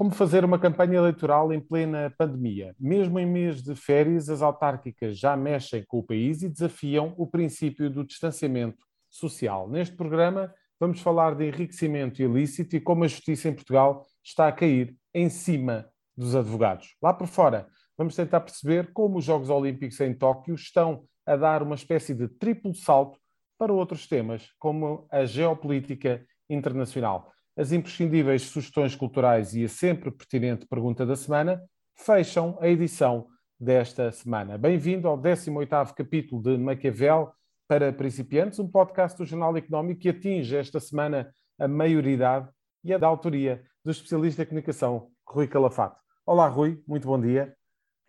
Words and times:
Como 0.00 0.12
fazer 0.12 0.46
uma 0.46 0.58
campanha 0.58 0.96
eleitoral 0.96 1.52
em 1.52 1.60
plena 1.60 2.10
pandemia? 2.16 2.74
Mesmo 2.80 3.18
em 3.18 3.26
mês 3.26 3.62
de 3.62 3.74
férias, 3.74 4.30
as 4.30 4.40
autárquicas 4.40 5.18
já 5.18 5.36
mexem 5.36 5.84
com 5.86 5.98
o 5.98 6.02
país 6.02 6.40
e 6.40 6.48
desafiam 6.48 7.12
o 7.18 7.26
princípio 7.26 7.90
do 7.90 8.02
distanciamento 8.02 8.82
social. 9.10 9.68
Neste 9.68 9.94
programa, 9.94 10.54
vamos 10.80 11.02
falar 11.02 11.34
de 11.34 11.46
enriquecimento 11.46 12.22
ilícito 12.22 12.74
e 12.74 12.80
como 12.80 13.04
a 13.04 13.08
justiça 13.08 13.50
em 13.50 13.54
Portugal 13.54 14.06
está 14.24 14.48
a 14.48 14.52
cair 14.52 14.96
em 15.12 15.28
cima 15.28 15.86
dos 16.16 16.34
advogados. 16.34 16.96
Lá 17.02 17.12
por 17.12 17.26
fora, 17.26 17.68
vamos 17.94 18.16
tentar 18.16 18.40
perceber 18.40 18.94
como 18.94 19.18
os 19.18 19.24
Jogos 19.26 19.50
Olímpicos 19.50 20.00
em 20.00 20.14
Tóquio 20.14 20.54
estão 20.54 21.04
a 21.26 21.36
dar 21.36 21.62
uma 21.62 21.74
espécie 21.74 22.14
de 22.14 22.26
triplo 22.26 22.74
salto 22.74 23.18
para 23.58 23.70
outros 23.70 24.06
temas, 24.08 24.48
como 24.58 25.06
a 25.10 25.26
geopolítica 25.26 26.24
internacional. 26.48 27.30
As 27.60 27.72
imprescindíveis 27.72 28.40
sugestões 28.44 28.96
culturais 28.96 29.54
e 29.54 29.62
a 29.62 29.68
sempre 29.68 30.10
pertinente 30.10 30.66
pergunta 30.66 31.04
da 31.04 31.14
semana 31.14 31.62
fecham 31.94 32.56
a 32.58 32.66
edição 32.66 33.28
desta 33.60 34.10
semana. 34.10 34.56
Bem-vindo 34.56 35.06
ao 35.06 35.18
18º 35.18 35.92
capítulo 35.92 36.42
de 36.42 36.56
Maquiavel 36.56 37.30
para 37.68 37.92
principiantes, 37.92 38.58
um 38.58 38.66
podcast 38.66 39.18
do 39.18 39.26
Jornal 39.26 39.54
Económico 39.58 40.00
que 40.00 40.08
atinge 40.08 40.56
esta 40.56 40.80
semana 40.80 41.30
a 41.58 41.68
maioridade 41.68 42.48
e 42.82 42.94
é 42.94 42.98
da 42.98 43.06
autoria 43.06 43.62
do 43.84 43.90
especialista 43.90 44.42
em 44.42 44.46
comunicação, 44.46 45.10
Rui 45.28 45.46
Calafato. 45.46 46.00
Olá, 46.24 46.48
Rui, 46.48 46.82
muito 46.88 47.06
bom 47.06 47.20
dia. 47.20 47.54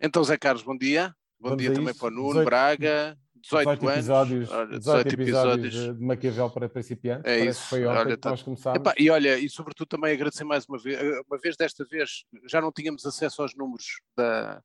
Então, 0.00 0.24
Zé 0.24 0.38
Carlos, 0.38 0.62
bom 0.62 0.78
dia. 0.78 1.14
Bom 1.38 1.54
dia 1.56 1.74
também 1.74 1.94
para 1.94 2.08
o 2.08 2.10
Nuno 2.10 2.28
18, 2.28 2.46
Braga, 2.46 3.18
18, 3.42 3.80
18 3.80 3.90
episódios, 3.90 4.48
18, 4.48 4.78
18 4.78 5.14
episódios 5.14 5.74
de 5.74 6.04
Maquiavel 6.04 6.50
para 6.50 6.68
principiantes. 6.68 7.24
É 7.24 7.44
isso. 7.44 7.62
foi 7.68 7.84
ontem 7.84 7.98
olha, 7.98 8.16
que 8.16 8.28
nós 8.28 8.42
começámos. 8.42 8.80
Epá, 8.80 8.94
e 8.98 9.10
olha, 9.10 9.38
e 9.38 9.48
sobretudo 9.48 9.88
também 9.88 10.12
agradecer 10.12 10.44
mais 10.44 10.64
uma 10.66 10.78
vez, 10.78 11.00
uma 11.28 11.38
vez 11.38 11.56
desta 11.56 11.84
vez, 11.84 12.24
já 12.48 12.60
não 12.60 12.70
tínhamos 12.70 13.04
acesso 13.04 13.42
aos 13.42 13.54
números 13.54 14.00
da. 14.16 14.62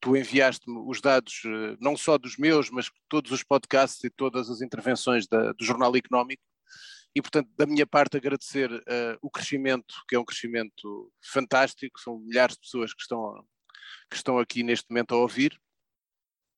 Tu 0.00 0.16
enviaste-me 0.16 0.78
os 0.86 1.00
dados, 1.00 1.42
eh, 1.44 1.76
não 1.80 1.96
só 1.96 2.16
dos 2.16 2.36
meus, 2.36 2.70
mas 2.70 2.90
todos 3.08 3.32
os 3.32 3.42
podcasts 3.42 4.02
e 4.04 4.10
todas 4.10 4.48
as 4.48 4.60
intervenções 4.60 5.26
da, 5.26 5.52
do 5.52 5.64
Jornal 5.64 5.94
Económico. 5.96 6.42
E, 7.14 7.20
portanto, 7.20 7.50
da 7.56 7.66
minha 7.66 7.86
parte, 7.86 8.16
agradecer 8.16 8.70
uh, 8.70 9.18
o 9.20 9.30
crescimento, 9.30 9.94
que 10.08 10.14
é 10.14 10.18
um 10.18 10.24
crescimento 10.24 11.10
fantástico, 11.20 11.98
são 11.98 12.18
milhares 12.20 12.54
de 12.54 12.60
pessoas 12.60 12.94
que 12.94 13.02
estão, 13.02 13.44
que 14.08 14.16
estão 14.16 14.38
aqui 14.38 14.62
neste 14.62 14.88
momento 14.88 15.14
a 15.14 15.18
ouvir 15.18 15.58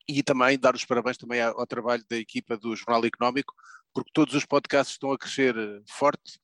e 0.08 0.22
também 0.22 0.58
dar 0.58 0.74
os 0.74 0.84
parabéns 0.84 1.16
também 1.16 1.40
ao, 1.40 1.66
trabalho 1.66 2.04
da 2.08 2.16
equipa 2.16 2.56
do 2.56 2.74
Jornal 2.74 3.04
Económico, 3.04 3.54
porque 3.92 4.10
todos 4.12 4.34
os 4.34 4.44
podcasts 4.44 4.94
estão 4.94 5.12
a 5.12 5.18
crescer 5.18 5.56
eh, 5.56 5.80
forte, 5.88 6.40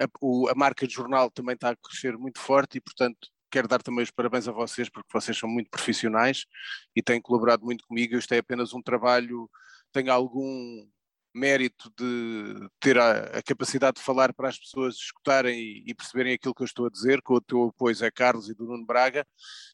a, 0.00 0.06
o, 0.20 0.48
a 0.48 0.54
marca 0.54 0.86
de 0.86 0.94
jornal 0.94 1.30
também 1.30 1.54
está 1.54 1.70
a 1.70 1.76
crescer 1.76 2.16
muito 2.16 2.38
forte 2.40 2.78
e, 2.78 2.80
portanto, 2.80 3.28
quero 3.50 3.68
dar 3.68 3.82
também 3.82 4.02
os 4.02 4.10
parabéns 4.10 4.48
a 4.48 4.52
vocês, 4.52 4.88
porque 4.88 5.08
vocês 5.12 5.36
são 5.36 5.48
muito 5.48 5.70
profissionais 5.70 6.46
e 6.94 7.02
têm 7.02 7.20
colaborado 7.20 7.64
muito 7.64 7.84
comigo. 7.86 8.16
Isto 8.16 8.32
é 8.34 8.38
apenas 8.38 8.72
um 8.72 8.82
trabalho, 8.82 9.50
tenho 9.92 10.12
algum 10.12 10.86
mérito 11.34 11.90
de 11.96 12.68
ter 12.80 12.98
a, 12.98 13.38
a, 13.38 13.42
capacidade 13.42 13.96
de 13.96 14.02
falar 14.02 14.32
para 14.34 14.48
as 14.48 14.58
pessoas 14.58 14.96
escutarem 14.96 15.58
e, 15.58 15.84
e, 15.86 15.94
perceberem 15.94 16.34
aquilo 16.34 16.54
que 16.54 16.62
eu 16.62 16.66
estou 16.66 16.86
a 16.86 16.90
dizer, 16.90 17.22
com 17.22 17.34
o 17.34 17.40
teu 17.40 17.64
apoio, 17.68 17.94
Zé 17.94 18.10
Carlos 18.10 18.48
e 18.48 18.54
do 18.54 18.66
Nuno 18.66 18.84
Braga, 18.84 19.24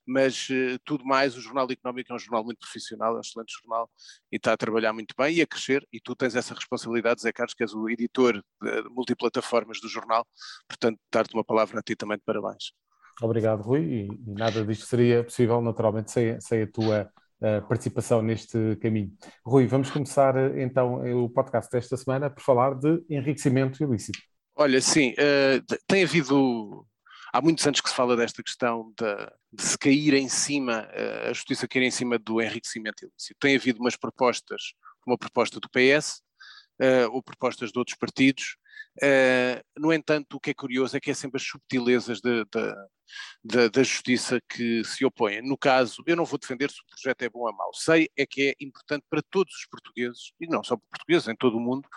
mas 0.07 0.49
uh, 0.51 0.79
tudo 0.85 1.05
mais, 1.05 1.37
o 1.37 1.41
Jornal 1.41 1.67
Económico 1.71 2.13
é 2.13 2.17
um 2.17 2.19
jornal 2.19 2.45
muito 2.45 2.59
profissional, 2.59 3.15
é 3.15 3.19
um 3.19 3.21
excelente 3.21 3.53
jornal 3.61 3.91
e 4.31 4.37
está 4.37 4.53
a 4.53 4.57
trabalhar 4.57 4.93
muito 4.93 5.15
bem 5.17 5.37
e 5.37 5.43
a 5.43 5.47
crescer, 5.47 5.87
e 5.93 6.01
tu 6.01 6.15
tens 6.15 6.37
essa 6.37 6.55
responsabilidade, 6.55 7.23
Zé 7.23 7.33
Carlos, 7.33 7.55
que 7.55 7.63
és 7.63 7.73
o 7.73 7.89
editor 7.89 8.43
de, 8.63 8.83
de 8.83 8.89
multiplataformas 8.91 9.81
do 9.81 9.89
jornal, 9.89 10.27
portanto, 10.69 10.99
dar-te 11.11 11.35
uma 11.35 11.45
palavra 11.45 11.81
a 11.81 11.83
ti 11.83 11.97
também 11.97 12.19
de 12.19 12.25
parabéns. 12.25 12.73
Obrigado, 13.23 13.63
Rui, 13.63 13.81
e, 13.81 14.07
e 14.07 14.35
nada 14.35 14.65
disto 14.65 14.85
seria 14.85 15.25
possível, 15.25 15.61
naturalmente, 15.63 16.11
sem, 16.11 16.39
sem 16.41 16.63
a 16.63 16.71
tua 16.71 17.11
participação 17.69 18.23
neste 18.23 18.77
caminho. 18.77 19.13
Rui, 19.45 19.67
vamos 19.67 19.91
começar 19.91 20.35
então 20.59 21.03
o 21.25 21.29
podcast 21.29 21.71
desta 21.71 21.97
semana 21.97 22.31
por 22.31 22.43
falar 22.43 22.75
de 22.75 23.05
enriquecimento 23.11 23.83
ilícito. 23.83 24.19
Olha, 24.55 24.81
sim, 24.81 25.13
uh, 25.13 25.77
tem 25.87 26.03
havido. 26.03 26.87
Há 27.33 27.43
muitos 27.43 27.67
anos 27.67 27.83
que 27.83 27.91
se 27.91 27.95
fala 27.95 28.17
desta 28.17 28.43
questão 28.43 28.91
de, 28.99 29.31
de 29.53 29.63
se 29.63 29.77
cair 29.77 30.15
em 30.15 30.29
cima, 30.31 30.89
uh, 30.89 31.29
a 31.29 31.33
justiça 31.35 31.69
cair 31.69 31.83
em 31.83 31.91
cima 31.91 32.19
do 32.19 32.41
enriquecimento 32.41 33.05
ilícito. 33.05 33.37
Tem 33.39 33.55
havido 33.55 33.81
umas 33.81 33.97
propostas, 33.97 34.73
uma 35.07 35.19
proposta 35.19 35.61
do 35.61 35.69
PS, 35.69 36.23
eh, 36.79 37.07
ou 37.07 37.23
propostas 37.23 37.73
de 37.73 37.79
outros 37.79 37.97
partidos, 37.97 38.57
no 39.79 39.93
entanto, 39.93 40.37
o 40.37 40.41
que 40.41 40.51
é 40.51 40.55
curioso 40.55 40.97
é 40.97 41.01
que 41.01 41.11
é 41.11 41.15
sempre 41.15 41.39
as 41.41 41.47
subtilezas 41.47 42.21
de, 42.21 42.45
de, 42.45 42.75
de, 43.45 43.69
da 43.69 43.83
justiça 43.83 44.41
que 44.49 44.83
se 44.85 45.05
opõem. 45.05 45.43
No 45.43 45.57
caso, 45.59 46.03
eu 46.07 46.17
não 46.17 46.25
vou 46.25 46.39
defender 46.39 46.71
se 46.71 46.81
o 46.81 46.87
projeto 46.87 47.23
é 47.23 47.29
bom 47.29 47.41
ou 47.41 47.53
mau. 47.53 47.71
Sei 47.75 48.09
é 48.17 48.27
que 48.27 48.49
é 48.49 48.55
importante 48.65 49.05
para 49.09 49.23
todos 49.31 49.55
os 49.55 49.67
portugueses, 49.67 50.33
e 50.41 50.47
não 50.47 50.63
só 50.65 50.77
para 50.77 50.89
portugueses, 50.91 51.29
em 51.29 51.37
todo 51.37 51.57
o 51.57 51.61
mundo, 51.61 51.89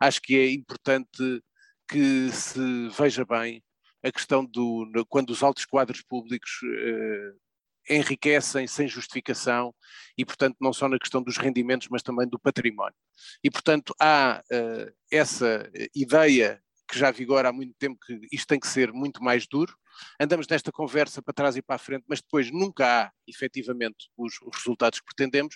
acho 0.00 0.20
que 0.20 0.36
é 0.36 0.50
importante 0.50 1.42
que 1.88 2.30
se 2.30 2.88
veja 2.90 3.24
bem 3.24 3.62
a 4.02 4.12
questão 4.12 4.44
do 4.44 4.86
quando 5.08 5.30
os 5.30 5.42
altos 5.42 5.64
quadros 5.64 6.02
públicos 6.02 6.50
uh, 6.62 7.47
enriquecem 7.88 8.66
sem 8.66 8.88
justificação 8.88 9.74
e, 10.16 10.24
portanto, 10.24 10.56
não 10.60 10.72
só 10.72 10.88
na 10.88 10.98
questão 10.98 11.22
dos 11.22 11.36
rendimentos, 11.36 11.88
mas 11.90 12.02
também 12.02 12.28
do 12.28 12.38
património. 12.38 12.96
E, 13.42 13.50
portanto, 13.50 13.94
há 14.00 14.42
uh, 14.52 14.92
essa 15.10 15.70
ideia 15.94 16.62
que 16.88 16.98
já 16.98 17.10
vigora 17.10 17.50
há 17.50 17.52
muito 17.52 17.74
tempo 17.78 17.98
que 18.04 18.18
isto 18.32 18.46
tem 18.46 18.58
que 18.58 18.66
ser 18.66 18.92
muito 18.92 19.22
mais 19.22 19.46
duro. 19.46 19.76
Andamos 20.18 20.46
nesta 20.48 20.72
conversa 20.72 21.20
para 21.20 21.34
trás 21.34 21.56
e 21.56 21.62
para 21.62 21.76
a 21.76 21.78
frente, 21.78 22.04
mas 22.08 22.20
depois 22.20 22.50
nunca 22.50 23.04
há 23.04 23.12
efetivamente 23.26 24.08
os, 24.16 24.40
os 24.42 24.56
resultados 24.56 24.98
que 24.98 25.04
pretendemos. 25.04 25.54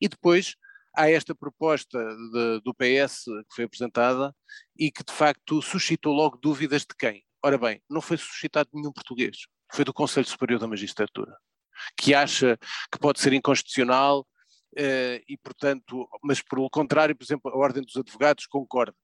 E 0.00 0.08
depois 0.08 0.56
há 0.96 1.10
esta 1.10 1.34
proposta 1.34 1.98
de, 2.32 2.60
do 2.64 2.74
PS 2.74 3.24
que 3.24 3.54
foi 3.54 3.64
apresentada 3.64 4.34
e 4.78 4.90
que 4.90 5.04
de 5.04 5.12
facto 5.12 5.60
suscitou 5.60 6.14
logo 6.14 6.38
dúvidas 6.38 6.82
de 6.82 6.96
quem? 6.98 7.24
Ora 7.44 7.58
bem, 7.58 7.82
não 7.88 8.00
foi 8.00 8.16
suscitado 8.16 8.70
nenhum 8.72 8.92
português, 8.92 9.46
foi 9.72 9.84
do 9.84 9.94
Conselho 9.94 10.26
Superior 10.26 10.58
da 10.58 10.66
Magistratura 10.66 11.36
que 11.96 12.14
acha 12.14 12.58
que 12.90 12.98
pode 12.98 13.20
ser 13.20 13.32
inconstitucional 13.32 14.20
uh, 14.20 15.24
e, 15.28 15.36
portanto, 15.42 16.08
mas 16.22 16.40
por 16.42 16.58
o 16.58 16.70
contrário, 16.70 17.16
por 17.16 17.24
exemplo, 17.24 17.50
a 17.50 17.56
Ordem 17.56 17.82
dos 17.82 17.96
Advogados 17.96 18.46
concorda. 18.46 18.96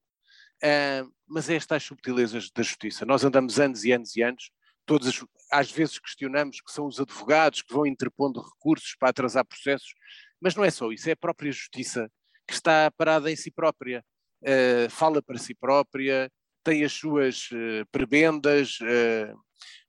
Uh, 0.63 1.11
mas 1.27 1.51
é 1.51 1.55
estas 1.55 1.83
subtilezas 1.83 2.51
da 2.51 2.63
justiça. 2.63 3.05
Nós 3.05 3.25
andamos 3.25 3.59
anos 3.61 3.85
e 3.85 3.93
anos 3.93 4.17
e 4.17 4.23
anos, 4.23 4.51
todas 4.87 5.23
às 5.51 5.71
vezes 5.71 5.99
questionamos 5.99 6.61
que 6.61 6.73
são 6.73 6.87
os 6.87 7.01
advogados 7.01 7.63
que 7.63 7.75
vão 7.75 7.87
interpondo 7.87 8.41
recursos 8.41 8.95
para 8.99 9.11
atrasar 9.11 9.45
processos, 9.45 9.95
mas 10.41 10.55
não 10.55 10.65
é 10.65 10.71
só 10.71 10.91
isso, 10.93 11.09
é 11.09 11.13
a 11.13 11.17
própria 11.17 11.53
justiça 11.53 12.11
que 12.47 12.55
está 12.55 12.91
parada 12.93 13.31
em 13.31 13.37
si 13.37 13.51
própria, 13.51 14.05
uh, 14.43 14.91
fala 14.91 15.21
para 15.21 15.39
si 15.39 15.55
própria, 15.55 16.31
tem 16.63 16.85
as 16.85 16.93
suas 16.93 17.49
uh, 17.53 17.87
prebendas, 17.91 18.79
uh, 18.81 19.39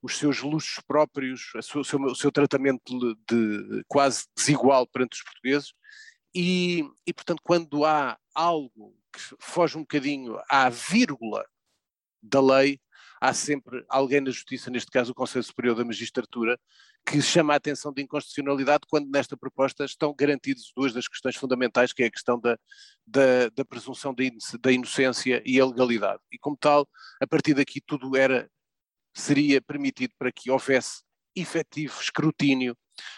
os 0.02 0.16
seus 0.16 0.40
luxos 0.40 0.82
próprios, 0.86 1.52
sua, 1.62 1.82
o, 1.82 1.84
seu, 1.84 2.00
o, 2.00 2.14
seu, 2.14 2.32
tratamento 2.32 3.16
de, 3.28 3.82
quase 3.86 4.26
desigual 4.36 4.86
perante 4.86 5.16
os 5.16 5.22
portugueses, 5.22 5.72
e, 6.34 6.84
e, 7.06 7.12
portanto, 7.12 7.40
quando 7.42 7.84
há 7.84 8.18
algo 8.34 8.94
que 9.12 9.20
foge 9.40 9.76
um 9.76 9.80
bocadinho 9.80 10.38
à 10.48 10.68
vírgula 10.68 11.44
da 12.22 12.40
lei, 12.40 12.80
há 13.20 13.32
sempre 13.32 13.84
alguém 13.88 14.20
na 14.20 14.30
Justiça, 14.30 14.70
neste 14.70 14.90
caso 14.90 15.12
o 15.12 15.14
Conselho 15.14 15.42
Superior 15.42 15.74
da 15.74 15.84
Magistratura, 15.84 16.58
que 17.04 17.22
chama 17.22 17.54
a 17.54 17.56
atenção 17.56 17.92
de 17.92 18.02
inconstitucionalidade 18.02 18.84
quando 18.88 19.10
nesta 19.10 19.36
proposta 19.36 19.84
estão 19.84 20.14
garantidas 20.16 20.70
duas 20.76 20.92
das 20.92 21.08
questões 21.08 21.36
fundamentais, 21.36 21.92
que 21.92 22.02
é 22.02 22.06
a 22.06 22.10
questão 22.10 22.38
da, 22.38 22.58
da, 23.06 23.48
da 23.54 23.64
presunção 23.64 24.14
da 24.14 24.70
inocência 24.70 25.42
e 25.44 25.58
a 25.58 25.66
legalidade. 25.66 26.20
E 26.30 26.38
como 26.38 26.56
tal, 26.56 26.88
a 27.20 27.26
partir 27.26 27.54
daqui 27.54 27.80
tudo 27.80 28.16
era 28.16 28.48
seria 29.20 29.60
permitido 29.60 30.12
para 30.18 30.32
que 30.32 30.50
houvesse 30.50 31.02
efetivo 31.34 32.00
escrutínio 32.00 32.76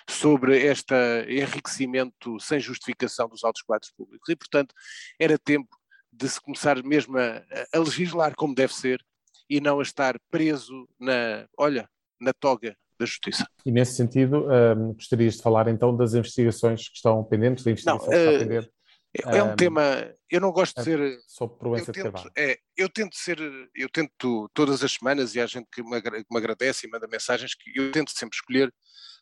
sobre 0.09 0.59
este 0.59 0.95
enriquecimento 1.29 2.39
sem 2.39 2.61
justificação 2.61 3.29
dos 3.29 3.45
altos 3.45 3.63
quadros 3.63 3.91
públicos. 3.93 4.29
E, 4.29 4.37
portanto, 4.37 4.75
era 5.19 5.39
tempo 5.39 5.69
de 6.13 6.29
se 6.29 6.41
começar 6.41 6.83
mesmo 6.83 7.19
a, 7.19 7.43
a 7.73 7.79
legislar 7.79 8.35
como 8.35 8.55
deve 8.55 8.75
ser 8.75 9.03
e 9.49 9.61
não 9.61 9.81
a 9.81 9.83
estar 9.83 10.19
preso 10.31 10.89
na, 10.99 11.47
olha, 11.57 11.89
na 12.21 12.33
toga 12.33 12.77
da 12.99 13.07
justiça. 13.07 13.47
E 13.65 13.73
nesse 13.73 13.95
sentido, 13.95 14.47
um, 14.77 14.93
gostarias 14.93 15.37
de 15.37 15.43
falar 15.43 15.69
então 15.69 15.97
das 15.97 16.15
investigações 16.15 16.89
que 16.89 16.97
estão 16.97 17.25
pendentes, 17.25 17.65
da 17.65 17.71
investigação 17.71 18.07
não, 18.07 18.11
que 18.11 18.17
está 18.17 18.31
uh, 18.31 18.39
pendente? 18.39 18.73
É, 19.15 19.39
é 19.39 19.43
um, 19.43 19.53
um 19.53 19.57
tema, 19.57 19.83
eu 20.31 20.41
não 20.41 20.53
gosto 20.53 20.77
de 20.77 20.85
ser. 20.85 21.19
Sob 21.27 21.59
proença 21.59 21.91
de 21.91 22.01
trabalho. 22.01 22.31
É, 22.37 22.59
eu 22.77 22.89
tento 22.89 23.17
ser, 23.17 23.39
eu 23.75 23.89
tento 23.89 24.49
todas 24.55 24.85
as 24.85 24.93
semanas, 24.93 25.35
e 25.35 25.41
há 25.41 25.47
gente 25.47 25.69
que 25.73 25.83
me, 25.83 26.01
que 26.01 26.25
me 26.31 26.39
agradece 26.39 26.87
e 26.87 26.91
manda 26.91 27.09
mensagens, 27.09 27.55
que 27.55 27.73
eu 27.75 27.91
tento 27.91 28.13
sempre 28.13 28.37
escolher, 28.37 28.73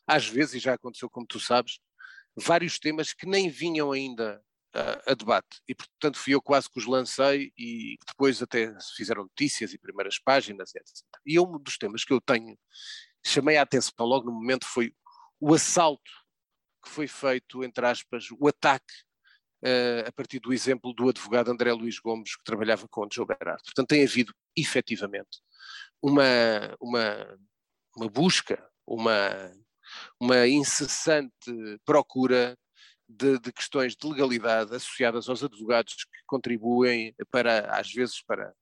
às 0.05 0.27
vezes, 0.27 0.55
e 0.55 0.59
já 0.59 0.73
aconteceu 0.73 1.09
como 1.09 1.25
tu 1.25 1.39
sabes, 1.39 1.79
vários 2.35 2.77
temas 2.77 3.13
que 3.13 3.25
nem 3.25 3.49
vinham 3.49 3.91
ainda 3.91 4.41
a, 4.73 5.11
a 5.11 5.13
debate. 5.15 5.61
E, 5.67 5.73
portanto, 5.73 6.19
fui 6.19 6.35
eu 6.35 6.41
quase 6.41 6.69
que 6.69 6.77
os 6.77 6.85
lancei 6.85 7.51
e 7.57 7.97
depois 8.07 8.41
até 8.41 8.71
fizeram 8.95 9.23
notícias 9.23 9.73
e 9.73 9.79
primeiras 9.79 10.19
páginas, 10.19 10.73
etc. 10.75 11.05
E 11.25 11.37
é 11.37 11.41
um 11.41 11.57
dos 11.57 11.77
temas 11.77 12.05
que 12.05 12.13
eu 12.13 12.21
tenho 12.21 12.55
chamei 13.25 13.57
a 13.57 13.61
atenção 13.61 14.05
logo 14.05 14.25
no 14.25 14.31
momento 14.31 14.65
foi 14.65 14.93
o 15.39 15.53
assalto 15.53 16.11
que 16.83 16.89
foi 16.89 17.07
feito, 17.07 17.63
entre 17.63 17.85
aspas, 17.85 18.27
o 18.39 18.47
ataque 18.47 18.93
uh, 19.63 20.07
a 20.07 20.11
partir 20.11 20.39
do 20.39 20.53
exemplo 20.53 20.93
do 20.93 21.09
advogado 21.09 21.51
André 21.51 21.71
Luís 21.73 21.99
Gomes, 21.99 22.35
que 22.35 22.43
trabalhava 22.43 22.87
com 22.87 23.01
o 23.01 23.09
Joe 23.11 23.25
Berardo. 23.25 23.63
Portanto, 23.63 23.87
tem 23.87 24.03
havido, 24.03 24.33
efetivamente, 24.55 25.41
uma, 26.01 26.23
uma, 26.79 27.39
uma 27.95 28.09
busca, 28.09 28.63
uma, 28.85 29.51
uma 30.19 30.47
incessante 30.47 31.33
procura 31.85 32.57
de, 33.07 33.39
de, 33.39 33.51
questões 33.51 33.95
de 33.95 34.07
legalidade 34.07 34.75
associadas 34.75 35.27
aos 35.27 35.43
advogados 35.43 35.95
que 35.95 36.19
contribuem 36.27 37.13
para, 37.31 37.75
às 37.75 37.91
vezes, 37.91 38.21
para, 38.21 38.53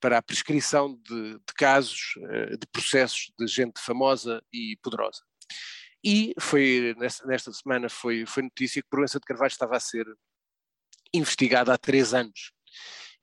para 0.00 0.18
a 0.18 0.22
prescrição 0.22 0.94
de, 1.02 1.32
de 1.34 1.54
casos, 1.56 2.14
eh, 2.30 2.56
de 2.56 2.66
processos 2.70 3.32
de 3.38 3.46
gente 3.46 3.80
famosa 3.80 4.42
e 4.52 4.76
poderosa. 4.82 5.22
E 6.04 6.32
foi, 6.38 6.94
nesta, 6.98 7.52
semana 7.52 7.88
foi, 7.88 8.24
foi 8.24 8.42
notícia 8.44 8.80
que 8.80 8.88
Proença 8.88 9.18
de 9.18 9.24
Carvalho 9.24 9.48
estava 9.48 9.76
a 9.76 9.80
ser 9.80 10.06
investigado 11.12 11.70
há 11.70 11.78
três 11.78 12.14
anos. 12.14 12.52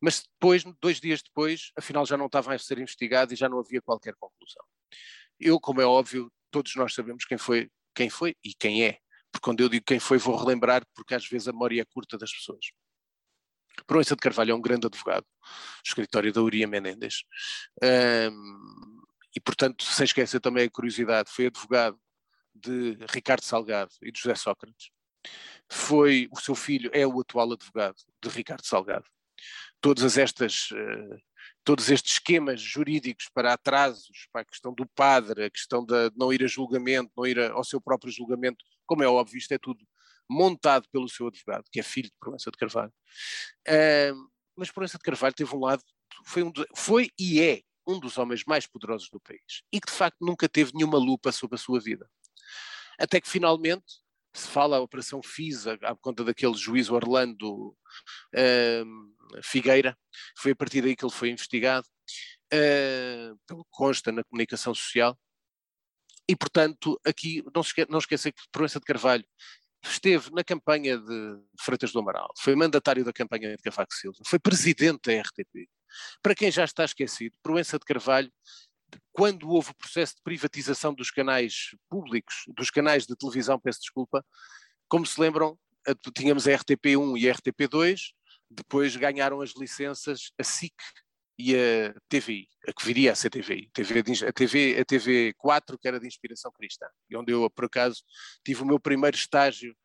Mas 0.01 0.23
depois, 0.23 0.63
dois 0.81 0.99
dias 0.99 1.21
depois, 1.21 1.71
afinal 1.77 2.05
já 2.05 2.17
não 2.17 2.27
estava 2.27 2.53
a 2.53 2.59
ser 2.59 2.79
investigado 2.79 3.33
e 3.33 3.35
já 3.35 3.47
não 3.49 3.59
havia 3.59 3.81
qualquer 3.81 4.13
conclusão. 4.15 4.63
Eu, 5.39 5.59
como 5.59 5.81
é 5.81 5.85
óbvio, 5.85 6.31
todos 6.51 6.75
nós 6.75 6.93
sabemos 6.93 7.25
quem 7.25 7.37
foi, 7.37 7.69
quem 7.93 8.09
foi 8.09 8.35
e 8.43 8.53
quem 8.53 8.83
é. 8.83 8.99
Porque 9.31 9.43
quando 9.43 9.61
eu 9.61 9.69
digo 9.69 9.85
quem 9.85 9.99
foi, 9.99 10.17
vou 10.17 10.35
relembrar, 10.35 10.85
porque 10.93 11.15
às 11.15 11.27
vezes 11.27 11.47
a 11.47 11.51
memória 11.51 11.81
é 11.81 11.85
curta 11.85 12.17
das 12.17 12.31
pessoas. 12.31 12.67
Proença 13.85 14.15
de 14.15 14.21
Carvalho 14.21 14.51
é 14.51 14.55
um 14.55 14.61
grande 14.61 14.87
advogado, 14.87 15.25
escritório 15.85 16.31
da 16.31 16.41
Uria 16.41 16.67
Menendez. 16.67 17.23
Um, 17.83 19.01
e, 19.35 19.39
portanto, 19.41 19.83
sem 19.83 20.05
esquecer 20.05 20.39
também 20.39 20.63
a 20.65 20.69
curiosidade, 20.69 21.29
foi 21.29 21.47
advogado 21.47 21.99
de 22.53 22.97
Ricardo 23.09 23.43
Salgado 23.43 23.91
e 24.01 24.11
de 24.11 24.19
José 24.19 24.35
Sócrates 24.35 24.94
foi 25.69 26.27
o 26.31 26.39
seu 26.39 26.55
filho 26.55 26.89
é 26.93 27.05
o 27.05 27.19
atual 27.19 27.51
advogado 27.53 27.97
de 28.21 28.29
Ricardo 28.29 28.65
Salgado. 28.65 29.05
Todas 29.81 30.17
estas, 30.17 30.71
uh, 30.71 31.17
todos 31.63 31.89
estes 31.89 32.13
esquemas 32.13 32.61
jurídicos 32.61 33.29
para 33.33 33.53
atrasos, 33.53 34.27
para 34.31 34.41
a 34.41 34.45
questão 34.45 34.73
do 34.73 34.85
padre, 34.87 35.45
a 35.45 35.49
questão 35.49 35.85
de 35.85 36.11
não 36.15 36.31
ir 36.31 36.43
a 36.43 36.47
julgamento, 36.47 37.11
não 37.15 37.25
ir 37.25 37.39
ao 37.39 37.63
seu 37.63 37.81
próprio 37.81 38.11
julgamento, 38.11 38.63
como 38.85 39.03
é 39.03 39.07
óbvio, 39.07 39.37
isto 39.37 39.51
é 39.53 39.57
tudo 39.57 39.85
montado 40.29 40.87
pelo 40.91 41.07
seu 41.07 41.27
advogado, 41.27 41.65
que 41.71 41.79
é 41.79 41.83
filho 41.83 42.09
de 42.09 42.15
Proença 42.19 42.49
de 42.49 42.57
Carvalho. 42.57 42.93
Mas 44.55 44.71
Proença 44.71 44.97
de 44.97 45.03
Carvalho 45.03 45.35
teve 45.35 45.55
um 45.55 45.59
lado, 45.59 45.83
foi, 46.25 46.43
um, 46.43 46.51
foi 46.75 47.09
e 47.19 47.41
é 47.41 47.61
um 47.87 47.99
dos 47.99 48.17
homens 48.17 48.43
mais 48.45 48.65
poderosos 48.65 49.09
do 49.09 49.19
país 49.19 49.61
e 49.71 49.79
que 49.79 49.91
de 49.91 49.97
facto 49.97 50.17
nunca 50.21 50.49
teve 50.49 50.71
nenhuma 50.73 50.97
lupa 50.97 51.31
sobre 51.31 51.55
a 51.55 51.59
sua 51.59 51.79
vida. 51.79 52.09
Até 52.97 53.19
que 53.19 53.29
finalmente, 53.29 54.01
se 54.35 54.47
fala 54.47 54.77
a 54.77 54.81
Operação 54.81 55.21
FISA, 55.23 55.77
à 55.81 55.95
conta 55.95 56.23
daquele 56.23 56.55
juiz 56.55 56.89
Orlando 56.89 57.69
uh, 58.35 59.41
Figueira, 59.41 59.97
foi 60.37 60.51
a 60.51 60.55
partir 60.55 60.81
daí 60.81 60.95
que 60.95 61.05
ele 61.05 61.13
foi 61.13 61.29
investigado, 61.29 61.87
uh, 62.53 63.37
pelo 63.47 63.65
consta 63.71 64.11
na 64.11 64.23
comunicação 64.23 64.75
social, 64.75 65.17
e 66.27 66.35
portanto 66.35 66.99
aqui 67.05 67.43
não, 67.53 67.63
se 67.63 67.69
esque 67.69 67.87
não 67.89 67.99
esquecer 67.99 68.33
que 68.33 68.41
Proença 68.51 68.79
de 68.79 68.85
Carvalho 68.85 69.25
esteve 69.83 70.31
na 70.31 70.43
campanha 70.43 70.97
de 70.97 71.39
Freitas 71.61 71.91
do 71.91 71.99
Amaral, 71.99 72.31
foi 72.37 72.55
mandatário 72.55 73.05
da 73.05 73.13
campanha 73.13 73.55
de 73.55 73.63
Cavaco 73.63 73.93
Silva, 73.93 74.17
foi 74.25 74.39
presidente 74.39 75.01
da 75.05 75.21
RTP. 75.21 75.69
Para 76.21 76.35
quem 76.35 76.51
já 76.51 76.65
está 76.65 76.83
esquecido, 76.83 77.35
Proença 77.41 77.79
de 77.79 77.85
Carvalho 77.85 78.31
quando 79.11 79.49
houve 79.49 79.71
o 79.71 79.75
processo 79.75 80.15
de 80.15 80.21
privatização 80.21 80.93
dos 80.93 81.09
canais 81.09 81.69
públicos, 81.89 82.43
dos 82.49 82.69
canais 82.69 83.05
de 83.05 83.15
televisão, 83.15 83.59
peço 83.59 83.79
desculpa, 83.79 84.25
como 84.87 85.05
se 85.05 85.19
lembram, 85.19 85.57
tínhamos 86.13 86.47
a 86.47 86.51
RTP1 86.51 87.17
e 87.17 87.29
a 87.29 87.33
RTP2, 87.33 88.13
depois 88.49 88.95
ganharam 88.95 89.41
as 89.41 89.53
licenças 89.55 90.31
a 90.39 90.43
SIC 90.43 90.73
e 91.37 91.55
a 91.55 91.93
TVI, 92.07 92.47
a 92.67 92.73
que 92.73 92.85
viria 92.85 93.11
a 93.11 93.15
ser 93.15 93.29
TVI, 93.29 93.69
a, 94.27 94.33
TV, 94.33 94.79
a 94.79 94.85
TV4, 94.85 95.77
que 95.79 95.87
era 95.87 95.99
de 95.99 96.07
inspiração 96.07 96.51
cristã, 96.51 96.87
e 97.09 97.17
onde 97.17 97.31
eu, 97.33 97.49
por 97.49 97.65
acaso, 97.65 98.03
tive 98.43 98.61
o 98.61 98.65
meu 98.65 98.79
primeiro 98.79 99.17
estágio 99.17 99.75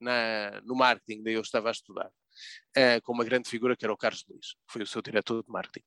na, 0.00 0.60
no 0.62 0.74
marketing, 0.76 1.22
daí 1.22 1.34
eu 1.34 1.42
estava 1.42 1.68
a 1.68 1.72
estudar, 1.72 2.06
uh, 2.08 3.02
com 3.02 3.12
uma 3.12 3.24
grande 3.24 3.48
figura 3.48 3.76
que 3.76 3.84
era 3.84 3.92
o 3.92 3.96
Carlos 3.96 4.24
Luís, 4.28 4.52
que 4.66 4.72
foi 4.72 4.82
o 4.82 4.86
seu 4.86 5.02
diretor 5.02 5.42
de 5.42 5.50
marketing 5.50 5.86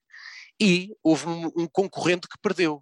e 0.63 0.95
houve 1.03 1.27
um, 1.27 1.51
um 1.57 1.67
concorrente 1.67 2.25
que 2.25 2.39
perdeu. 2.41 2.81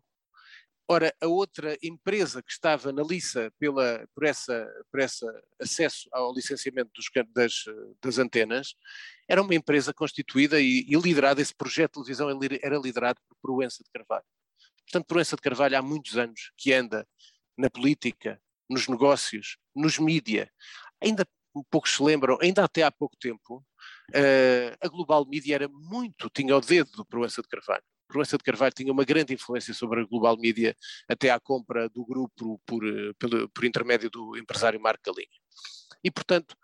Ora, 0.88 1.12
a 1.20 1.26
outra 1.26 1.76
empresa 1.82 2.44
que 2.44 2.52
estava 2.52 2.92
na 2.92 3.02
liça 3.02 3.52
pela, 3.58 4.08
por, 4.14 4.24
essa, 4.24 4.70
por 4.92 5.00
esse 5.00 5.26
acesso 5.60 6.08
ao 6.12 6.32
licenciamento 6.32 6.92
dos, 6.94 7.10
das, 7.34 7.54
das, 8.04 8.20
antenas 8.20 8.76
era 9.28 9.42
uma 9.42 9.56
empresa 9.56 9.92
constituída 9.92 10.60
e, 10.60 10.86
e, 10.88 10.96
liderada, 10.96 11.42
esse 11.42 11.56
projeto 11.56 12.04
de 12.04 12.14
televisão 12.14 12.30
era 12.62 12.78
liderado 12.78 13.20
por 13.28 13.36
Proença 13.42 13.84
de 13.84 13.90
Carvalho. 13.90 14.26
Portanto, 14.86 15.08
Proença 15.08 15.36
de 15.36 15.42
Carvalho 15.42 15.78
há 15.78 15.82
muitos 15.82 16.18
anos 16.18 16.52
que 16.56 16.72
anda 16.72 17.08
na 17.58 17.70
política, 17.70 18.40
nos 18.70 18.88
negócios, 18.88 19.58
nos 19.76 19.98
mídia. 19.98 20.52
Ainda 21.02 21.26
poucos 21.70 21.96
se 21.96 22.04
lembram, 22.04 22.38
ainda 22.42 22.64
até 22.64 22.84
há 22.84 22.92
pouco 22.92 23.16
tempo, 23.18 23.66
Uh, 24.12 24.76
a 24.82 24.88
Global 24.90 25.26
Media 25.26 25.56
era 25.56 25.68
muito, 25.70 26.30
tinha 26.30 26.56
o 26.56 26.62
dedo 26.62 26.92
do 26.92 27.06
Proença 27.06 27.42
de 27.42 27.48
Carvalho. 27.48 27.84
Proença 28.08 28.38
de 28.38 28.44
Carvalho 28.44 28.74
tinha 28.74 28.92
uma 28.92 29.06
grande 29.06 29.34
influência 29.34 29.74
sobre 29.74 30.02
a 30.02 30.06
Global 30.06 30.38
Media 30.38 30.76
até 31.08 31.30
à 31.30 31.40
compra 31.40 31.88
do 31.90 32.06
grupo 32.06 32.62
por, 32.66 32.86
eh, 32.86 33.14
por 33.54 33.64
intermédio 33.64 34.10
do 34.10 34.38
empresário 34.38 34.82
Marco 34.82 35.02
Galinha. 35.06 35.40
E, 36.04 36.12
portanto, 36.12 36.58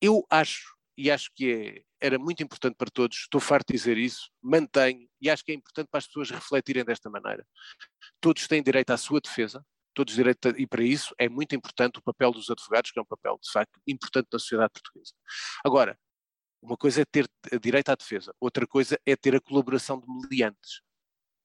eu 0.00 0.26
acho, 0.30 0.74
e 0.96 1.10
acho 1.10 1.30
que 1.34 1.84
é, 2.00 2.06
era 2.06 2.18
muito 2.18 2.42
importante 2.42 2.76
para 2.76 2.90
todos, 2.90 3.18
estou 3.18 3.40
farto 3.40 3.72
de 3.72 3.78
dizer 3.78 3.98
isso, 3.98 4.30
mantenho, 4.42 5.06
e 5.20 5.28
acho 5.28 5.44
que 5.44 5.52
é 5.52 5.54
importante 5.54 5.88
para 5.90 5.98
as 5.98 6.06
pessoas 6.06 6.30
refletirem 6.30 6.84
desta 6.84 7.10
maneira. 7.10 7.46
Todos 8.20 8.48
têm 8.48 8.62
direito 8.62 8.90
à 8.90 8.96
sua 8.96 9.20
defesa, 9.20 9.64
todos 9.94 10.14
direito, 10.14 10.48
e 10.58 10.66
para 10.66 10.82
isso 10.82 11.14
é 11.18 11.28
muito 11.28 11.54
importante 11.54 11.98
o 11.98 12.02
papel 12.02 12.32
dos 12.32 12.50
advogados, 12.50 12.90
que 12.90 12.98
é 12.98 13.02
um 13.02 13.06
papel, 13.06 13.38
de 13.42 13.50
facto, 13.50 13.80
importante 13.86 14.28
na 14.32 14.38
sociedade 14.38 14.72
portuguesa. 14.72 15.12
Agora, 15.64 15.98
uma 16.60 16.76
coisa 16.76 17.02
é 17.02 17.04
ter 17.04 17.28
direito 17.60 17.90
à 17.90 17.94
defesa, 17.94 18.34
outra 18.40 18.66
coisa 18.66 18.98
é 19.06 19.14
ter 19.14 19.36
a 19.36 19.40
colaboração 19.40 20.00
de 20.00 20.06
meliantes. 20.08 20.80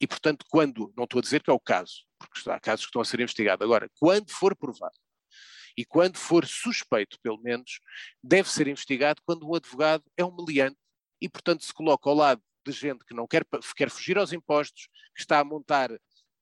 E, 0.02 0.08
portanto, 0.08 0.46
quando, 0.50 0.94
não 0.96 1.04
estou 1.04 1.20
a 1.20 1.22
dizer 1.22 1.44
que 1.44 1.50
é 1.50 1.54
o 1.54 1.60
caso, 1.60 2.06
porque 2.18 2.50
há 2.50 2.60
casos 2.60 2.86
que 2.86 2.90
estão 2.90 3.02
a 3.02 3.06
ser 3.06 3.20
investigados, 3.20 3.64
agora, 3.64 3.90
quando 4.00 4.32
for 4.32 4.56
provado 4.56 4.98
e 5.78 5.86
quando 5.86 6.18
for 6.18 6.46
suspeito, 6.46 7.18
pelo 7.22 7.42
menos, 7.42 7.80
deve 8.24 8.50
ser 8.50 8.68
investigado 8.68 9.22
quando 9.26 9.48
o 9.48 9.56
advogado 9.56 10.04
é 10.18 10.24
um 10.24 10.36
meliante 10.36 10.78
e, 11.22 11.28
portanto, 11.28 11.64
se 11.64 11.74
coloca 11.74 12.10
ao 12.10 12.16
lado 12.16 12.42
de 12.66 12.72
gente 12.72 13.04
que 13.06 13.14
não 13.14 13.28
quer, 13.28 13.46
quer 13.76 13.90
fugir 13.90 14.18
aos 14.18 14.32
impostos, 14.32 14.88
que 15.14 15.22
está 15.22 15.40
a 15.40 15.44
montar 15.44 15.90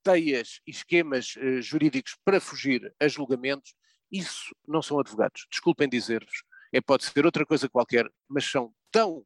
teias 0.04 0.60
e 0.66 0.72
esquemas 0.72 1.36
eh, 1.38 1.62
jurídicos 1.62 2.18
para 2.24 2.40
fugir 2.40 2.94
a 3.00 3.08
julgamentos, 3.08 3.74
isso 4.12 4.56
não 4.68 4.82
são 4.82 5.00
advogados. 5.00 5.46
Desculpem 5.52 5.90
dizer-vos, 5.90 6.44
é, 6.72 6.82
pode 6.82 7.06
ser 7.06 7.26
outra 7.26 7.46
coisa 7.46 7.70
qualquer, 7.70 8.10
mas 8.28 8.46
são 8.46 8.74
tão, 8.92 9.26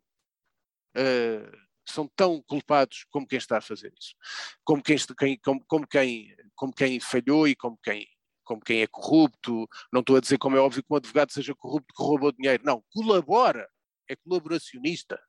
uh, 0.97 1.57
são 1.85 2.07
tão 2.15 2.41
culpados 2.43 3.05
como 3.09 3.27
quem 3.27 3.37
está 3.37 3.57
a 3.57 3.61
fazer 3.61 3.93
isso, 3.99 4.15
como 4.63 4.81
quem, 4.81 4.97
quem, 5.17 5.37
como, 5.39 5.63
como, 5.67 5.87
quem, 5.87 6.35
como 6.55 6.73
quem 6.73 6.99
falhou 6.99 7.47
e 7.47 7.55
como 7.55 7.77
quem, 7.83 8.07
como 8.43 8.61
quem 8.61 8.81
é 8.81 8.87
corrupto. 8.87 9.67
Não 9.91 10.01
estou 10.01 10.15
a 10.17 10.19
dizer, 10.19 10.37
como 10.37 10.57
é 10.57 10.59
óbvio, 10.59 10.83
que 10.83 10.93
um 10.93 10.97
advogado 10.97 11.31
seja 11.31 11.55
corrupto 11.55 11.93
que 11.95 12.03
roubou 12.03 12.31
dinheiro. 12.31 12.63
Não, 12.65 12.83
colabora, 12.91 13.67
é 14.07 14.15
colaboracionista. 14.15 15.19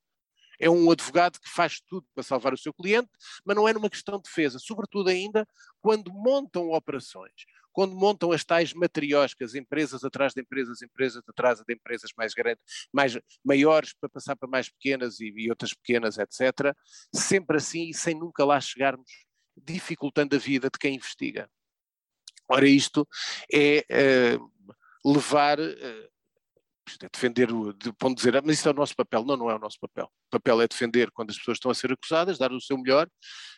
É 0.62 0.70
um 0.70 0.88
advogado 0.92 1.40
que 1.40 1.48
faz 1.48 1.80
tudo 1.88 2.06
para 2.14 2.22
salvar 2.22 2.54
o 2.54 2.56
seu 2.56 2.72
cliente, 2.72 3.10
mas 3.44 3.56
não 3.56 3.68
é 3.68 3.72
numa 3.72 3.90
questão 3.90 4.16
de 4.16 4.22
defesa, 4.22 4.60
sobretudo 4.60 5.10
ainda 5.10 5.46
quando 5.80 6.12
montam 6.12 6.70
operações 6.70 7.32
quando 7.72 7.96
montam 7.96 8.30
as 8.32 8.44
tais 8.44 8.72
matrioscas, 8.74 9.54
empresas 9.54 10.04
atrás 10.04 10.34
de 10.34 10.42
empresas, 10.42 10.82
empresas 10.82 11.22
atrás 11.26 11.60
de 11.66 11.74
empresas 11.74 12.10
mais 12.16 12.34
grandes, 12.34 12.62
mais 12.92 13.18
maiores 13.42 13.94
para 13.94 14.10
passar 14.10 14.36
para 14.36 14.48
mais 14.48 14.68
pequenas 14.68 15.20
e, 15.20 15.32
e 15.34 15.48
outras 15.48 15.72
pequenas, 15.72 16.18
etc., 16.18 16.76
sempre 17.14 17.56
assim 17.56 17.88
e 17.88 17.94
sem 17.94 18.14
nunca 18.14 18.44
lá 18.44 18.60
chegarmos, 18.60 19.10
dificultando 19.56 20.36
a 20.36 20.38
vida 20.38 20.68
de 20.70 20.78
quem 20.78 20.96
investiga. 20.96 21.50
Ora, 22.48 22.68
isto 22.68 23.08
é 23.50 23.86
uh, 24.36 25.12
levar 25.12 25.58
uh, 25.58 26.11
é 27.02 27.08
defender, 27.12 27.48
de 27.74 27.92
ponto 27.92 28.16
de 28.16 28.16
dizer, 28.16 28.36
ah, 28.36 28.42
mas 28.44 28.58
isso 28.58 28.68
é 28.68 28.72
o 28.72 28.74
nosso 28.74 28.94
papel. 28.94 29.24
Não, 29.24 29.36
não 29.36 29.50
é 29.50 29.54
o 29.54 29.58
nosso 29.58 29.78
papel. 29.80 30.06
O 30.06 30.30
papel 30.30 30.60
é 30.60 30.68
defender 30.68 31.10
quando 31.10 31.30
as 31.30 31.38
pessoas 31.38 31.56
estão 31.56 31.70
a 31.70 31.74
ser 31.74 31.92
acusadas, 31.92 32.38
dar 32.38 32.52
o 32.52 32.60
seu 32.60 32.76
melhor. 32.78 33.08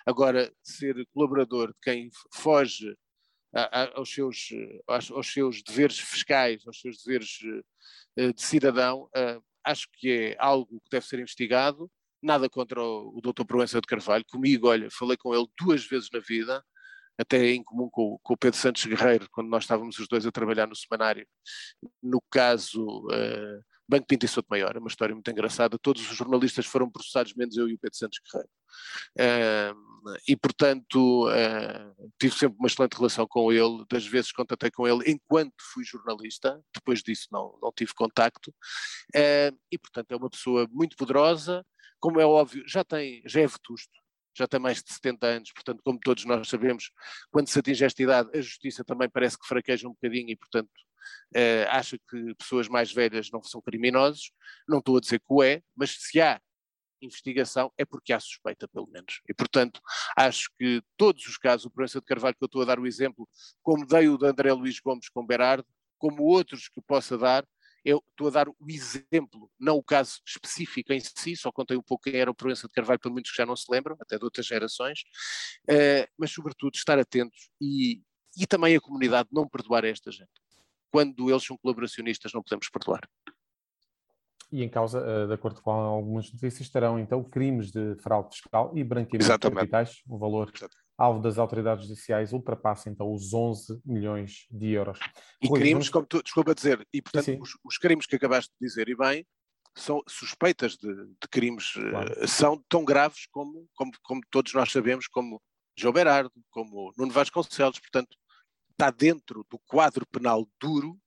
Agora, 0.07 0.53
ser 0.63 1.07
colaborador 1.13 1.69
de 1.69 1.79
quem 1.83 2.11
foge 2.33 2.95
aos, 3.95 4.13
seus, 4.13 4.49
aos, 4.87 5.33
seus 5.33 5.63
deveres 5.63 5.99
fiscais, 5.99 6.67
aos 6.67 6.81
seus 6.81 7.03
deveres 7.03 7.39
eh, 8.17 8.33
de 8.33 8.43
cidadão, 8.43 9.09
eh, 9.15 9.39
acho 9.65 9.87
que 9.93 10.11
é 10.11 10.37
algo 10.39 10.81
que 10.81 10.91
deve 10.91 11.07
ser 11.07 11.21
investigado. 11.21 11.91
Nada 12.23 12.49
contra 12.49 12.83
o, 12.83 13.17
o 13.17 13.21
Dr. 13.21 13.45
Proença 13.45 13.81
de 13.81 13.87
Carvalho. 13.87 14.25
Comigo, 14.29 14.69
olha, 14.69 14.89
falei 14.91 15.17
com 15.17 15.35
ele 15.35 15.47
duas 15.59 15.87
vezes 15.87 16.09
na 16.13 16.21
vida. 16.21 16.65
Até 17.19 17.51
em 17.51 17.63
comum 17.63 17.89
com, 17.91 18.19
com, 18.23 18.35
o 18.35 18.37
Pedro 18.37 18.59
Santos 18.59 18.85
Guerreiro, 18.85 19.29
quando 19.31 19.49
nós 19.49 19.65
estávamos 19.65 19.99
os 19.99 20.09
dois 20.09 20.27
a 20.27 20.33
trabalhar 20.33 20.67
no 20.67 20.75
semanário. 20.75 21.27
No 22.03 22.21
caso, 22.31 22.85
uh, 23.07 23.65
Banco 23.89 24.07
Pinto 24.07 24.27
e 24.27 24.29
Souto 24.29 24.49
Maior, 24.51 24.75
é 24.75 24.79
uma 24.79 24.89
história 24.89 25.15
muito 25.15 25.31
engraçada. 25.31 25.79
Todos 25.79 26.11
os 26.11 26.17
jornalistas 26.17 26.67
foram 26.67 26.91
processados, 26.91 27.35
menos 27.35 27.57
eu 27.57 27.69
e 27.69 27.75
o 27.75 27.79
Pedro 27.79 27.97
Santos 27.97 28.19
Guerreiro. 28.25 28.51
Uh, 29.17 30.15
e, 30.29 30.37
portanto, 30.37 31.29
uh, 31.29 32.11
tive 32.19 32.35
sempre 32.37 32.59
uma 32.59 32.67
excelente 32.67 32.95
relação 32.95 33.27
com 33.29 33.53
ele. 33.53 33.85
Das 33.89 34.07
vezes 34.07 34.33
contatei 34.33 34.71
com 34.71 34.87
ele 34.87 35.11
enquanto 35.11 35.55
fui 35.73 35.85
jornalista, 35.85 36.61
depois 36.75 37.03
disso 37.03 37.29
não, 37.31 37.57
não 37.63 37.73
tive 37.73 37.95
contacto. 37.95 38.53
E, 39.15 39.79
portanto, 39.79 40.11
é 40.11 40.17
uma 40.17 40.31
pessoa 40.31 40.67
muito 40.71 40.97
poderosa. 40.97 41.65
Como 42.01 42.21
é 42.21 42.27
óbvio, 42.27 42.65
já, 42.67 42.85
tem, 42.85 43.23
já 43.25 43.41
é 43.41 43.47
vetusto, 43.47 44.04
já 44.37 44.47
tem 44.47 44.61
mais 44.61 44.83
de 44.83 44.93
70 44.93 45.27
anos, 45.27 45.53
portanto, 45.53 45.81
como 45.85 45.99
todos 45.99 46.25
nós 46.25 46.49
sabemos, 46.49 46.91
quando 47.31 47.49
se 47.49 47.59
atinge 47.59 47.85
esta 47.85 48.03
idade, 48.03 48.31
a 48.37 48.41
justiça 48.41 48.85
também 48.85 49.09
parece 49.09 49.39
que 49.39 49.47
fraqueja 49.47 49.87
um 49.89 49.93
bocadinho 49.93 50.31
e, 50.31 50.37
portanto, 50.37 50.71
uh, 51.37 51.69
acha 51.71 51.99
que 51.99 52.35
pessoas 52.37 52.69
mais 52.69 52.93
velhas 52.93 53.31
não 53.31 53.43
são 53.43 53.61
criminosos. 53.61 54.33
Não 54.69 54.79
estou 54.79 54.97
a 54.97 55.01
dizer 55.01 55.21
que 55.21 55.27
o 55.29 55.43
é, 55.43 55.63
mas 55.77 55.97
se 55.99 56.21
há 56.21 56.41
investigação 57.01 57.71
é 57.77 57.85
porque 57.85 58.13
há 58.13 58.21
suspeita, 58.21 58.67
pelo 58.69 58.89
menos. 58.89 59.21
E, 59.29 59.35
portanto, 59.35 59.81
acho 60.17 60.49
que 60.59 60.83
todos 60.97 61.27
os 61.27 61.37
casos, 61.37 61.67
o 61.67 61.71
Proença 61.71 62.01
de 62.01 62.07
Carvalho, 62.07 62.35
que 62.35 62.45
eu 62.45 62.47
estou 62.47 62.63
a 62.63 62.65
dar 62.65 62.79
o 62.79 62.87
exemplo, 62.87 63.29
como 63.63 63.87
dei 63.87 64.09
o 64.09 64.17
de 64.17 64.27
André 64.27 64.53
Luís 64.53 64.81
Gomes 64.81 65.09
com 65.09 65.27
Berardo, 65.27 65.67
como 65.99 66.23
outros 66.25 66.69
que 66.69 66.81
possa 66.81 67.17
dar, 67.17 67.47
eu 67.85 68.03
estou 68.11 68.29
a 68.29 68.31
dar 68.31 68.49
o 68.49 68.57
exemplo, 68.69 69.51
não 69.59 69.77
o 69.77 69.83
caso 69.83 70.21
específico 70.27 70.93
em 70.93 71.01
si, 71.01 71.37
só 71.37 71.53
contei 71.53 71.77
um 71.77 71.83
pouco 71.83 72.05
quem 72.05 72.19
era 72.19 72.31
o 72.31 72.35
Proença 72.35 72.67
de 72.67 72.73
Carvalho, 72.73 72.99
pelo 72.99 73.15
menos 73.15 73.31
que 73.31 73.37
já 73.37 73.45
não 73.45 73.55
se 73.55 73.71
lembram, 73.71 73.97
até 74.01 74.17
de 74.17 74.25
outras 74.25 74.47
gerações, 74.47 75.01
uh, 75.69 76.09
mas 76.19 76.31
sobretudo 76.31 76.75
estar 76.75 76.99
atentos 76.99 77.51
e, 77.61 78.03
e 78.37 78.47
também 78.47 78.75
a 78.75 78.81
comunidade 78.81 79.29
não 79.33 79.49
perdoar 79.49 79.85
esta 79.85 80.11
gente. 80.11 80.31
Quando 80.91 81.29
eles 81.29 81.45
são 81.45 81.59
colaboracionistas, 81.59 82.33
não 82.33 82.43
podemos 82.43 82.69
perdoar. 82.71 83.07
E 84.51 84.63
em 84.63 84.69
causa, 84.69 85.01
uh, 85.01 85.27
de 85.27 85.35
acordo 85.35 85.61
com 85.61 85.71
algumas 85.71 86.33
notícias, 86.33 86.61
estarão 86.61 86.99
então 86.99 87.23
crimes 87.23 87.71
de 87.71 87.97
fraude 87.97 88.37
fiscal 88.37 88.73
e 88.75 88.83
branqueamento 88.83 89.49
de 89.49 89.55
capitais, 89.55 90.03
o 90.09 90.17
valor 90.17 90.51
Exatamente 90.55 90.84
alvo 90.97 91.21
das 91.21 91.39
autoridades 91.39 91.87
judiciais 91.87 92.33
ultrapassa 92.33 92.89
então 92.89 93.13
os 93.13 93.33
11 93.33 93.81
milhões 93.85 94.47
de 94.51 94.71
euros. 94.71 94.99
E 95.43 95.49
Rui, 95.49 95.61
crimes, 95.61 95.73
vamos... 95.73 95.89
como 95.91 96.07
tu, 96.07 96.23
desculpa 96.23 96.55
dizer, 96.55 96.87
e 96.93 97.03
portanto 97.03 97.25
sim, 97.25 97.35
sim. 97.35 97.41
Os, 97.41 97.59
os, 97.65 97.79
crimes 97.79 98.07
que 98.07 98.17
acabaste 98.17 98.53
de 98.61 98.67
dizer, 98.67 98.89
e 98.89 98.97
bem, 98.97 99.27
são 99.77 100.03
suspeitas 100.09 100.77
de, 100.77 100.89
de 100.95 101.29
crimes, 101.31 101.73
claro. 101.73 102.25
uh, 102.25 102.29
são 102.29 102.65
tão 102.69 102.85
graves 102.85 103.27
como, 103.31 103.69
como, 103.75 103.93
como 104.03 104.21
todos 104.31 104.53
nós 104.55 104.71
sabemos, 104.71 105.09
como 105.09 105.43
João 105.77 105.93
Berardo, 105.93 106.33
como 106.51 106.93
Nuno 106.97 107.13
Vasconcelos, 107.13 107.81
portanto, 107.81 108.17
está 108.71 108.91
dentro 108.91 109.45
do 109.51 109.59
quadro 109.67 110.07
penal 110.07 110.49
duro 110.61 110.99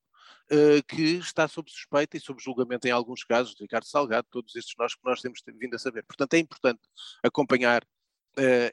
uh, 0.51 0.83
que 0.87 1.17
está 1.17 1.47
sob 1.47 1.69
suspeita 1.71 2.17
e 2.17 2.19
sob 2.19 2.41
julgamento 2.41 2.87
em 2.87 2.91
alguns 2.91 3.23
casos, 3.23 3.55
de 3.55 3.63
Ricardo 3.63 3.85
Salgado, 3.85 4.27
todos 4.29 4.55
estes 4.55 4.75
nós 4.77 4.95
que 4.95 5.01
nós 5.05 5.21
temos 5.21 5.39
vindo 5.45 5.75
a 5.75 5.79
saber. 5.79 6.03
Portanto, 6.03 6.33
é 6.33 6.39
importante 6.39 6.81
acompanhar 7.23 7.85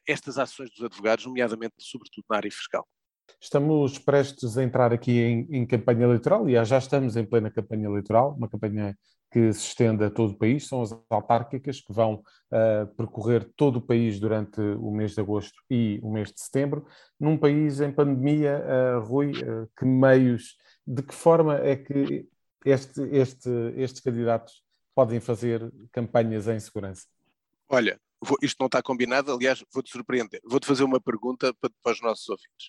estas 0.07 0.39
ações 0.39 0.71
dos 0.71 0.85
advogados, 0.85 1.27
nomeadamente, 1.27 1.75
sobretudo 1.79 2.25
na 2.29 2.37
área 2.37 2.51
fiscal. 2.51 2.87
Estamos 3.41 3.99
prestes 3.99 4.57
a 4.57 4.63
entrar 4.63 4.93
aqui 4.93 5.21
em, 5.21 5.47
em 5.51 5.67
campanha 5.67 6.05
eleitoral, 6.05 6.49
e 6.49 6.65
já 6.65 6.79
estamos 6.79 7.17
em 7.17 7.25
plena 7.25 7.51
campanha 7.51 7.87
eleitoral, 7.87 8.35
uma 8.37 8.49
campanha 8.49 8.97
que 9.31 9.53
se 9.53 9.67
estende 9.67 10.05
a 10.05 10.11
todo 10.11 10.31
o 10.31 10.39
país, 10.39 10.69
são 10.69 10.81
as 10.81 10.97
autárquicas 11.11 11.81
que 11.81 11.93
vão 11.93 12.23
uh, 12.53 12.87
percorrer 12.97 13.51
todo 13.57 13.77
o 13.77 13.83
país 13.83 14.21
durante 14.21 14.61
o 14.61 14.93
mês 14.93 15.15
de 15.15 15.21
agosto 15.21 15.61
e 15.69 15.99
o 16.05 16.13
mês 16.13 16.33
de 16.33 16.41
setembro. 16.41 16.87
Num 17.19 17.37
país 17.37 17.81
em 17.81 17.91
pandemia, 17.91 18.63
uh, 18.65 19.01
Rui, 19.05 19.33
uh, 19.33 19.69
que 19.77 19.85
meios, 19.85 20.57
de 20.87 21.03
que 21.03 21.15
forma 21.15 21.57
é 21.57 21.75
que 21.75 22.29
este, 22.65 23.03
este, 23.11 23.51
estes 23.77 24.01
candidatos 24.01 24.63
podem 24.95 25.19
fazer 25.19 25.69
campanhas 25.91 26.47
em 26.47 26.61
segurança? 26.61 27.07
Olha, 27.69 27.99
vou, 28.25 28.37
isto 28.43 28.57
não 28.59 28.67
está 28.67 28.83
combinado, 28.83 29.33
aliás, 29.33 29.63
vou-te 29.73 29.91
surpreender. 29.91 30.41
Vou-te 30.45 30.67
fazer 30.67 30.85
uma 30.85 31.01
pergunta 31.01 31.55
para, 31.55 31.71
para, 31.83 31.93
os 31.93 32.01
nossos 32.01 32.29
ouvintes. 32.29 32.67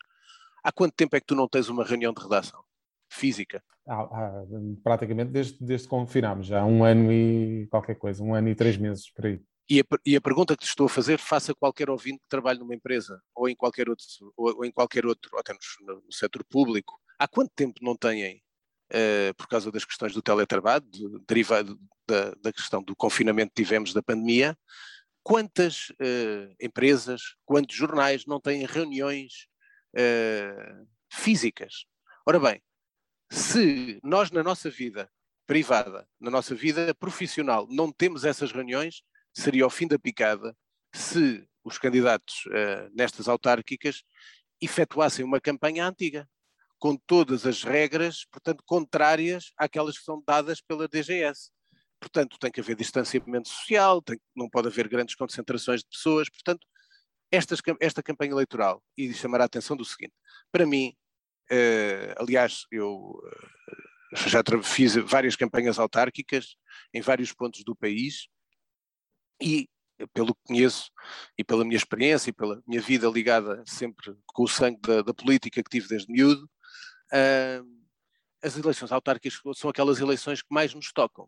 Há 0.64 0.72
quanto 0.72 0.94
tempo 0.94 1.16
é 1.16 1.20
que 1.20 1.26
tu 1.26 1.36
não 1.36 1.48
tens 1.48 1.70
uma 1.70 1.84
reunião 1.84 2.14
de 2.14 2.22
redação 2.22 2.64
física? 3.10 3.64
Ah, 3.88 4.02
ah, 4.02 4.44
praticamente 4.84 5.32
desde, 5.32 5.64
desde 5.64 5.88
que 5.88 5.92
confinámos, 5.92 6.48
já 6.48 6.62
há 6.62 6.66
um 6.66 6.84
ano 6.84 7.12
e 7.12 7.68
qualquer 7.68 7.96
coisa, 7.96 8.24
um 8.24 8.34
ano 8.34 8.50
e 8.50 8.56
três 8.56 8.78
meses 8.78 9.12
por 9.12 9.26
aí. 9.26 9.42
E 9.70 9.80
a, 9.80 9.84
e 10.06 10.16
a, 10.16 10.22
pergunta 10.22 10.56
que 10.56 10.64
te 10.64 10.68
estou 10.68 10.86
a 10.86 10.90
fazer, 10.90 11.18
faça 11.18 11.54
qualquer 11.56 11.90
ouvinte 11.90 12.20
que 12.20 12.30
trabalhe 12.30 12.60
numa 12.60 12.76
empresa 12.76 13.20
ou 13.34 13.50
em 13.50 13.56
qualquer 13.56 13.90
outro, 13.90 14.06
ou, 14.38 14.58
ou 14.58 14.66
em 14.66 14.72
qualquer 14.72 15.06
outro, 15.06 15.32
ou 15.34 15.40
até 15.40 15.54
no, 15.54 15.96
no, 15.96 16.14
setor 16.14 16.44
público, 16.44 17.00
há 17.18 17.28
quanto 17.28 17.52
tempo 17.56 17.80
não 17.82 17.96
têm, 17.96 18.44
uh, 18.92 19.34
por 19.36 19.48
causa 19.48 19.72
das 19.72 19.84
questões 19.84 20.14
do 20.14 20.22
teletrabalho, 20.22 20.86
derivado 21.28 21.80
da, 22.08 22.32
da, 22.42 22.54
questão 22.54 22.84
do 22.84 22.96
confinamento 22.96 23.54
que 23.56 23.64
tivemos 23.64 23.92
da 23.92 24.04
pandemia, 24.04 24.56
quantas 25.26 25.90
uh, 25.90 26.56
empresas, 26.62 27.36
quantos 27.44 27.76
jornais 27.76 28.28
não 28.28 28.40
têm 28.40 28.64
reuniões 28.64 29.48
uh, 29.98 30.88
físicas? 31.12 31.86
Ora 32.28 32.40
bem, 32.40 32.62
se 33.32 34.00
nós 34.04 34.30
na 34.30 34.44
nossa 34.44 34.70
vida 34.70 35.12
privada, 35.48 36.08
na 36.20 36.30
nossa 36.30 36.54
vida 36.54 36.94
profissional, 36.94 37.68
não 37.72 37.92
temos 37.92 38.24
essas 38.24 38.52
reuniões, 38.52 39.02
seria 39.34 39.66
o 39.66 39.70
fim 39.70 39.88
da 39.88 39.98
picada 39.98 40.56
se 40.94 41.44
os 41.64 41.80
candidatos 41.80 42.46
uh, 42.46 42.92
nestas 42.94 43.28
autárquicas 43.28 44.04
efetuassem 44.62 45.26
uma 45.26 45.42
campanha 45.42 45.88
antiga, 45.88 46.30
com 46.78 46.96
todas 46.96 47.48
as 47.48 47.64
regras, 47.64 48.26
portanto, 48.26 48.64
contrárias 48.64 49.52
àquelas 49.58 49.98
que 49.98 50.04
são 50.04 50.22
dadas 50.26 50.62
pela 50.62 50.88
DGS. 50.88 51.50
Portanto, 52.00 52.38
tem 52.40 52.52
que 52.52 52.60
haver 52.60 52.76
distanciamento 52.76 53.50
social, 53.50 54.02
tem, 54.02 54.20
não 54.36 54.50
pode 54.50 54.68
haver 54.68 54.88
grandes 54.88 55.16
concentrações 55.16 55.82
de 55.82 55.88
pessoas. 55.90 56.30
Portanto, 56.30 56.66
esta, 57.32 57.56
esta 57.80 58.04
campanha 58.04 58.32
eleitoral, 58.32 58.84
e 58.98 59.14
chamar 59.14 59.42
a 59.42 59.46
atenção 59.46 59.76
do 59.76 59.86
seguinte: 59.86 60.14
para 60.52 60.66
mim, 60.66 60.96
uh, 61.52 62.22
aliás, 62.22 62.66
eu 62.72 62.94
uh, 62.94 64.30
já 64.30 64.42
fiz 64.64 64.96
várias 64.96 65.36
campanhas 65.36 65.80
autárquicas 65.80 66.56
em 66.94 67.02
vários 67.02 67.34
pontos 67.34 67.64
do 67.64 67.76
país 67.76 68.28
e 69.42 69.68
pelo 70.14 70.36
que 70.36 70.42
conheço 70.46 70.92
e 71.38 71.44
pela 71.44 71.64
minha 71.64 71.78
experiência 71.78 72.30
e 72.30 72.34
pela 72.34 72.62
minha 72.68 72.82
vida 72.82 73.08
ligada 73.08 73.64
sempre 73.66 74.14
com 74.26 74.44
o 74.44 74.48
sangue 74.48 74.80
da, 74.82 75.02
da 75.02 75.14
política 75.14 75.64
que 75.64 75.70
tive 75.70 75.88
desde 75.88 76.12
miúdo, 76.12 76.50
uh, 77.14 77.86
as 78.44 78.58
eleições 78.58 78.92
autárquicas 78.92 79.40
são 79.56 79.70
aquelas 79.70 80.00
eleições 80.00 80.42
que 80.42 80.54
mais 80.54 80.74
nos 80.74 80.92
tocam. 80.92 81.28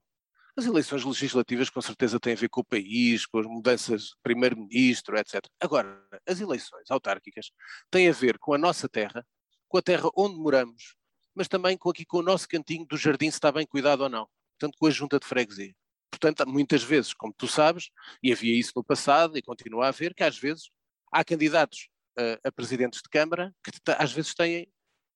As 0.58 0.66
eleições 0.66 1.04
legislativas 1.04 1.70
com 1.70 1.80
certeza 1.80 2.20
têm 2.20 2.34
a 2.34 2.36
ver 2.36 2.50
com 2.50 2.62
o 2.62 2.66
país, 2.66 3.28
com 3.28 3.38
as 3.38 3.46
mudanças 3.46 4.06
de 4.06 4.16
primeiro-ministro, 4.24 5.16
etc. 5.16 5.46
Agora, 5.60 6.04
as 6.28 6.42
eleições 6.42 6.90
autárquicas 6.90 7.52
têm 7.92 8.10
a 8.10 8.12
ver 8.12 8.40
com 8.40 8.56
a 8.56 8.58
nossa 8.58 8.90
terra, 8.90 9.24
com 9.68 9.78
a 9.78 9.84
terra 9.84 10.10
onde 10.18 10.36
moramos, 10.36 10.96
mas 11.36 11.48
também 11.48 11.78
com 11.78 11.92
aqui 11.92 12.04
com 12.04 12.18
o 12.18 12.24
nosso 12.24 12.48
cantinho 12.48 12.88
do 12.88 12.98
jardim 12.98 13.30
se 13.30 13.38
está 13.38 13.52
bem 13.52 13.68
cuidado 13.68 14.02
ou 14.02 14.10
não, 14.10 14.28
portanto 14.58 14.80
com 14.80 14.88
a 14.88 14.90
junta 14.90 15.20
de 15.20 15.28
freguesia. 15.28 15.76
Portanto, 16.10 16.50
muitas 16.50 16.82
vezes, 16.82 17.14
como 17.14 17.32
tu 17.38 17.48
sabes, 17.48 17.92
e 18.24 18.34
havia 18.34 18.60
isso 18.60 18.72
no 18.76 18.84
passado 18.84 19.38
e 19.38 19.44
continua 19.44 19.86
a 19.86 19.90
haver, 19.90 20.16
que 20.16 20.24
às 20.24 20.40
vezes 20.40 20.72
há 21.12 21.24
candidatos 21.24 21.88
a, 22.18 22.48
a 22.48 22.52
presidentes 22.52 23.04
de 23.04 23.10
Câmara 23.10 23.54
que 23.64 23.72
às 23.96 24.12
vezes 24.12 24.34
têm 24.34 24.68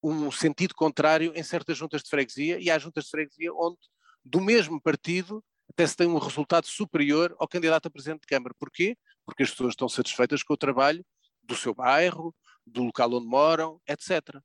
um 0.03 0.31
sentido 0.31 0.75
contrário 0.75 1.31
em 1.35 1.41
certas 1.41 1.79
juntas 1.79 2.03
de 2.03 2.09
freguesia 2.11 2.59
e 2.59 2.69
há 2.69 2.77
juntas 2.77 3.05
de 3.05 3.09
freguesia 3.09 3.51
onde 3.53 3.79
do 4.23 4.41
mesmo 4.41 4.81
partido 4.81 5.43
até 5.69 5.87
se 5.87 5.95
tem 5.95 6.07
um 6.07 6.17
resultado 6.17 6.67
superior 6.67 7.33
ao 7.39 7.47
candidato 7.47 7.87
a 7.87 7.91
presidente 7.91 8.21
de 8.21 8.27
Câmara. 8.27 8.53
Porquê? 8.59 8.97
Porque 9.25 9.43
as 9.43 9.51
pessoas 9.51 9.71
estão 9.71 9.87
satisfeitas 9.87 10.43
com 10.43 10.53
o 10.53 10.57
trabalho 10.57 11.03
do 11.43 11.55
seu 11.55 11.73
bairro, 11.73 12.35
do 12.65 12.83
local 12.83 13.13
onde 13.13 13.25
moram, 13.25 13.81
etc. 13.87 14.39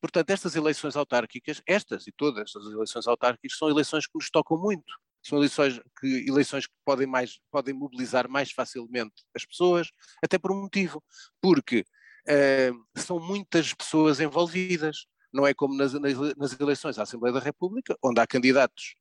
Portanto, 0.00 0.30
estas 0.30 0.54
eleições 0.54 0.96
autárquicas, 0.96 1.60
estas 1.66 2.06
e 2.06 2.12
todas 2.12 2.54
as 2.56 2.66
eleições 2.72 3.06
autárquicas, 3.06 3.58
são 3.58 3.68
eleições 3.68 4.06
que 4.06 4.14
nos 4.14 4.30
tocam 4.30 4.56
muito. 4.56 4.94
São 5.22 5.38
eleições 5.38 5.80
que, 6.00 6.26
eleições 6.28 6.66
que 6.66 6.72
podem, 6.84 7.06
mais, 7.06 7.38
podem 7.50 7.74
mobilizar 7.74 8.28
mais 8.28 8.52
facilmente 8.52 9.24
as 9.34 9.44
pessoas, 9.44 9.90
até 10.22 10.38
por 10.38 10.52
um 10.52 10.62
motivo, 10.62 11.02
porque 11.40 11.84
uh, 12.28 13.00
são 13.00 13.18
muitas 13.18 13.74
pessoas 13.74 14.20
envolvidas 14.20 15.06
não 15.32 15.46
é 15.46 15.52
como 15.52 15.74
nas, 15.76 15.92
nas, 15.92 16.58
eleições 16.58 16.98
à 16.98 17.02
Assembleia 17.02 17.32
da 17.32 17.40
República, 17.40 17.96
onde 18.02 18.20
há 18.20 18.26
candidatos 18.26 18.96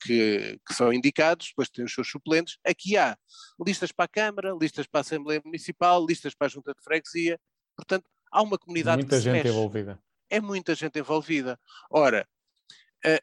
que, 0.00 0.58
que, 0.66 0.74
são 0.74 0.92
indicados, 0.92 1.48
depois 1.48 1.68
têm 1.68 1.84
os 1.84 1.92
seus 1.92 2.08
suplentes. 2.08 2.58
Aqui 2.64 2.96
há 2.96 3.16
listas 3.64 3.92
para 3.92 4.06
a 4.06 4.08
Câmara, 4.08 4.56
listas 4.58 4.86
para 4.86 5.00
a 5.00 5.02
Assembleia 5.02 5.42
Municipal, 5.44 6.04
listas 6.04 6.34
para 6.34 6.46
a 6.46 6.50
Junta 6.50 6.72
de 6.72 6.82
Freguesia. 6.82 7.38
Portanto, 7.76 8.08
há 8.30 8.42
uma 8.42 8.58
comunidade 8.58 9.02
muita 9.02 9.20
gente 9.20 9.32
mexe. 9.34 9.48
envolvida. 9.48 9.98
É 10.30 10.40
muita 10.40 10.74
gente 10.74 10.98
envolvida. 10.98 11.60
Ora, 11.90 12.26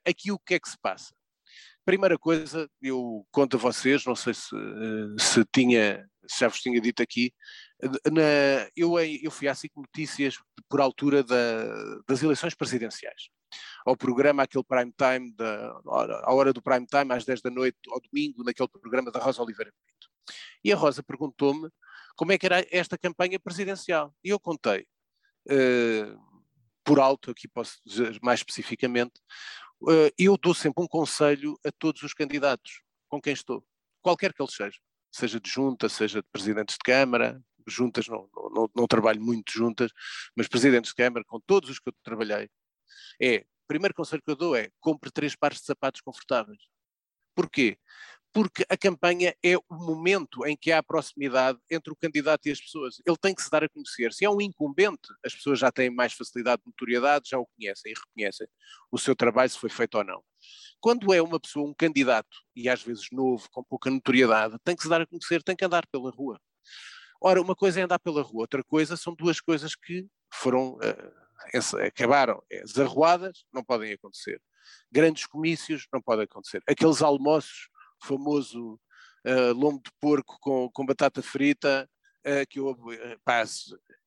aqui 0.06 0.32
o 0.32 0.40
que 0.40 0.56
é 0.56 0.60
que 0.60 0.70
se 0.70 0.78
passa? 0.78 1.14
Primeira 1.84 2.18
coisa, 2.18 2.70
eu 2.82 3.26
conto 3.32 3.58
a 3.58 3.60
vocês, 3.60 4.06
não 4.06 4.16
sei 4.16 4.36
se, 4.36 4.56
se 5.18 5.44
tinha 5.52 6.08
já 6.40 6.48
vos 6.48 6.62
tinha 6.62 6.80
dito 6.80 7.02
aqui, 7.02 7.34
na, 8.12 8.70
eu, 8.76 9.00
eu 9.00 9.32
fui 9.32 9.48
à 9.48 9.56
SIC 9.56 9.72
Notícias 9.76 10.38
por 10.70 10.80
altura 10.80 11.24
da, 11.24 12.00
das 12.08 12.22
eleições 12.22 12.54
presidenciais. 12.54 13.30
Ao 13.86 13.98
programa, 13.98 14.44
aquele 14.44 14.64
prime 14.64 14.94
time, 14.98 15.34
da, 15.36 15.72
à 16.24 16.34
hora 16.34 16.54
do 16.54 16.62
prime 16.62 16.86
time, 16.86 17.14
às 17.14 17.26
10 17.26 17.42
da 17.42 17.50
noite, 17.50 17.78
ao 17.90 18.00
domingo, 18.00 18.44
naquele 18.44 18.70
programa 18.70 19.12
da 19.12 19.20
Rosa 19.20 19.42
Oliveira 19.42 19.72
Pinto. 19.72 20.36
E 20.64 20.72
a 20.72 20.76
Rosa 20.76 21.04
perguntou-me 21.04 21.70
como 22.16 22.32
é 22.32 22.38
que 22.38 22.46
era 22.46 22.66
esta 22.72 22.98
campanha 22.98 23.40
presidencial. 23.40 24.16
E 24.24 24.30
eu 24.30 24.40
contei, 24.40 24.86
uh, 25.50 26.42
por 26.84 27.00
alto, 27.00 27.32
aqui 27.32 27.48
posso 27.48 27.80
dizer 27.86 28.20
mais 28.22 28.40
especificamente, 28.40 29.20
uh, 29.82 30.12
eu 30.18 30.38
dou 30.38 30.54
sempre 30.54 30.84
um 30.84 30.88
conselho 30.88 31.60
a 31.66 31.72
todos 31.72 32.04
os 32.04 32.14
candidatos 32.14 32.82
com 33.10 33.22
quem 33.22 33.34
estou, 33.34 33.66
qualquer 34.02 34.34
que 34.34 34.42
ele 34.42 34.52
seja, 34.52 34.80
seja 35.12 35.40
de 35.40 35.50
junta, 35.50 35.90
seja 35.90 36.22
de 36.22 36.28
presidentes 36.32 36.76
de 36.76 36.80
Câmara, 36.84 37.42
juntas, 37.68 38.08
não, 38.08 38.30
não, 38.54 38.70
não 38.76 38.88
trabalho 38.88 39.22
muito 39.22 39.52
juntas, 39.52 39.92
mas 40.36 40.48
presidentes 40.48 40.90
de 40.90 40.96
Câmara, 40.96 41.26
com 41.26 41.40
todos 41.40 41.70
os 41.70 41.80
que 41.80 41.90
eu 41.90 41.94
trabalhei, 42.04 42.50
é, 43.22 43.40
o 43.40 43.68
primeiro 43.68 43.94
conselho 43.94 44.22
que 44.24 44.32
eu 44.32 44.36
dou 44.36 44.56
é 44.56 44.70
compre 44.80 45.12
três 45.12 45.36
pares 45.36 45.60
de 45.60 45.66
sapatos 45.66 46.02
confortáveis. 46.02 46.60
Porquê? 47.36 47.78
Porque 48.34 48.66
a 48.70 48.78
campanha 48.78 49.36
é 49.44 49.58
o 49.58 49.64
momento 49.70 50.46
em 50.46 50.56
que 50.56 50.72
há 50.72 50.82
proximidade 50.82 51.60
entre 51.70 51.92
o 51.92 51.96
candidato 51.96 52.48
e 52.48 52.52
as 52.52 52.62
pessoas. 52.62 52.96
Ele 53.06 53.18
tem 53.18 53.36
que 53.36 53.42
se 53.42 53.50
dar 53.50 53.64
a 53.64 53.70
conhecer. 53.70 54.14
Se 54.14 54.24
é 54.24 54.30
um 54.30 54.40
incumbente, 54.40 55.10
as 55.26 55.36
pessoas 55.36 55.60
já 55.60 55.72
têm 55.72 55.90
mais 55.90 56.14
facilidade 56.14 56.62
de 56.62 56.68
notoriedade, 56.68 57.30
já 57.30 57.38
o 57.38 57.46
conhecem 57.48 57.92
e 57.92 57.96
reconhecem 57.96 58.48
o 58.90 58.98
seu 58.98 59.16
trabalho, 59.16 59.50
se 59.50 59.60
foi 59.60 59.70
feito 59.70 59.98
ou 59.98 60.04
não. 60.04 60.24
Quando 60.80 61.14
é 61.14 61.22
uma 61.22 61.40
pessoa, 61.40 61.70
um 61.70 61.74
candidato, 61.74 62.38
e 62.56 62.70
às 62.70 62.82
vezes 62.82 63.08
novo, 63.12 63.48
com 63.52 63.64
pouca 63.64 63.90
notoriedade, 63.90 64.58
tem 64.64 64.76
que 64.76 64.84
se 64.84 64.90
dar 64.90 65.02
a 65.02 65.06
conhecer, 65.06 65.44
tem 65.44 65.56
que 65.56 65.66
andar 65.66 65.86
pela 65.88 66.10
rua. 66.10 66.40
Ora, 67.22 67.40
uma 67.40 67.56
coisa 67.56 67.80
é 67.80 67.84
andar 67.84 68.00
pela 68.00 68.24
rua, 68.24 68.42
outra 68.42 68.64
coisa 68.64 68.98
são 68.98 69.14
duas 69.14 69.40
coisas 69.40 69.76
que 69.76 70.08
foram, 70.34 70.74
uh, 70.76 71.78
acabaram, 71.86 72.42
é, 72.52 72.64
não 73.54 73.64
podem 73.64 73.94
acontecer. 73.94 74.42
Grandes 74.92 75.28
comícios, 75.28 75.86
não 75.94 76.02
podem 76.02 76.26
acontecer. 76.26 76.64
Aqueles 76.68 77.02
almoços, 77.02 77.70
famoso 78.02 78.80
uh, 79.26 79.54
lombo 79.54 79.82
de 79.84 79.92
porco 80.00 80.38
com, 80.40 80.70
com 80.72 80.86
batata 80.86 81.22
frita, 81.22 81.90
uh, 82.26 82.48
que 82.50 82.60
eu 82.60 82.78
pá, 83.24 83.44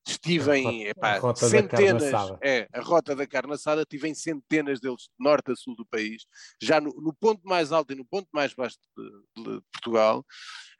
estive 0.07 0.57
em 0.57 0.85
epá, 0.85 1.21
centenas, 1.35 2.13
é, 2.43 2.69
a 2.73 2.81
rota 2.81 3.17
da 3.17 3.27
carne 3.27 3.55
assada, 3.55 3.83
estive 3.83 4.09
em 4.09 4.15
centenas 4.15 4.81
deles, 4.81 5.03
de 5.03 5.25
norte 5.25 5.53
a 5.53 5.57
sul 5.57 5.75
do 5.75 5.87
país, 5.87 6.27
já 6.61 6.81
no, 6.81 6.91
no 7.01 7.15
ponto 7.15 7.43
mais 7.47 7.73
alto 7.73 7.93
e 7.93 7.97
no 7.97 8.05
ponto 8.05 8.29
mais 8.33 8.53
baixo 8.55 8.77
de, 8.97 9.43
de, 9.43 9.57
de 9.57 9.63
Portugal. 9.73 10.25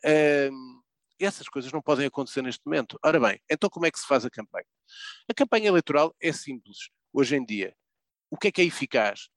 Uh, 0.05 0.85
essas 1.19 1.49
coisas 1.49 1.73
não 1.73 1.81
podem 1.81 2.07
acontecer 2.07 2.43
neste 2.43 2.61
momento. 2.67 2.99
Ora 3.03 3.21
bem, 3.21 3.41
então 3.49 3.71
como 3.71 3.87
é 3.87 3.91
que 3.91 3.99
se 3.99 4.07
faz 4.07 4.25
a 4.25 4.31
campanha? 4.31 4.67
A 5.29 5.35
campanha 5.35 5.69
eleitoral 5.69 6.15
é 6.21 6.33
simples, 6.33 6.91
hoje 7.13 7.37
em 7.37 7.45
dia. 7.45 7.75
O 8.31 8.37
que 8.37 8.49
é 8.49 8.53
que 8.53 8.61
é 8.61 8.65
eficaz? 8.65 9.29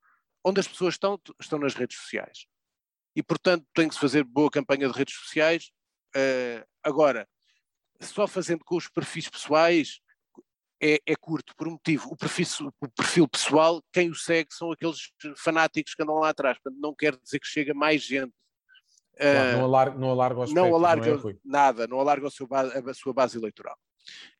Onde 0.44 0.60
as 0.60 0.68
pessoas 0.68 0.96
estão, 0.96 1.20
estão 1.40 1.60
nas 1.60 1.76
redes 1.76 1.98
sociais. 1.98 2.46
E, 3.18 3.24
portanto, 3.24 3.66
tem 3.74 3.88
que 3.88 3.96
se 3.96 4.00
fazer 4.00 4.24
boa 4.24 4.52
campanha 4.52 4.88
de 4.88 4.96
redes 4.96 5.16
sociais. 5.16 5.72
Uh, 6.16 6.64
agora, 6.84 7.28
só 8.00 8.28
fazendo 8.28 8.64
com 8.64 8.78
os 8.78 8.88
perfis 8.88 9.28
pessoais 9.28 10.00
é, 10.80 11.00
é, 11.04 11.16
curto, 11.16 11.56
por 11.56 11.68
um 11.68 11.72
motivo. 11.72 12.10
O 12.12 12.16
perfil, 12.16 12.46
o 12.80 12.88
perfil 12.88 13.28
pessoal, 13.28 13.82
quem 13.92 14.12
o 14.12 14.16
segue 14.16 14.54
são 14.54 14.72
aqueles 14.72 15.12
fanáticos 15.36 15.96
que 15.96 16.04
andam 16.04 16.20
lá 16.20 16.30
atrás. 16.30 16.60
Portanto, 16.60 16.80
não 16.80 16.94
quer 16.94 17.18
dizer 17.18 17.40
que 17.40 17.48
chega 17.48 17.74
mais 17.74 18.04
gente 18.04 18.32
Claro, 19.20 19.58
não, 19.58 19.64
alarga, 19.66 19.98
não 19.98 20.10
alarga 20.12 20.40
o 20.40 20.44
aspecto, 20.44 20.64
não 20.64 20.76
alarga 20.76 21.18
não 21.18 21.30
é, 21.32 21.36
nada, 21.44 21.88
não 21.88 22.00
alarga 22.00 22.30
seu, 22.30 22.48
a 22.52 22.94
sua 22.94 23.14
base 23.14 23.36
eleitoral. 23.36 23.76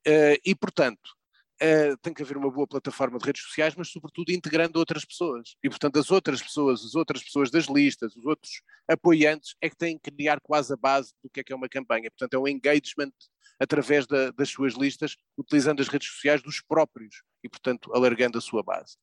Uh, 0.08 0.38
e, 0.46 0.54
portanto, 0.54 1.16
uh, 1.62 1.98
tem 2.02 2.14
que 2.14 2.22
haver 2.22 2.38
uma 2.38 2.52
boa 2.52 2.68
plataforma 2.68 3.18
de 3.18 3.26
redes 3.26 3.44
sociais, 3.44 3.76
mas, 3.76 3.90
sobretudo, 3.90 4.32
integrando 4.32 4.80
outras 4.80 5.06
pessoas. 5.06 5.56
E, 5.64 5.70
portanto, 5.70 6.00
as 6.00 6.12
outras 6.12 6.42
pessoas, 6.42 6.84
as 6.84 6.96
outras 6.96 7.24
pessoas 7.24 7.52
das 7.52 7.66
listas, 7.66 8.16
os 8.16 8.26
outros 8.26 8.62
apoiantes, 8.88 9.56
é 9.62 9.70
que 9.70 9.76
têm 9.76 9.98
que 9.98 10.12
criar 10.12 10.40
quase 10.42 10.74
a 10.74 10.78
base 10.78 11.14
do 11.24 11.30
que 11.30 11.40
é 11.40 11.44
que 11.44 11.54
é 11.54 11.56
uma 11.56 11.70
campanha. 11.70 12.10
Portanto, 12.12 12.34
é 12.34 12.40
um 12.40 12.48
engagement 12.48 13.12
através 13.60 14.06
da, 14.06 14.32
das 14.32 14.50
suas 14.50 14.74
listas, 14.74 15.16
utilizando 15.38 15.82
as 15.82 15.88
redes 15.88 16.10
sociais 16.10 16.42
dos 16.42 16.62
próprios 16.62 17.24
e, 17.44 17.50
portanto, 17.50 17.92
alargando 17.94 18.38
a 18.38 18.42
sua 18.42 18.64
base. 18.64 18.98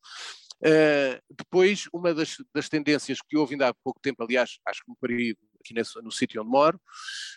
Uh, 0.64 1.20
depois, 1.36 1.88
uma 1.92 2.14
das, 2.14 2.36
das, 2.54 2.68
tendências 2.68 3.18
que 3.20 3.36
houve 3.36 3.54
ainda 3.54 3.68
há 3.68 3.74
pouco 3.74 4.00
tempo, 4.00 4.22
aliás, 4.22 4.58
acho 4.66 4.84
que 4.84 4.90
me 4.90 4.96
pariu 5.00 5.36
aqui 5.60 5.74
nesse, 5.74 6.00
no 6.00 6.12
sítio 6.12 6.40
onde 6.40 6.50
moro, 6.50 6.80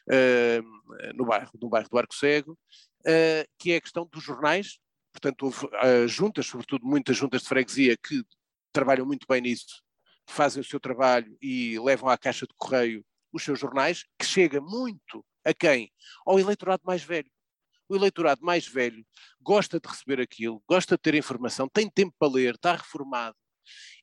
uh, 0.10 1.14
no, 1.16 1.26
bairro, 1.26 1.52
no 1.60 1.70
bairro 1.70 1.90
do 1.90 1.98
Arco 1.98 2.14
Cego, 2.14 2.54
uh, 2.54 3.48
que 3.58 3.72
é 3.72 3.78
a 3.78 3.82
questão 3.82 4.08
dos 4.12 4.24
jornais. 4.24 4.78
Portanto, 5.20 5.44
houve 5.44 6.08
juntas, 6.08 6.46
sobretudo 6.46 6.86
muitas 6.86 7.18
juntas 7.18 7.42
de 7.42 7.48
freguesia, 7.48 7.98
que 7.98 8.24
trabalham 8.72 9.06
muito 9.06 9.26
bem 9.28 9.42
nisso, 9.42 9.82
fazem 10.28 10.62
o 10.62 10.66
seu 10.66 10.80
trabalho 10.80 11.36
e 11.42 11.80
levam 11.80 12.08
à 12.08 12.18
caixa 12.18 12.46
de 12.46 12.54
correio 12.56 13.04
os 13.34 13.44
seus 13.44 13.60
jornais, 13.60 14.04
que 14.18 14.26
chega 14.26 14.62
muito 14.62 15.26
a 15.44 15.54
quem? 15.54 15.92
Ao 16.26 16.40
eleitorado 16.40 16.84
mais 16.86 17.04
velho 17.04 17.30
o 17.90 17.96
eleitorado 17.96 18.44
mais 18.44 18.68
velho 18.68 19.06
gosta 19.42 19.80
de 19.80 19.88
receber 19.88 20.20
aquilo, 20.20 20.62
gosta 20.68 20.96
de 20.96 21.02
ter 21.02 21.16
informação, 21.16 21.70
tem 21.70 21.90
tempo 21.90 22.14
para 22.20 22.32
ler, 22.32 22.56
está 22.56 22.76
reformado. 22.76 23.36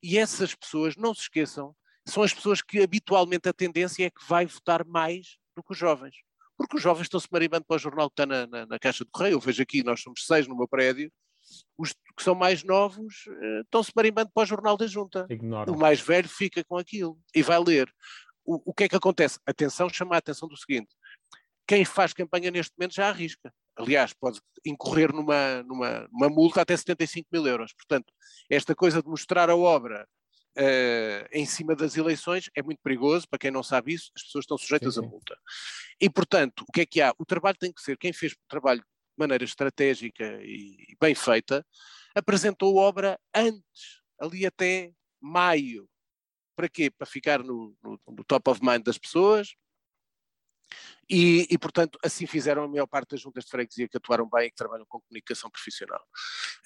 E 0.03 0.19
essas 0.19 0.55
pessoas, 0.55 0.97
não 0.97 1.15
se 1.15 1.23
esqueçam, 1.23 1.77
são 2.07 2.23
as 2.23 2.33
pessoas 2.33 2.63
que 2.63 2.83
habitualmente 2.83 3.49
a 3.49 3.53
tendência 3.53 4.07
é 4.07 4.11
que 4.11 4.25
vai 4.27 4.47
votar 4.47 4.87
mais 4.87 5.37
do 5.55 5.63
que 5.63 5.73
os 5.73 5.79
jovens. 5.79 6.17
Porque 6.57 6.77
os 6.77 6.83
jovens 6.83 7.05
estão-se 7.05 7.29
marimbando 7.31 7.65
para 7.65 7.77
o 7.77 7.79
jornal 7.79 8.09
que 8.09 8.13
está 8.13 8.27
na, 8.27 8.47
na, 8.47 8.67
na, 8.67 8.79
caixa 8.79 9.05
de 9.05 9.11
correio. 9.11 9.35
Eu 9.35 9.41
vejo 9.41 9.63
aqui, 9.63 9.83
nós 9.83 10.01
somos 10.01 10.25
seis 10.27 10.47
no 10.47 10.57
meu 10.57 10.69
prédio, 10.69 11.13
os 11.77 11.93
que 11.93 12.23
são 12.23 12.35
mais 12.35 12.63
novos 12.63 13.27
uh, 13.27 13.61
estão-se 13.63 13.93
marimbando 13.95 14.31
para 14.33 14.43
o 14.43 14.47
jornal 14.47 14.77
da 14.77 14.87
junta. 14.87 15.27
Ignoram. 15.29 15.75
O 15.75 15.79
mais 15.79 16.01
velho 16.01 16.29
fica 16.29 16.65
com 16.65 16.77
aquilo 16.77 17.19
e 17.35 17.43
vai 17.43 17.59
ler. 17.59 17.93
O, 18.45 18.71
o 18.71 18.75
que 18.75 18.85
é 18.85 18.89
que 18.89 18.97
acontece? 18.97 19.39
Atenção, 19.47 19.89
chama 19.89 20.15
a 20.15 20.19
atenção 20.19 20.49
do 20.49 20.57
seguinte: 20.57 20.95
quem 21.67 21.85
faz 21.85 22.13
campanha 22.13 22.51
neste 22.51 22.73
momento 22.79 22.95
já 22.95 23.09
arrisca 23.09 23.53
aliás, 23.77 24.13
pode 24.13 24.41
incorrer 24.65 25.13
numa, 25.13 25.63
numa, 25.63 26.09
numa 26.13 26.29
multa 26.29 26.63
até 26.63 26.77
75 26.77 27.29
mil 27.33 27.47
euros. 27.47 27.73
Portanto, 27.73 28.13
esta 28.49 28.75
coisa 28.75 29.03
de 29.03 29.09
mostrar 29.09 29.51
a 29.51 29.57
obra 29.57 30.07
uh, 30.57 31.29
em 31.33 31.45
cima 31.45 31.75
das 31.75 31.97
eleições 31.97 32.51
é 32.55 32.63
muito 32.63 32.81
perigoso, 32.83 33.29
para 33.29 33.39
quem 33.39 33.51
não 33.51 33.63
sabe 33.63 33.95
isso, 33.95 34.11
as 34.17 34.23
pessoas 34.23 34.45
estão 34.45 34.59
sujeitas 34.59 34.95
sim, 34.95 35.01
sim. 35.01 35.07
a 35.07 35.11
multa. 35.11 35.37
E, 36.01 36.11
portanto, 36.11 36.65
o 36.69 36.73
que 36.73 36.83
é 36.83 36.87
que 36.87 37.01
há? 37.01 37.15
O 37.19 37.25
trabalho 37.25 37.57
tem 37.59 37.73
que 37.73 37.83
ser, 37.83 37.97
quem 37.97 38.13
fez 38.13 38.33
o 38.33 38.49
trabalho 38.49 38.81
de 38.81 38.87
maneira 39.17 39.45
estratégica 39.45 40.25
e 40.43 40.97
bem 41.01 41.15
feita, 41.15 41.65
apresentou 42.15 42.79
a 42.79 42.83
obra 42.83 43.21
antes, 43.35 44.03
ali 44.21 44.47
até 44.47 44.93
maio. 45.21 45.89
Para 46.57 46.69
quê? 46.69 46.91
Para 46.91 47.07
ficar 47.07 47.43
no, 47.43 47.77
no, 47.83 48.01
no 48.09 48.25
top 48.25 48.51
of 48.51 48.61
mind 48.65 48.85
das 48.85 48.99
pessoas, 48.99 49.55
e, 51.09 51.47
e, 51.51 51.59
portanto, 51.59 51.99
assim 52.03 52.27
fizeram 52.27 52.65
a 52.65 52.69
maior 52.69 52.87
parte 52.87 53.11
das 53.11 53.21
juntas 53.21 53.45
de 53.45 53.51
freguesia 53.51 53.89
que 53.89 53.97
atuaram 53.97 54.29
bem 54.29 54.47
e 54.47 54.51
que 54.51 54.57
trabalham 54.57 54.87
com 54.89 55.01
comunicação 55.01 55.51
profissional. 55.51 56.03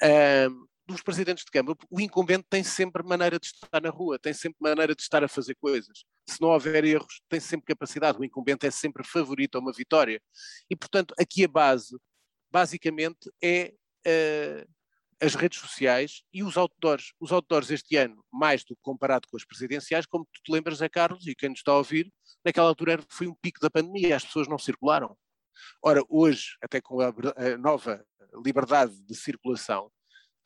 Um, 0.02 0.66
dos 0.88 1.02
presidentes 1.02 1.44
de 1.44 1.50
Câmara, 1.50 1.76
o 1.90 2.00
incumbente 2.00 2.46
tem 2.48 2.64
sempre 2.64 3.02
maneira 3.02 3.38
de 3.38 3.46
estar 3.46 3.80
na 3.80 3.90
rua, 3.90 4.18
tem 4.18 4.32
sempre 4.32 4.56
maneira 4.60 4.94
de 4.94 5.02
estar 5.02 5.22
a 5.22 5.28
fazer 5.28 5.54
coisas. 5.56 6.04
Se 6.26 6.40
não 6.40 6.48
houver 6.48 6.84
erros, 6.84 7.20
tem 7.28 7.38
sempre 7.38 7.66
capacidade. 7.66 8.18
O 8.18 8.24
incumbente 8.24 8.66
é 8.66 8.70
sempre 8.70 9.06
favorito 9.06 9.56
a 9.56 9.60
uma 9.60 9.72
vitória. 9.72 10.20
E, 10.68 10.74
portanto, 10.74 11.14
aqui 11.18 11.44
a 11.44 11.48
base, 11.48 11.96
basicamente, 12.50 13.30
é 13.42 13.74
uh, 14.06 14.68
as 15.20 15.34
redes 15.34 15.58
sociais 15.58 16.22
e 16.32 16.42
os 16.42 16.56
outdoors. 16.56 17.12
Os 17.20 17.32
outdoors 17.32 17.70
este 17.70 17.96
ano, 17.96 18.24
mais 18.32 18.64
do 18.64 18.74
que 18.74 18.82
comparado 18.82 19.28
com 19.30 19.36
as 19.36 19.44
presidenciais, 19.44 20.06
como 20.06 20.26
tu 20.32 20.40
te 20.42 20.52
lembras, 20.52 20.80
é 20.80 20.88
Carlos, 20.88 21.26
e 21.26 21.34
quem 21.34 21.50
nos 21.50 21.58
está 21.58 21.72
a 21.72 21.78
ouvir, 21.78 22.10
naquela 22.44 22.68
altura 22.68 23.04
foi 23.10 23.26
um 23.26 23.34
pico 23.34 23.60
da 23.60 23.70
pandemia, 23.70 24.16
as 24.16 24.24
pessoas 24.24 24.48
não 24.48 24.58
circularam. 24.58 25.16
Ora, 25.82 26.02
hoje, 26.08 26.56
até 26.62 26.80
com 26.80 27.00
a, 27.00 27.08
a 27.08 27.58
nova 27.58 28.04
liberdade 28.44 28.94
de 29.02 29.14
circulação, 29.14 29.90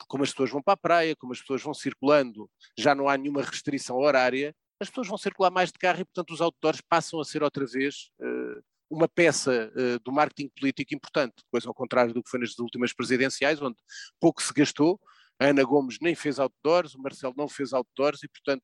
como 0.07 0.23
as 0.23 0.31
pessoas 0.31 0.51
vão 0.51 0.61
para 0.61 0.73
a 0.73 0.77
praia, 0.77 1.15
como 1.15 1.33
as 1.33 1.39
pessoas 1.39 1.61
vão 1.61 1.73
circulando, 1.73 2.49
já 2.77 2.93
não 2.93 3.07
há 3.07 3.17
nenhuma 3.17 3.41
restrição 3.41 3.97
horária, 3.97 4.55
as 4.79 4.89
pessoas 4.89 5.07
vão 5.07 5.17
circular 5.17 5.51
mais 5.51 5.71
de 5.71 5.79
carro 5.79 6.01
e, 6.01 6.05
portanto, 6.05 6.31
os 6.31 6.41
outdoors 6.41 6.81
passam 6.81 7.19
a 7.19 7.25
ser 7.25 7.43
outra 7.43 7.65
vez 7.65 8.09
uh, 8.19 8.61
uma 8.89 9.07
peça 9.07 9.71
uh, 9.75 9.99
do 10.03 10.11
marketing 10.11 10.49
político 10.49 10.93
importante, 10.93 11.35
coisa 11.49 11.67
ao 11.67 11.73
contrário 11.73 12.13
do 12.13 12.21
que 12.21 12.29
foi 12.29 12.39
nas 12.39 12.57
últimas 12.59 12.93
presidenciais, 12.93 13.61
onde 13.61 13.77
pouco 14.19 14.41
se 14.41 14.53
gastou, 14.53 14.99
a 15.39 15.47
Ana 15.47 15.63
Gomes 15.63 15.97
nem 16.01 16.15
fez 16.15 16.39
outdoors, 16.39 16.93
o 16.93 17.01
Marcelo 17.01 17.33
não 17.35 17.47
fez 17.47 17.73
outdoors 17.73 18.23
e, 18.23 18.27
portanto, 18.27 18.63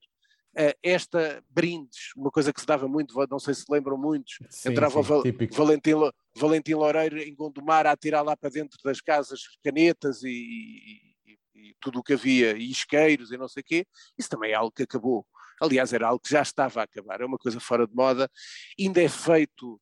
uh, 0.58 0.78
esta 0.84 1.44
brindes, 1.50 2.14
uma 2.16 2.32
coisa 2.32 2.54
que 2.54 2.60
se 2.60 2.68
dava 2.68 2.88
muito, 2.88 3.16
não 3.30 3.40
sei 3.40 3.54
se 3.54 3.66
lembram 3.70 3.98
muitos, 3.98 4.38
sim, 4.50 4.70
entrava 4.70 4.94
sim, 4.94 5.00
o 5.00 5.04
Valentim, 5.52 5.92
Valentim 6.36 6.74
Loureiro 6.74 7.18
em 7.18 7.34
Gondomar 7.34 7.88
a 7.88 7.96
tirar 7.96 8.22
lá 8.22 8.36
para 8.36 8.50
dentro 8.50 8.78
das 8.84 9.02
casas 9.02 9.42
canetas 9.64 10.22
e, 10.24 11.09
e, 11.60 11.76
tudo 11.80 12.00
o 12.00 12.04
que 12.04 12.14
havia, 12.14 12.58
e 12.58 12.72
isqueiros 12.72 13.32
e 13.32 13.38
não 13.38 13.48
sei 13.48 13.62
o 13.62 13.66
quê, 13.66 13.86
isso 14.18 14.30
também 14.30 14.52
é 14.52 14.56
algo 14.56 14.72
que 14.72 14.84
acabou. 14.84 15.26
Aliás, 15.62 15.94
era 15.94 16.08
algo 16.08 16.22
que 16.22 16.32
já 16.32 16.42
estava 16.42 16.82
a 16.82 16.84
acabar, 16.84 17.22
é 17.22 17.26
uma 17.26 17.38
coisa 17.38 17.60
fora 17.60 17.86
de 17.88 17.94
moda, 17.94 18.30
ainda 18.80 19.02
é 19.02 19.10
feito 19.10 19.80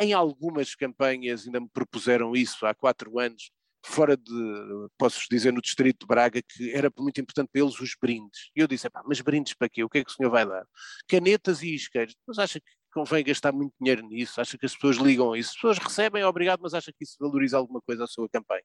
Em 0.00 0.14
algumas 0.14 0.74
campanhas 0.74 1.44
ainda 1.46 1.60
me 1.60 1.68
propuseram 1.68 2.34
isso 2.34 2.64
há 2.64 2.74
quatro 2.74 3.18
anos, 3.18 3.50
fora 3.84 4.16
de, 4.16 4.88
posso 4.98 5.26
dizer, 5.30 5.52
no 5.52 5.60
distrito 5.60 6.00
de 6.00 6.06
Braga, 6.06 6.40
que 6.42 6.72
era 6.72 6.90
muito 6.98 7.20
importante 7.20 7.50
para 7.52 7.62
eles 7.62 7.78
os 7.80 7.94
brindes. 8.00 8.50
E 8.56 8.60
eu 8.60 8.66
disse, 8.66 8.88
mas 9.04 9.20
brindes 9.20 9.54
para 9.54 9.68
quê? 9.68 9.84
O 9.84 9.90
que 9.90 9.98
é 9.98 10.04
que 10.04 10.10
o 10.10 10.14
senhor 10.14 10.30
vai 10.30 10.46
dar? 10.46 10.64
Canetas 11.06 11.62
e 11.62 11.74
isqueiros. 11.74 12.16
Mas 12.26 12.38
acha 12.38 12.60
que 12.60 12.70
convém 12.90 13.24
gastar 13.24 13.52
muito 13.52 13.74
dinheiro 13.80 14.06
nisso? 14.06 14.40
Acha 14.40 14.58
que 14.58 14.66
as 14.66 14.74
pessoas 14.74 14.96
ligam 14.96 15.32
a 15.32 15.38
isso? 15.38 15.50
As 15.50 15.54
pessoas 15.54 15.78
recebem, 15.78 16.24
obrigado, 16.24 16.60
mas 16.62 16.74
acha 16.74 16.92
que 16.92 17.04
isso 17.04 17.16
valoriza 17.18 17.56
alguma 17.56 17.80
coisa 17.80 18.04
a 18.04 18.06
sua 18.06 18.28
campanha? 18.28 18.62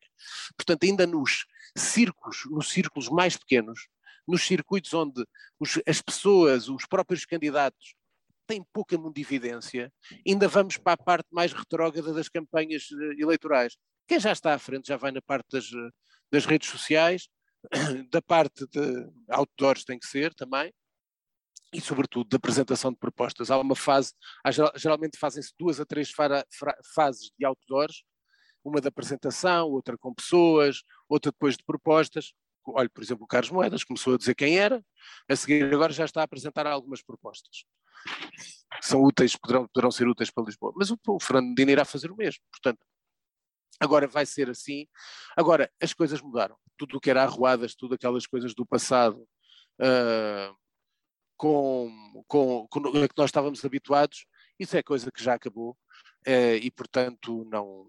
Portanto, 0.57 0.83
ainda 0.83 1.05
nos 1.05 1.45
círculos, 1.77 2.43
nos 2.49 2.69
círculos 2.69 3.09
mais 3.09 3.37
pequenos, 3.37 3.87
nos 4.27 4.43
circuitos 4.43 4.93
onde 4.93 5.25
os, 5.59 5.79
as 5.87 6.01
pessoas, 6.01 6.67
os 6.69 6.85
próprios 6.85 7.25
candidatos, 7.25 7.95
têm 8.47 8.63
pouca 8.71 8.97
mundividência, 8.97 9.91
ainda 10.27 10.47
vamos 10.47 10.77
para 10.77 10.93
a 10.93 10.97
parte 10.97 11.27
mais 11.31 11.51
retrógrada 11.51 12.13
das 12.13 12.29
campanhas 12.29 12.87
eh, 12.91 13.21
eleitorais. 13.21 13.75
Quem 14.07 14.19
já 14.19 14.31
está 14.31 14.53
à 14.53 14.59
frente 14.59 14.87
já 14.87 14.97
vai 14.97 15.11
na 15.11 15.21
parte 15.21 15.47
das, 15.51 15.65
das 16.31 16.45
redes 16.45 16.69
sociais, 16.69 17.27
da 18.11 18.21
parte 18.21 18.67
de 18.67 19.09
outdoors 19.29 19.83
tem 19.83 19.97
que 19.97 20.05
ser 20.05 20.33
também, 20.33 20.71
e 21.73 21.81
sobretudo 21.81 22.29
da 22.29 22.37
apresentação 22.37 22.91
de 22.91 22.97
propostas. 22.97 23.51
Há 23.51 23.57
uma 23.59 23.75
fase, 23.75 24.13
há, 24.43 24.51
geralmente 24.77 25.17
fazem-se 25.17 25.53
duas 25.57 25.79
a 25.79 25.85
três 25.85 26.11
fases 26.93 27.31
de 27.37 27.45
outdoors, 27.45 28.03
uma 28.63 28.81
da 28.81 28.89
apresentação, 28.89 29.69
outra 29.69 29.97
com 29.97 30.13
pessoas, 30.13 30.81
outra 31.07 31.31
depois 31.31 31.55
de 31.57 31.63
propostas. 31.63 32.33
Olha, 32.67 32.89
por 32.89 33.03
exemplo, 33.03 33.25
o 33.25 33.27
Carlos 33.27 33.51
Moedas 33.51 33.83
começou 33.83 34.15
a 34.15 34.17
dizer 34.17 34.33
quem 34.33 34.57
era, 34.57 34.83
a 35.29 35.35
seguir 35.35 35.71
agora 35.71 35.93
já 35.93 36.05
está 36.05 36.21
a 36.21 36.23
apresentar 36.23 36.65
algumas 36.65 37.03
propostas. 37.03 37.63
São 38.81 39.03
úteis, 39.03 39.35
poderão, 39.35 39.67
poderão 39.67 39.91
ser 39.91 40.07
úteis 40.07 40.31
para 40.31 40.45
Lisboa. 40.45 40.73
Mas 40.75 40.89
o, 40.89 40.97
o 41.07 41.19
Fernando 41.19 41.49
Medina 41.49 41.71
irá 41.71 41.85
fazer 41.85 42.11
o 42.11 42.15
mesmo. 42.15 42.41
Portanto, 42.51 42.79
Agora 43.79 44.07
vai 44.07 44.25
ser 44.25 44.49
assim. 44.49 44.87
Agora, 45.35 45.69
as 45.81 45.93
coisas 45.93 46.21
mudaram. 46.21 46.55
Tudo 46.77 46.97
o 46.97 46.99
que 46.99 47.09
era 47.09 47.23
arruadas, 47.23 47.75
tudo 47.75 47.95
aquelas 47.95 48.25
coisas 48.25 48.53
do 48.53 48.65
passado, 48.65 49.27
uh, 49.81 50.55
com, 51.37 51.91
com, 52.27 52.67
com 52.67 52.79
a 52.79 53.07
que 53.07 53.17
nós 53.17 53.29
estávamos 53.29 53.63
habituados, 53.63 54.25
isso 54.59 54.77
é 54.77 54.83
coisa 54.83 55.11
que 55.11 55.23
já 55.23 55.33
acabou 55.33 55.71
uh, 56.27 56.55
e, 56.61 56.71
portanto, 56.71 57.45
não, 57.51 57.87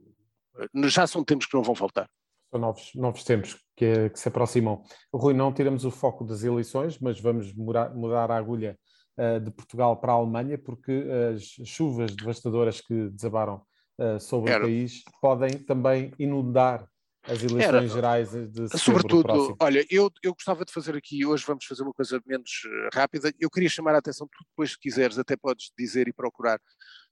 já 0.88 1.06
são 1.06 1.24
tempos 1.24 1.46
que 1.46 1.54
não 1.54 1.62
vão 1.62 1.74
voltar. 1.74 2.08
São 2.50 2.60
novos, 2.60 2.94
novos 2.94 3.24
tempos 3.24 3.56
que, 3.76 4.10
que 4.10 4.18
se 4.18 4.28
aproximam. 4.28 4.82
Rui, 5.12 5.34
não 5.34 5.52
tiramos 5.52 5.84
o 5.84 5.90
foco 5.90 6.24
das 6.24 6.42
eleições, 6.42 6.98
mas 6.98 7.20
vamos 7.20 7.52
mudar, 7.54 7.94
mudar 7.94 8.30
a 8.30 8.36
agulha 8.36 8.78
uh, 9.18 9.40
de 9.40 9.50
Portugal 9.50 9.96
para 9.96 10.12
a 10.12 10.16
Alemanha, 10.16 10.58
porque 10.58 11.04
as 11.34 11.42
chuvas 11.68 12.14
devastadoras 12.14 12.80
que 12.80 13.10
desabaram 13.10 13.62
uh, 13.98 14.20
sobre 14.20 14.52
Era. 14.52 14.64
o 14.64 14.66
país 14.66 15.02
podem 15.20 15.50
também 15.58 16.12
inundar 16.18 16.88
as 17.26 17.42
eleições 17.42 17.62
Era. 17.62 17.88
gerais 17.88 18.30
de 18.30 18.78
Sobretudo, 18.78 19.24
próximo. 19.24 19.56
olha, 19.60 19.84
eu, 19.90 20.10
eu 20.22 20.32
gostava 20.32 20.64
de 20.64 20.72
fazer 20.72 20.96
aqui, 20.96 21.26
hoje 21.26 21.44
vamos 21.44 21.64
fazer 21.64 21.82
uma 21.82 21.92
coisa 21.92 22.20
menos 22.24 22.50
eh, 22.64 22.88
rápida, 22.94 23.32
eu 23.40 23.50
queria 23.50 23.68
chamar 23.68 23.94
a 23.94 23.98
atenção, 23.98 24.28
tu 24.28 24.44
depois 24.48 24.70
se 24.72 24.78
quiseres 24.78 25.18
até 25.18 25.36
podes 25.36 25.72
dizer 25.76 26.06
e 26.06 26.12
procurar, 26.12 26.60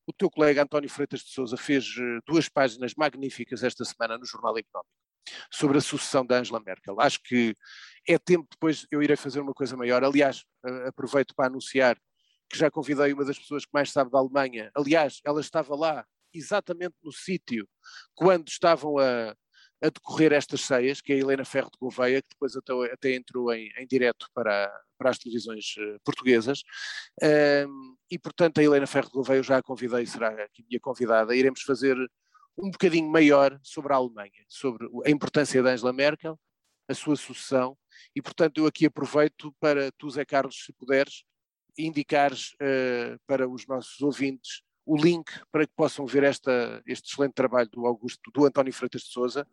o 0.07 0.13
teu 0.13 0.31
colega 0.31 0.63
António 0.63 0.89
Freitas 0.89 1.21
de 1.21 1.31
Souza 1.31 1.57
fez 1.57 1.85
eh, 1.99 2.19
duas 2.27 2.49
páginas 2.49 2.95
magníficas 2.97 3.65
esta 3.65 3.85
semana 3.85 4.17
no 4.17 4.25
Jornal 4.25 4.57
Económico 4.57 4.95
sobre 5.51 5.79
a 5.79 5.81
sucessão 5.81 6.25
da 6.25 6.39
Angela 6.39 6.63
Merkel. 6.65 7.01
Acho 7.01 7.19
que 7.23 7.57
é 8.07 8.19
tempo, 8.19 8.47
depois 8.51 8.87
eu 8.91 9.03
irei 9.03 9.17
fazer 9.17 9.41
uma 9.41 9.55
coisa 9.55 9.75
maior. 9.77 10.05
Aliás, 10.05 10.45
aproveito 10.87 11.35
para 11.35 11.47
anunciar 11.47 11.97
que 12.51 12.59
já 12.59 12.71
convidei 12.71 13.11
uma 13.13 13.25
das 13.25 13.39
pessoas 13.39 13.65
que 13.65 13.71
mais 13.73 13.91
sabe 13.91 14.11
da 14.11 14.19
Alemanha. 14.19 14.71
Aliás, 14.77 15.21
ela 15.25 15.41
estava 15.41 15.75
lá 15.75 16.05
exatamente 16.33 16.95
no 17.03 17.11
sítio 17.11 17.67
quando 18.15 18.49
estavam 18.49 18.99
a, 18.99 19.35
a 19.83 19.89
decorrer 19.89 20.33
estas 20.33 20.63
ceias, 20.63 21.01
que 21.01 21.13
é 21.13 21.17
a 21.17 21.19
Helena 21.19 21.45
Ferro 21.45 21.71
de 21.71 21.79
Gouveia, 21.79 22.23
que 22.23 22.29
depois 22.31 22.57
até, 22.57 22.73
até 22.93 23.15
entrou 23.15 23.53
em, 23.53 23.71
em 23.77 23.87
direto 23.87 24.29
para, 24.35 24.73
para 24.97 25.11
as 25.11 25.19
televisões 25.19 25.75
uh, 25.77 26.01
portuguesas, 26.05 26.63
um, 27.69 27.97
e 28.11 28.19
portanto 28.19 28.59
a 28.59 28.63
Helena 28.63 28.87
Ferro 28.87 29.07
de 29.07 29.13
Gouveia 29.13 29.39
eu 29.39 29.43
já 29.43 29.59
a 29.59 29.63
convidei, 29.63 30.07
será 30.07 30.29
aqui 30.45 30.65
minha 30.69 30.81
convidada, 30.81 31.37
iremos 31.37 31.63
fazer 31.63 31.97
um 32.57 32.71
bocadinho 32.71 33.11
maior 33.11 33.59
sobre 33.63 33.93
a 33.93 33.97
Alemanha, 33.97 34.45
sobre 34.49 34.89
a 35.05 35.11
importância 35.11 35.63
da 35.63 35.71
Angela 35.71 35.93
Merkel, 35.93 36.39
a 36.89 36.95
sua 36.95 37.17
sucessão, 37.17 37.77
e 38.15 38.23
portanto 38.23 38.59
eu 38.59 38.67
aqui 38.67 38.87
aproveito 38.87 39.55
para 39.61 39.91
tu, 39.99 40.11
Zé 40.11 40.25
Carlos, 40.25 40.65
se 40.65 40.73
puderes, 40.73 41.25
indicares 41.77 42.53
uh, 42.55 43.19
para 43.27 43.49
os 43.49 43.67
nossos 43.67 44.01
ouvintes 44.01 44.63
o 44.87 44.97
link 44.97 45.31
para 45.51 45.67
que 45.67 45.73
possam 45.75 46.07
ver 46.07 46.25
esta, 46.25 46.83
este 46.87 47.11
excelente 47.11 47.35
trabalho 47.35 47.69
do 47.71 47.87
Augusto, 47.87 48.31
do 48.33 48.45
António 48.45 48.73
Freitas 48.73 49.03
de 49.03 49.09
Souza, 49.09 49.47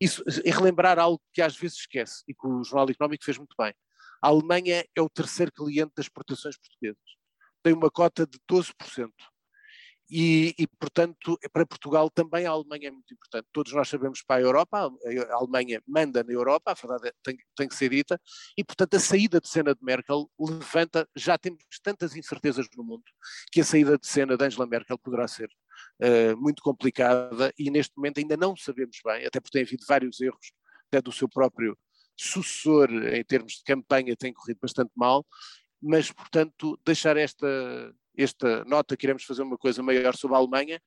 e, 0.00 0.06
e 0.44 0.50
relembrar 0.50 0.98
algo 0.98 1.20
que 1.32 1.40
às 1.40 1.56
vezes 1.56 1.78
esquece 1.78 2.22
e 2.28 2.34
que 2.34 2.46
o 2.46 2.62
Jornal 2.62 2.90
Económico 2.90 3.24
fez 3.24 3.38
muito 3.38 3.54
bem. 3.58 3.74
A 4.22 4.28
Alemanha 4.28 4.84
é 4.94 5.02
o 5.02 5.08
terceiro 5.08 5.52
cliente 5.52 5.92
das 5.96 6.06
exportações 6.06 6.56
portuguesas. 6.56 7.02
Tem 7.62 7.72
uma 7.72 7.90
cota 7.90 8.26
de 8.26 8.38
12%. 8.50 9.10
E, 10.10 10.54
e, 10.58 10.66
portanto, 10.66 11.38
para 11.52 11.64
Portugal 11.64 12.10
também 12.10 12.46
a 12.46 12.50
Alemanha 12.50 12.88
é 12.88 12.90
muito 12.90 13.12
importante. 13.14 13.46
Todos 13.52 13.72
nós 13.72 13.88
sabemos 13.88 14.22
para 14.22 14.36
a 14.36 14.44
Europa, 14.44 14.78
a 14.78 15.34
Alemanha 15.34 15.82
manda 15.86 16.22
na 16.22 16.32
Europa, 16.32 16.72
a 16.72 16.74
verdade 16.74 17.08
é, 17.08 17.12
tem, 17.22 17.36
tem 17.56 17.68
que 17.68 17.74
ser 17.74 17.88
dita, 17.88 18.20
e 18.56 18.62
portanto 18.62 18.94
a 18.94 19.00
saída 19.00 19.40
de 19.40 19.48
cena 19.48 19.74
de 19.74 19.82
Merkel 19.82 20.30
levanta, 20.38 21.08
já 21.16 21.38
temos 21.38 21.64
tantas 21.82 22.14
incertezas 22.14 22.66
no 22.76 22.84
mundo, 22.84 23.04
que 23.50 23.62
a 23.62 23.64
saída 23.64 23.96
de 23.96 24.06
cena 24.06 24.36
de 24.36 24.44
Angela 24.44 24.66
Merkel 24.66 24.98
poderá 24.98 25.26
ser 25.26 25.48
uh, 26.02 26.36
muito 26.36 26.62
complicada 26.62 27.52
e 27.58 27.70
neste 27.70 27.96
momento 27.96 28.18
ainda 28.18 28.36
não 28.36 28.54
sabemos 28.56 28.98
bem, 29.04 29.26
até 29.26 29.40
porque 29.40 29.58
tem 29.58 29.62
havido 29.62 29.84
vários 29.88 30.20
erros, 30.20 30.52
até 30.88 31.00
do 31.00 31.12
seu 31.12 31.28
próprio 31.28 31.76
sucessor 32.16 32.90
em 32.92 33.24
termos 33.24 33.54
de 33.54 33.64
campanha 33.64 34.14
tem 34.16 34.32
corrido 34.32 34.58
bastante 34.60 34.92
mal, 34.94 35.26
mas 35.82 36.12
portanto 36.12 36.78
deixar 36.84 37.16
esta 37.16 37.46
esta 38.16 38.64
nota 38.64 38.96
que 38.96 39.06
iremos 39.06 39.24
fazer 39.24 39.42
uma 39.42 39.58
coisa 39.58 39.82
maior 39.82 40.14
sobre 40.14 40.36
a 40.36 40.38
Alemanha. 40.38 40.80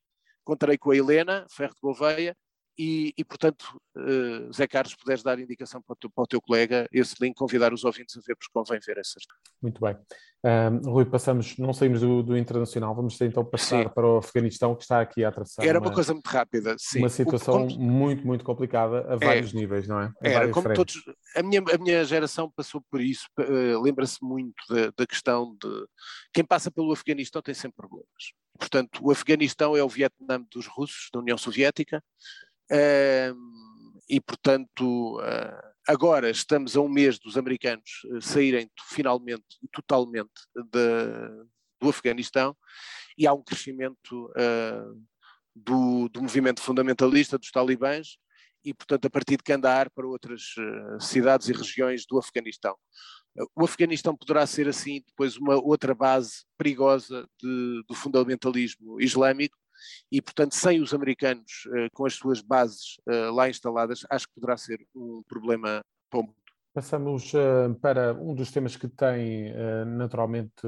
Contarei 0.44 0.78
com 0.78 0.92
a 0.92 0.96
Helena 0.96 1.46
Ferro 1.50 1.74
de 1.74 1.82
Gouveia 1.82 2.36
e, 2.78 3.14
e 3.18 3.24
portanto, 3.24 3.80
uh, 3.98 4.54
Zé 4.54 4.68
Carlos, 4.68 4.96
puderes 4.96 5.24
dar 5.24 5.40
indicação 5.40 5.82
para 5.82 5.94
o, 5.94 5.96
teu, 5.96 6.10
para 6.10 6.24
o, 6.24 6.28
teu, 6.28 6.42
colega, 6.42 6.88
esse 6.92 7.16
link, 7.20 7.36
convidar 7.36 7.74
os 7.74 7.84
ouvintes 7.84 8.16
a 8.16 8.22
ver, 8.22 8.36
porque 8.36 8.52
convém 8.54 8.80
ver 8.86 8.98
essas. 9.00 9.24
Muito 9.62 9.82
bem. 9.82 9.98
Um, 10.46 10.92
Rui, 10.92 11.06
passamos, 11.06 11.58
não 11.58 11.74
saímos 11.74 12.02
do, 12.02 12.22
do 12.22 12.38
internacional, 12.38 12.94
vamos 12.94 13.20
então 13.20 13.44
passar 13.44 13.84
sim. 13.84 13.90
para 13.90 14.08
o 14.08 14.18
Afeganistão, 14.18 14.76
que 14.76 14.84
está 14.84 15.02
aqui 15.02 15.24
a 15.24 15.30
atravessar. 15.30 15.66
Era 15.66 15.80
uma, 15.80 15.88
uma 15.88 15.94
coisa 15.94 16.14
muito 16.14 16.28
rápida, 16.28 16.76
sim. 16.78 17.00
Uma 17.00 17.10
situação 17.10 17.66
o, 17.66 17.68
como, 17.68 17.80
muito, 17.82 18.26
muito 18.26 18.46
complicada 18.46 19.08
a 19.10 19.16
é. 19.16 19.18
vários 19.18 19.54
é, 19.54 19.58
níveis, 19.58 19.88
não 19.88 20.00
é? 20.00 20.14
A 20.22 20.28
era, 20.28 20.50
como 20.50 20.64
frentes. 20.64 21.02
todos. 21.02 21.18
A 21.36 21.42
minha, 21.42 21.62
a 21.74 21.78
minha 21.80 22.06
geração 22.06 22.52
passou 22.56 22.84
por 22.92 23.02
isso, 23.02 23.26
uh, 23.40 23.82
lembra-se 23.82 24.24
muito 24.24 24.56
da, 24.70 24.92
da 24.96 25.08
questão 25.08 25.58
de. 25.62 25.86
Quem 26.32 26.46
passa 26.46 26.70
pelo 26.70 26.92
Afeganistão 26.92 27.42
tem 27.42 27.56
sempre 27.56 27.78
problemas. 27.78 28.06
Portanto, 28.58 29.00
o 29.04 29.12
Afeganistão 29.12 29.78
é 29.78 29.84
o 29.84 29.90
Vietnã 29.90 30.44
dos 30.52 30.66
russos, 30.66 31.10
da 31.14 31.20
União 31.20 31.38
Soviética, 31.38 32.04
e, 34.10 34.22
portanto, 34.22 35.20
uh, 35.20 35.74
agora 35.88 36.30
estamos 36.30 36.78
a 36.78 36.82
um 36.82 36.88
mês 36.88 37.20
dos 37.20 37.38
americanos 37.38 38.04
uh, 38.06 38.22
saírem 38.22 38.70
finalmente 38.90 39.44
e 39.62 39.68
totalmente 39.68 40.32
de, 40.56 41.46
do 41.80 41.90
Afeganistão 41.90 42.56
e 43.18 43.28
há 43.28 43.34
um 43.34 43.44
crescimento 43.44 44.28
uh, 44.32 45.06
do, 45.54 46.08
do, 46.10 46.22
movimento 46.22 46.62
fundamentalista 46.62 47.38
dos 47.38 47.52
talibãs 47.52 48.18
e, 48.64 48.74
portanto, 48.74 49.06
a 49.06 49.10
partir 49.10 49.38
de 49.38 49.44
Kandahar 49.44 49.90
para 49.92 50.08
outras 50.08 50.42
cidades 51.00 51.48
e 51.48 51.54
regiões 51.54 52.06
do 52.06 52.18
Afeganistão. 52.18 52.76
O 53.56 53.64
Afeganistão 53.64 54.16
poderá 54.16 54.46
ser, 54.46 54.68
assim, 54.68 55.02
depois 55.08 55.38
uma 55.38 55.56
outra 55.56 55.96
base 55.96 56.44
perigosa 56.58 57.26
de, 57.42 57.84
do 57.88 57.96
fundamentalismo 57.96 59.00
islâmico, 59.00 59.58
e, 60.12 60.22
portanto, 60.22 60.56
sem 60.56 60.82
os 60.82 60.94
americanos 60.94 61.66
uh, 61.68 61.90
com 61.94 62.06
as 62.06 62.14
suas 62.14 62.42
bases 62.42 62.98
uh, 63.08 63.34
lá 63.34 63.50
instaladas, 63.50 64.06
acho 64.10 64.28
que 64.28 64.36
poderá 64.36 64.58
ser 64.58 64.86
um 64.96 65.22
problema 65.28 65.82
para 66.10 66.20
o 66.20 66.24
mundo. 66.24 66.36
Passamos 66.74 67.34
uh, 67.34 67.74
para 67.82 68.14
um 68.14 68.36
dos 68.36 68.52
temas 68.52 68.76
que 68.76 68.88
tem 68.88 69.52
naturalmente 69.98 70.62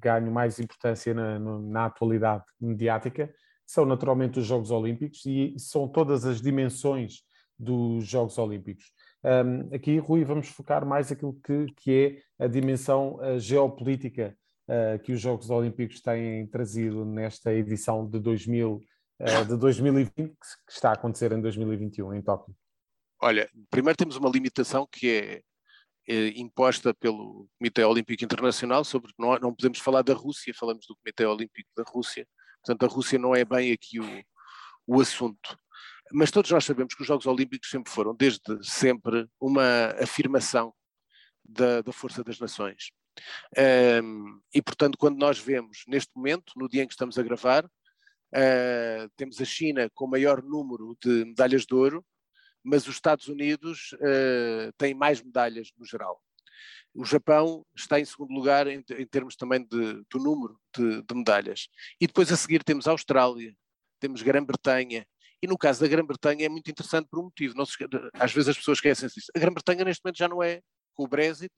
ganho 0.00 0.30
mais 0.30 0.58
importância 0.58 1.14
na, 1.14 1.38
na, 1.38 1.86
atualidade 1.86 2.44
mediática, 2.60 3.32
são 3.66 3.86
naturalmente 3.86 4.38
os 4.38 4.44
Jogos 4.44 4.70
Olímpicos 4.70 5.24
e 5.24 5.54
são 5.58 5.88
todas 5.88 6.26
as 6.26 6.42
dimensões 6.42 7.22
dos 7.58 8.04
Jogos 8.06 8.36
Olímpicos. 8.36 8.92
Um, 9.24 9.74
aqui, 9.74 9.96
Rui, 9.96 10.22
vamos 10.22 10.48
focar 10.48 10.84
mais 10.84 11.10
aquilo 11.10 11.40
que, 11.42 11.66
que 11.76 12.22
é 12.38 12.44
a 12.44 12.46
dimensão 12.46 13.18
geopolítica 13.38 14.36
uh, 14.68 14.98
que 15.02 15.12
os 15.12 15.20
Jogos 15.20 15.50
Olímpicos 15.50 16.00
têm 16.00 16.46
trazido 16.46 17.04
nesta 17.04 17.52
edição 17.52 18.08
de, 18.08 18.18
2000, 18.18 18.74
uh, 18.74 18.82
eh, 19.20 19.44
de 19.44 19.56
2020, 19.56 20.12
que 20.14 20.36
está 20.68 20.90
a 20.90 20.94
acontecer 20.94 21.32
em 21.32 21.40
2021, 21.40 22.14
em 22.14 22.22
Tóquio? 22.22 22.54
Olha, 23.20 23.48
primeiro 23.70 23.96
temos 23.96 24.16
uma 24.16 24.28
limitação 24.28 24.86
que 24.90 25.10
é, 25.10 25.42
é 26.08 26.28
imposta 26.38 26.92
pelo 26.94 27.48
Comitê 27.58 27.84
Olímpico 27.84 28.24
Internacional 28.24 28.84
sobre 28.84 29.12
não, 29.18 29.38
não 29.38 29.54
podemos 29.54 29.78
falar 29.78 30.02
da 30.02 30.14
Rússia, 30.14 30.52
falamos 30.54 30.86
do 30.86 30.96
Comitê 30.96 31.24
Olímpico 31.24 31.70
da 31.76 31.84
Rússia, 31.86 32.26
Portanto, 32.64 32.90
a 32.90 32.94
Rússia 32.94 33.18
não 33.18 33.34
é 33.34 33.44
bem 33.44 33.72
aqui 33.72 34.00
o, 34.00 34.24
o 34.86 35.00
assunto. 35.00 35.58
Mas 36.10 36.30
todos 36.30 36.50
nós 36.50 36.64
sabemos 36.64 36.94
que 36.94 37.02
os 37.02 37.06
Jogos 37.06 37.26
Olímpicos 37.26 37.68
sempre 37.68 37.92
foram, 37.92 38.14
desde 38.14 38.40
sempre, 38.62 39.28
uma 39.38 39.88
afirmação 40.00 40.72
da, 41.44 41.82
da 41.82 41.92
força 41.92 42.24
das 42.24 42.38
nações. 42.38 42.90
Um, 44.02 44.40
e, 44.54 44.60
portanto, 44.62 44.98
quando 44.98 45.18
nós 45.18 45.38
vemos, 45.38 45.84
neste 45.86 46.10
momento, 46.14 46.52
no 46.56 46.68
dia 46.68 46.82
em 46.82 46.86
que 46.86 46.92
estamos 46.92 47.18
a 47.18 47.22
gravar, 47.22 47.64
uh, 47.64 49.10
temos 49.16 49.40
a 49.40 49.44
China 49.44 49.88
com 49.94 50.06
maior 50.06 50.42
número 50.42 50.96
de 51.02 51.24
medalhas 51.24 51.64
de 51.64 51.74
ouro, 51.74 52.04
mas 52.62 52.86
os 52.86 52.94
Estados 52.94 53.28
Unidos 53.28 53.92
uh, 53.94 54.72
têm 54.78 54.94
mais 54.94 55.22
medalhas 55.22 55.70
no 55.76 55.84
geral. 55.84 56.20
O 56.94 57.04
Japão 57.04 57.66
está 57.74 57.98
em 57.98 58.04
segundo 58.04 58.32
lugar 58.32 58.66
em, 58.66 58.82
em 58.90 59.06
termos 59.06 59.36
também 59.36 59.62
de, 59.64 60.02
do 60.10 60.18
número 60.18 60.58
de, 60.76 61.02
de, 61.02 61.14
medalhas. 61.14 61.68
E 62.00 62.06
depois 62.06 62.30
a 62.30 62.36
seguir 62.36 62.62
temos 62.62 62.86
a 62.86 62.92
Austrália, 62.92 63.54
temos 64.00 64.22
Grã-Bretanha. 64.22 65.04
E 65.42 65.46
no 65.46 65.58
caso 65.58 65.80
da 65.80 65.88
Grã-Bretanha 65.88 66.46
é 66.46 66.48
muito 66.48 66.70
interessante 66.70 67.08
por 67.10 67.18
um 67.18 67.24
motivo. 67.24 67.54
Se, 67.66 67.76
às 68.14 68.32
vezes 68.32 68.50
as 68.50 68.56
pessoas 68.56 68.78
esquecem-se 68.78 69.14
disso. 69.16 69.32
A 69.34 69.38
Grã-Bretanha 69.38 69.84
neste 69.84 70.02
momento 70.04 70.16
já 70.16 70.28
não 70.28 70.42
é, 70.42 70.60
com 70.94 71.04
o 71.04 71.08
Brexit, 71.08 71.52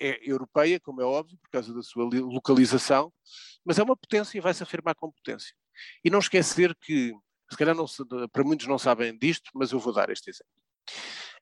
é 0.00 0.18
europeia, 0.22 0.80
como 0.80 1.00
é 1.00 1.04
óbvio, 1.04 1.38
por 1.38 1.50
causa 1.50 1.72
da 1.74 1.82
sua 1.82 2.04
localização, 2.04 3.12
mas 3.64 3.78
é 3.78 3.82
uma 3.82 3.96
potência 3.96 4.38
e 4.38 4.40
vai 4.40 4.54
se 4.54 4.62
afirmar 4.62 4.94
como 4.94 5.12
potência. 5.12 5.54
E 6.04 6.10
não 6.10 6.18
esquecer 6.18 6.74
que, 6.76 7.14
se 7.50 7.56
calhar 7.56 7.74
não, 7.74 7.84
para 8.32 8.44
muitos 8.44 8.66
não 8.66 8.78
sabem 8.78 9.16
disto, 9.16 9.50
mas 9.54 9.72
eu 9.72 9.78
vou 9.78 9.92
dar 9.92 10.10
este 10.10 10.30
exemplo. 10.30 10.52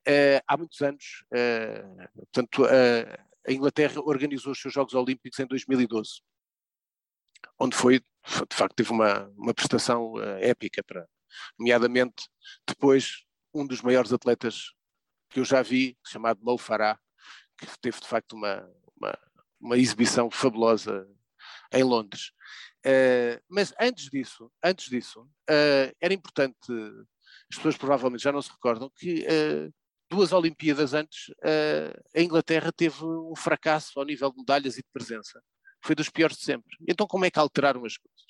Uh, 0.06 0.40
há 0.46 0.56
muitos 0.56 0.80
anos, 0.80 1.24
uh, 1.32 2.08
portanto, 2.16 2.64
uh, 2.64 3.28
a 3.46 3.52
Inglaterra 3.52 4.00
organizou 4.00 4.52
os 4.52 4.60
seus 4.60 4.74
Jogos 4.74 4.94
Olímpicos 4.94 5.38
em 5.38 5.46
2012, 5.46 6.20
onde 7.58 7.76
foi, 7.76 8.00
de 8.00 8.56
facto, 8.56 8.74
teve 8.74 8.90
uma, 8.90 9.28
uma 9.36 9.54
prestação 9.54 10.14
épica, 10.40 10.82
para, 10.82 11.06
nomeadamente 11.58 12.28
depois 12.66 13.24
um 13.54 13.66
dos 13.66 13.80
maiores 13.82 14.12
atletas 14.12 14.72
que 15.30 15.40
eu 15.40 15.44
já 15.44 15.62
vi, 15.62 15.96
chamado 16.04 16.40
Mo 16.42 16.58
Farah, 16.58 16.98
que 17.66 17.78
teve 17.80 18.00
de 18.00 18.06
facto 18.06 18.32
uma, 18.34 18.68
uma, 18.96 19.18
uma 19.60 19.76
exibição 19.76 20.30
fabulosa 20.30 21.06
em 21.72 21.82
Londres. 21.82 22.30
Uh, 22.86 23.42
mas 23.48 23.74
antes 23.80 24.08
disso, 24.08 24.50
antes 24.62 24.88
disso, 24.88 25.22
uh, 25.22 25.94
era 26.00 26.14
importante, 26.14 26.72
as 27.50 27.56
pessoas 27.56 27.76
provavelmente 27.76 28.22
já 28.22 28.32
não 28.32 28.40
se 28.40 28.50
recordam, 28.50 28.90
que 28.96 29.26
uh, 29.26 29.74
duas 30.10 30.32
Olimpíadas 30.32 30.94
antes 30.94 31.30
a 32.16 32.20
Inglaterra 32.20 32.72
teve 32.72 33.04
um 33.04 33.34
fracasso 33.36 33.98
ao 33.98 34.06
nível 34.06 34.30
de 34.30 34.38
medalhas 34.38 34.78
e 34.78 34.82
de 34.82 34.88
presença. 34.90 35.42
Foi 35.82 35.94
dos 35.94 36.08
piores 36.08 36.38
de 36.38 36.44
sempre. 36.44 36.78
Então 36.88 37.06
como 37.06 37.26
é 37.26 37.30
que 37.30 37.38
alteraram 37.38 37.84
as 37.84 37.98
coisas? 37.98 38.26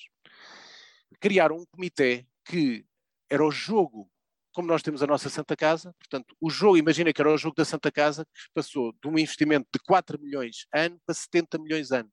Criaram 1.20 1.56
um 1.56 1.64
comitê 1.70 2.26
que 2.44 2.84
era 3.30 3.46
o 3.46 3.50
jogo 3.52 4.10
como 4.58 4.66
nós 4.66 4.82
temos 4.82 5.04
a 5.04 5.06
nossa 5.06 5.28
Santa 5.28 5.54
Casa, 5.54 5.94
portanto, 6.00 6.34
o 6.40 6.50
jogo, 6.50 6.76
imagina 6.76 7.12
que 7.12 7.20
era 7.20 7.32
o 7.32 7.38
jogo 7.38 7.54
da 7.54 7.64
Santa 7.64 7.92
Casa, 7.92 8.24
que 8.24 8.50
passou 8.52 8.92
de 8.92 9.06
um 9.06 9.16
investimento 9.16 9.68
de 9.72 9.78
4 9.86 10.20
milhões 10.20 10.66
ano 10.74 11.00
para 11.06 11.14
70 11.14 11.58
milhões 11.58 11.92
ano. 11.92 12.10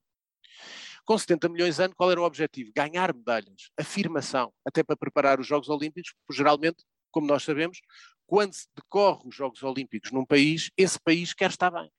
Com 1.04 1.18
70 1.18 1.50
milhões 1.50 1.80
ano, 1.80 1.96
qual 1.96 2.12
era 2.12 2.22
o 2.22 2.24
objetivo? 2.24 2.72
Ganhar 2.76 3.16
medalhas, 3.16 3.72
afirmação, 3.76 4.54
até 4.64 4.84
para 4.84 4.96
preparar 4.96 5.40
os 5.40 5.48
Jogos 5.48 5.70
Olímpicos, 5.70 6.14
porque 6.20 6.38
geralmente, 6.38 6.84
como 7.10 7.26
nós 7.26 7.42
sabemos, 7.42 7.80
quando 8.28 8.54
se 8.54 8.68
decorre 8.76 9.28
os 9.28 9.34
Jogos 9.34 9.64
Olímpicos 9.64 10.12
num 10.12 10.24
país, 10.24 10.70
esse 10.78 11.00
país 11.00 11.34
quer 11.34 11.50
estar 11.50 11.72
bem, 11.72 11.90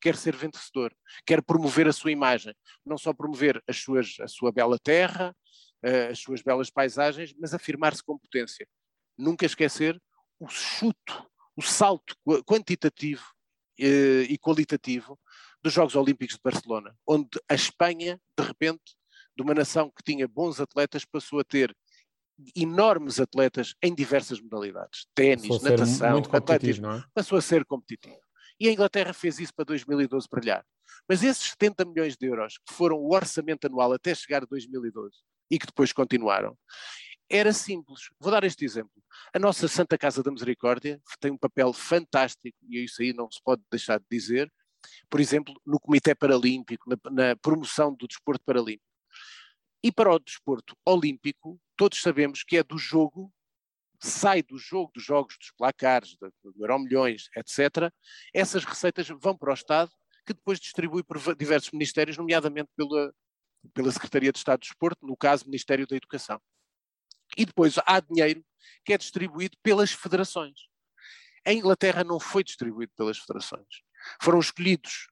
quer 0.00 0.16
ser 0.16 0.34
vencedor, 0.34 0.92
quer 1.24 1.40
promover 1.40 1.86
a 1.86 1.92
sua 1.92 2.10
imagem, 2.10 2.52
não 2.84 2.98
só 2.98 3.12
promover 3.14 3.62
as 3.68 3.76
suas, 3.76 4.16
a 4.18 4.26
sua 4.26 4.50
bela 4.50 4.76
terra, 4.76 5.32
eh, 5.84 6.08
as 6.08 6.18
suas 6.18 6.42
belas 6.42 6.68
paisagens, 6.68 7.32
mas 7.38 7.54
afirmar-se 7.54 8.02
com 8.02 8.18
potência 8.18 8.66
nunca 9.16 9.46
esquecer 9.46 10.00
o 10.38 10.48
chuto, 10.48 11.26
o 11.56 11.62
salto 11.62 12.16
quantitativo 12.46 13.24
eh, 13.78 14.22
e 14.28 14.38
qualitativo 14.38 15.18
dos 15.62 15.72
Jogos 15.72 15.96
Olímpicos 15.96 16.36
de 16.36 16.42
Barcelona, 16.42 16.94
onde 17.06 17.28
a 17.48 17.54
Espanha, 17.54 18.20
de 18.38 18.44
repente, 18.44 18.96
de 19.36 19.42
uma 19.42 19.54
nação 19.54 19.90
que 19.90 20.02
tinha 20.04 20.28
bons 20.28 20.60
atletas, 20.60 21.04
passou 21.04 21.40
a 21.40 21.44
ter 21.44 21.74
enormes 22.54 23.20
atletas 23.20 23.74
em 23.82 23.94
diversas 23.94 24.40
modalidades. 24.40 25.06
Ténis, 25.14 25.62
natação, 25.62 26.22
atletismo, 26.32 26.90
é? 26.90 27.04
passou 27.14 27.38
a 27.38 27.42
ser 27.42 27.64
competitivo. 27.64 28.18
E 28.58 28.68
a 28.68 28.72
Inglaterra 28.72 29.12
fez 29.12 29.38
isso 29.38 29.54
para 29.54 29.64
2012 29.64 30.28
brilhar. 30.30 30.64
Mas 31.08 31.22
esses 31.22 31.50
70 31.50 31.84
milhões 31.84 32.16
de 32.16 32.26
euros, 32.26 32.58
que 32.58 32.72
foram 32.72 32.96
o 32.96 33.14
orçamento 33.14 33.66
anual 33.66 33.92
até 33.92 34.14
chegar 34.14 34.42
a 34.42 34.46
2012 34.46 35.16
e 35.50 35.58
que 35.58 35.66
depois 35.66 35.92
continuaram, 35.92 36.56
era 37.30 37.52
simples. 37.52 38.10
Vou 38.18 38.30
dar 38.30 38.44
este 38.44 38.64
exemplo. 38.64 39.02
A 39.32 39.38
nossa 39.38 39.66
Santa 39.68 39.96
Casa 39.96 40.22
da 40.22 40.30
Misericórdia 40.30 41.00
tem 41.20 41.30
um 41.30 41.38
papel 41.38 41.72
fantástico, 41.72 42.56
e 42.68 42.84
isso 42.84 43.02
aí 43.02 43.12
não 43.12 43.30
se 43.30 43.40
pode 43.42 43.62
deixar 43.70 43.98
de 43.98 44.06
dizer, 44.10 44.52
por 45.08 45.20
exemplo, 45.20 45.54
no 45.64 45.80
Comitê 45.80 46.14
Paralímpico, 46.14 46.88
na, 46.88 46.96
na 47.10 47.36
promoção 47.36 47.94
do 47.94 48.06
desporto 48.06 48.44
paralímpico. 48.44 48.84
E 49.82 49.92
para 49.92 50.14
o 50.14 50.18
desporto 50.18 50.76
olímpico, 50.86 51.60
todos 51.76 52.00
sabemos 52.00 52.42
que 52.42 52.56
é 52.56 52.62
do 52.62 52.78
jogo, 52.78 53.32
sai 54.00 54.42
do 54.42 54.58
jogo, 54.58 54.92
dos 54.94 55.04
jogos, 55.04 55.36
dos 55.38 55.50
placares, 55.52 56.16
do, 56.16 56.32
Euro 56.58 56.78
Milhões, 56.78 57.28
etc. 57.36 57.92
Essas 58.32 58.64
receitas 58.64 59.08
vão 59.08 59.36
para 59.36 59.50
o 59.50 59.54
Estado, 59.54 59.90
que 60.26 60.32
depois 60.32 60.58
distribui 60.58 61.02
por 61.02 61.18
diversos 61.36 61.70
ministérios, 61.72 62.16
nomeadamente 62.16 62.70
pela, 62.74 63.12
pela 63.74 63.92
Secretaria 63.92 64.32
de 64.32 64.38
Estado 64.38 64.60
do 64.60 64.62
Desporto, 64.62 65.06
no 65.06 65.16
caso, 65.16 65.44
Ministério 65.44 65.86
da 65.86 65.96
Educação. 65.96 66.40
E 67.36 67.44
depois 67.44 67.74
há 67.86 68.00
dinheiro 68.00 68.44
que 68.84 68.92
é 68.92 68.98
distribuído 68.98 69.56
pelas 69.62 69.92
federações. 69.92 70.54
A 71.46 71.52
Inglaterra 71.52 72.04
não 72.04 72.18
foi 72.18 72.42
distribuído 72.42 72.92
pelas 72.96 73.18
federações. 73.18 73.66
Foram 74.20 74.38
escolhidos 74.38 75.08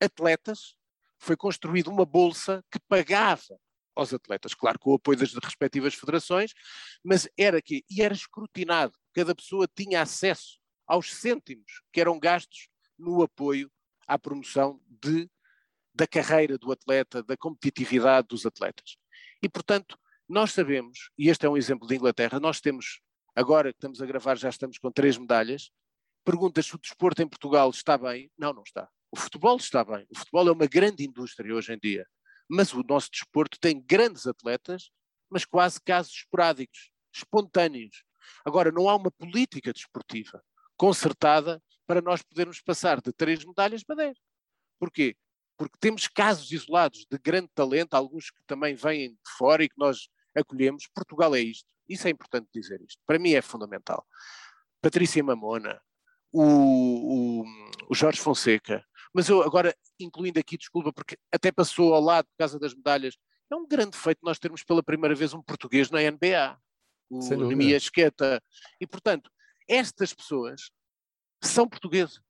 atletas, 0.00 0.76
foi 1.18 1.36
construída 1.36 1.90
uma 1.90 2.04
bolsa 2.04 2.64
que 2.70 2.78
pagava 2.88 3.58
aos 3.94 4.14
atletas, 4.14 4.54
claro, 4.54 4.78
com 4.78 4.92
o 4.92 4.94
apoio 4.94 5.18
das 5.18 5.34
respectivas 5.34 5.94
federações, 5.94 6.52
mas 7.04 7.28
era 7.36 7.60
que 7.60 7.84
e 7.90 8.00
era 8.00 8.14
escrutinado. 8.14 8.96
Cada 9.12 9.34
pessoa 9.34 9.68
tinha 9.68 10.00
acesso 10.00 10.60
aos 10.86 11.12
cêntimos 11.12 11.82
que 11.92 12.00
eram 12.00 12.18
gastos 12.18 12.68
no 12.96 13.22
apoio 13.22 13.70
à 14.06 14.18
promoção 14.18 14.80
de, 14.86 15.28
da 15.92 16.06
carreira 16.06 16.56
do 16.56 16.70
atleta, 16.70 17.22
da 17.22 17.36
competitividade 17.36 18.28
dos 18.28 18.46
atletas. 18.46 18.96
E, 19.42 19.48
portanto, 19.48 19.98
nós 20.28 20.52
sabemos, 20.52 21.10
e 21.16 21.30
este 21.30 21.46
é 21.46 21.48
um 21.48 21.56
exemplo 21.56 21.88
de 21.88 21.94
Inglaterra, 21.94 22.38
nós 22.38 22.60
temos, 22.60 23.00
agora 23.34 23.72
que 23.72 23.78
estamos 23.78 24.02
a 24.02 24.06
gravar, 24.06 24.36
já 24.36 24.50
estamos 24.50 24.78
com 24.78 24.92
três 24.92 25.16
medalhas. 25.16 25.70
Perguntas 26.24 26.66
se 26.66 26.74
o 26.74 26.78
desporto 26.78 27.22
em 27.22 27.28
Portugal 27.28 27.70
está 27.70 27.96
bem? 27.96 28.30
Não, 28.36 28.52
não 28.52 28.62
está. 28.62 28.88
O 29.10 29.18
futebol 29.18 29.56
está 29.56 29.82
bem. 29.82 30.06
O 30.10 30.18
futebol 30.18 30.48
é 30.48 30.52
uma 30.52 30.66
grande 30.66 31.02
indústria 31.02 31.54
hoje 31.54 31.72
em 31.72 31.78
dia. 31.78 32.06
Mas 32.46 32.74
o 32.74 32.82
nosso 32.82 33.10
desporto 33.10 33.58
tem 33.58 33.80
grandes 33.80 34.26
atletas, 34.26 34.90
mas 35.30 35.46
quase 35.46 35.80
casos 35.80 36.12
esporádicos, 36.12 36.90
espontâneos. 37.14 38.04
Agora, 38.44 38.70
não 38.70 38.88
há 38.88 38.96
uma 38.96 39.10
política 39.10 39.72
desportiva 39.72 40.42
concertada 40.76 41.62
para 41.86 42.02
nós 42.02 42.22
podermos 42.22 42.60
passar 42.60 43.00
de 43.00 43.12
três 43.12 43.44
medalhas 43.44 43.82
para 43.82 43.96
dez. 43.96 44.18
Porquê? 44.78 45.16
Porque 45.56 45.76
temos 45.80 46.06
casos 46.06 46.52
isolados 46.52 47.06
de 47.10 47.18
grande 47.18 47.48
talento, 47.54 47.94
alguns 47.94 48.30
que 48.30 48.42
também 48.46 48.74
vêm 48.74 49.10
de 49.10 49.30
fora 49.36 49.64
e 49.64 49.68
que 49.68 49.78
nós 49.78 50.08
acolhemos. 50.38 50.88
Portugal 50.94 51.34
é 51.34 51.40
isto. 51.40 51.68
Isso 51.88 52.06
é 52.06 52.10
importante 52.10 52.48
dizer 52.52 52.80
isto. 52.82 53.00
Para 53.06 53.18
mim 53.18 53.32
é 53.32 53.42
fundamental. 53.42 54.06
Patrícia 54.80 55.22
Mamona, 55.22 55.80
o, 56.32 56.42
o, 56.42 57.44
o 57.90 57.94
Jorge 57.94 58.20
Fonseca, 58.20 58.84
mas 59.12 59.28
eu 59.28 59.42
agora, 59.42 59.74
incluindo 59.98 60.38
aqui, 60.38 60.56
desculpa, 60.56 60.92
porque 60.92 61.16
até 61.32 61.50
passou 61.50 61.94
ao 61.94 62.00
lado 62.00 62.26
por 62.26 62.36
causa 62.38 62.58
das 62.58 62.74
medalhas, 62.74 63.16
é 63.50 63.56
um 63.56 63.66
grande 63.66 63.96
feito 63.96 64.20
nós 64.22 64.38
termos 64.38 64.62
pela 64.62 64.82
primeira 64.82 65.14
vez 65.14 65.32
um 65.32 65.42
português 65.42 65.90
na 65.90 66.00
NBA, 66.00 66.58
o 67.10 67.46
Nemias 67.46 67.84
Esqueta. 67.84 68.42
E, 68.80 68.86
portanto, 68.86 69.30
estas 69.66 70.12
pessoas 70.12 70.70
são 71.42 71.66
portuguesas. 71.66 72.20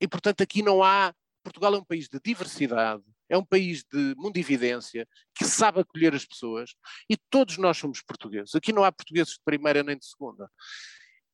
E, 0.00 0.06
portanto, 0.06 0.42
aqui 0.42 0.62
não 0.62 0.82
há. 0.82 1.14
Portugal 1.42 1.74
é 1.74 1.78
um 1.78 1.84
país 1.84 2.08
de 2.08 2.20
diversidade, 2.22 3.02
é 3.28 3.36
um 3.36 3.44
país 3.44 3.84
de 3.84 4.14
mundividência, 4.16 5.06
que 5.34 5.44
sabe 5.44 5.80
acolher 5.80 6.14
as 6.14 6.24
pessoas, 6.24 6.74
e 7.08 7.16
todos 7.30 7.58
nós 7.58 7.76
somos 7.76 8.02
portugueses. 8.02 8.54
Aqui 8.54 8.72
não 8.72 8.84
há 8.84 8.92
portugueses 8.92 9.34
de 9.34 9.40
primeira 9.44 9.82
nem 9.82 9.96
de 9.96 10.06
segunda. 10.06 10.50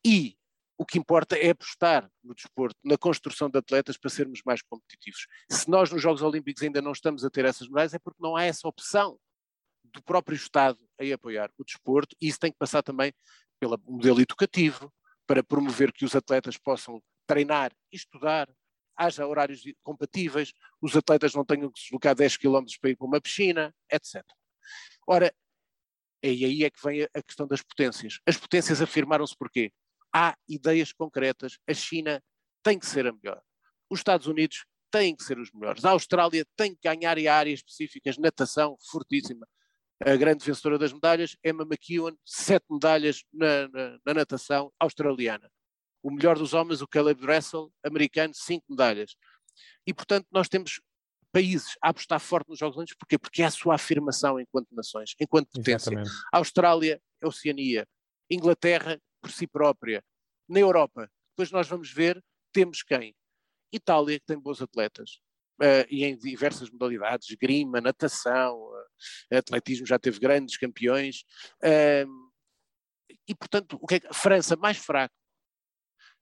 E 0.04 0.36
o 0.76 0.84
que 0.84 0.98
importa 0.98 1.36
é 1.36 1.50
apostar 1.50 2.10
no 2.22 2.34
desporto, 2.34 2.76
na 2.84 2.98
construção 2.98 3.48
de 3.48 3.58
atletas 3.58 3.96
para 3.96 4.10
sermos 4.10 4.40
mais 4.44 4.60
competitivos. 4.62 5.26
Se 5.50 5.70
nós 5.70 5.90
nos 5.90 6.02
Jogos 6.02 6.22
Olímpicos 6.22 6.62
ainda 6.62 6.82
não 6.82 6.92
estamos 6.92 7.24
a 7.24 7.30
ter 7.30 7.44
essas 7.44 7.68
medalhas, 7.68 7.94
é 7.94 7.98
porque 7.98 8.20
não 8.20 8.36
há 8.36 8.44
essa 8.44 8.66
opção 8.66 9.18
do 9.84 10.02
próprio 10.02 10.34
Estado 10.34 10.78
a 11.00 11.14
apoiar 11.14 11.50
o 11.56 11.64
desporto, 11.64 12.16
e 12.20 12.28
isso 12.28 12.40
tem 12.40 12.50
que 12.50 12.58
passar 12.58 12.82
também 12.82 13.12
pelo 13.60 13.78
modelo 13.86 14.20
educativo, 14.20 14.92
para 15.26 15.42
promover 15.42 15.92
que 15.92 16.04
os 16.04 16.14
atletas 16.14 16.58
possam 16.58 17.02
treinar 17.26 17.72
estudar, 17.90 18.48
haja 18.96 19.26
horários 19.26 19.62
compatíveis, 19.82 20.52
os 20.80 20.96
atletas 20.96 21.34
não 21.34 21.44
tenham 21.44 21.70
que 21.70 21.78
se 21.78 21.86
deslocar 21.86 22.14
10 22.14 22.36
km 22.36 22.64
para 22.80 22.90
ir 22.90 22.96
para 22.96 23.06
uma 23.06 23.20
piscina, 23.20 23.74
etc. 23.90 24.22
Ora, 25.06 25.32
E 26.22 26.44
aí 26.44 26.64
é 26.64 26.70
que 26.70 26.82
vem 26.82 27.02
a 27.02 27.22
questão 27.22 27.46
das 27.46 27.60
potências. 27.60 28.18
As 28.26 28.38
potências 28.38 28.80
afirmaram-se 28.80 29.36
porquê? 29.36 29.70
Há 30.10 30.34
ideias 30.48 30.90
concretas. 30.92 31.58
A 31.68 31.74
China 31.74 32.22
tem 32.62 32.78
que 32.78 32.86
ser 32.86 33.06
a 33.06 33.12
melhor. 33.12 33.42
Os 33.90 34.00
Estados 34.00 34.26
Unidos 34.26 34.64
têm 34.90 35.14
que 35.14 35.22
ser 35.22 35.38
os 35.38 35.52
melhores. 35.52 35.84
A 35.84 35.90
Austrália 35.90 36.46
tem 36.56 36.74
que 36.74 36.80
ganhar 36.82 37.18
em 37.18 37.26
áreas 37.26 37.58
específicas, 37.58 38.16
natação, 38.16 38.78
fortíssima. 38.90 39.46
A 40.00 40.16
grande 40.16 40.44
vencedora 40.44 40.78
das 40.78 40.92
medalhas, 40.92 41.36
Emma 41.44 41.64
McEwen, 41.64 42.16
sete 42.24 42.64
medalhas 42.70 43.22
na, 43.32 43.68
na, 43.68 43.98
na 44.06 44.14
natação 44.14 44.72
australiana. 44.78 45.50
O 46.04 46.10
melhor 46.10 46.36
dos 46.36 46.52
homens, 46.52 46.82
o 46.82 46.86
Caleb 46.86 47.18
Dressel, 47.18 47.72
americano, 47.82 48.34
cinco 48.34 48.66
medalhas. 48.68 49.16
E, 49.86 49.94
portanto, 49.94 50.26
nós 50.30 50.50
temos 50.50 50.78
países 51.32 51.76
a 51.82 51.88
apostar 51.88 52.20
forte 52.20 52.50
nos 52.50 52.58
Jogos 52.58 52.76
Olímpicos, 52.76 52.98
porquê? 52.98 53.18
Porque 53.18 53.42
é 53.42 53.46
a 53.46 53.50
sua 53.50 53.76
afirmação 53.76 54.38
enquanto 54.38 54.68
nações, 54.72 55.14
enquanto 55.18 55.48
potência. 55.48 55.90
Exatamente. 55.90 56.10
Austrália, 56.30 57.00
Oceania, 57.24 57.88
Inglaterra 58.30 59.00
por 59.22 59.30
si 59.30 59.46
própria, 59.46 60.04
na 60.46 60.60
Europa. 60.60 61.10
Depois 61.30 61.50
nós 61.50 61.66
vamos 61.66 61.90
ver, 61.90 62.22
temos 62.52 62.82
quem? 62.82 63.16
Itália, 63.72 64.20
que 64.20 64.26
tem 64.26 64.38
bons 64.38 64.60
atletas, 64.60 65.18
uh, 65.60 65.86
e 65.88 66.04
em 66.04 66.16
diversas 66.16 66.70
modalidades, 66.70 67.34
grima, 67.40 67.80
natação, 67.80 68.56
uh, 68.56 69.36
atletismo 69.36 69.86
já 69.86 69.98
teve 69.98 70.20
grandes 70.20 70.58
campeões, 70.58 71.24
uh, 71.64 72.30
e 73.26 73.34
portanto, 73.34 73.78
o 73.80 73.86
que 73.86 73.94
é 73.94 74.00
que, 74.00 74.12
França 74.12 74.54
mais 74.54 74.76
fraca, 74.76 75.14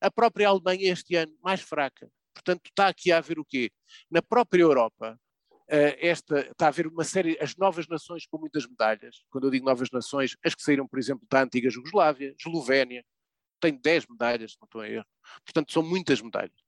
a 0.03 0.11
própria 0.11 0.49
Alemanha 0.49 0.93
este 0.93 1.17
ano 1.17 1.33
mais 1.43 1.61
fraca, 1.61 2.11
Portanto, 2.33 2.67
está 2.67 2.89
aqui 2.89 3.13
a 3.13 3.19
haver 3.19 3.39
o 3.39 3.45
quê? 3.45 3.71
Na 4.11 4.23
própria 4.23 4.63
Europa, 4.63 5.19
uh, 5.53 5.97
esta, 5.99 6.41
está 6.41 6.67
a 6.67 6.69
haver 6.69 6.87
uma 6.87 7.05
série, 7.05 7.39
as 7.41 7.57
novas 7.57 7.87
nações 7.87 8.27
com 8.27 8.39
muitas 8.39 8.67
medalhas. 8.67 9.23
Quando 9.31 9.47
eu 9.47 9.51
digo 9.51 9.67
novas 9.67 9.91
nações, 9.91 10.37
as 10.45 10.55
que 10.55 10.63
saíram, 10.63 10.89
por 10.89 10.99
exemplo, 10.99 11.27
da 11.31 11.43
antiga 11.43 11.71
Jugoslávia, 11.71 12.35
Eslovénia, 12.39 13.05
tem 13.61 13.77
10 13.81 14.09
medalhas, 14.09 14.57
não 14.61 14.65
estou 14.65 14.81
a 14.81 14.89
erro. 14.89 15.07
Portanto, 15.45 15.73
são 15.73 15.85
muitas 15.85 16.21
medalhas. 16.21 16.59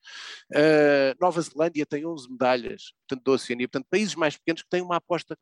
Uh, 0.53 1.17
Nova 1.21 1.41
Zelândia 1.41 1.85
tem 1.85 2.07
11 2.07 2.31
medalhas, 2.31 2.93
portanto, 3.01 3.25
da 3.25 3.33
Oceania. 3.33 3.69
Portanto, 3.69 3.89
países 3.91 4.15
mais 4.15 4.37
pequenos 4.37 4.63
que 4.63 4.69
têm 4.69 4.81
uma 4.83 4.97
aposta 4.97 5.37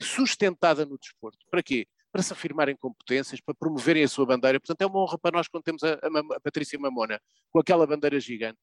sustentada 0.00 0.86
no 0.86 0.96
desporto. 0.96 1.38
Para 1.50 1.64
quê? 1.64 1.88
Para 2.14 2.22
se 2.22 2.32
afirmarem 2.32 2.76
competências, 2.76 3.40
para 3.40 3.54
promoverem 3.54 4.04
a 4.04 4.08
sua 4.08 4.24
bandeira. 4.24 4.60
Portanto, 4.60 4.80
é 4.82 4.86
uma 4.86 5.00
honra 5.00 5.18
para 5.18 5.36
nós 5.36 5.48
quando 5.48 5.64
temos 5.64 5.82
a, 5.82 5.94
a, 5.94 6.36
a 6.36 6.40
Patrícia 6.40 6.78
Mamona 6.78 7.20
com 7.50 7.58
aquela 7.58 7.84
bandeira 7.86 8.20
gigante. 8.20 8.58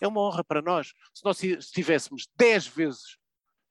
É 0.00 0.08
uma 0.08 0.20
honra 0.20 0.42
para 0.42 0.60
nós. 0.60 0.88
Se 1.14 1.24
nós 1.24 1.40
estivéssemos 1.40 2.26
10 2.34 2.66
vezes, 2.66 3.16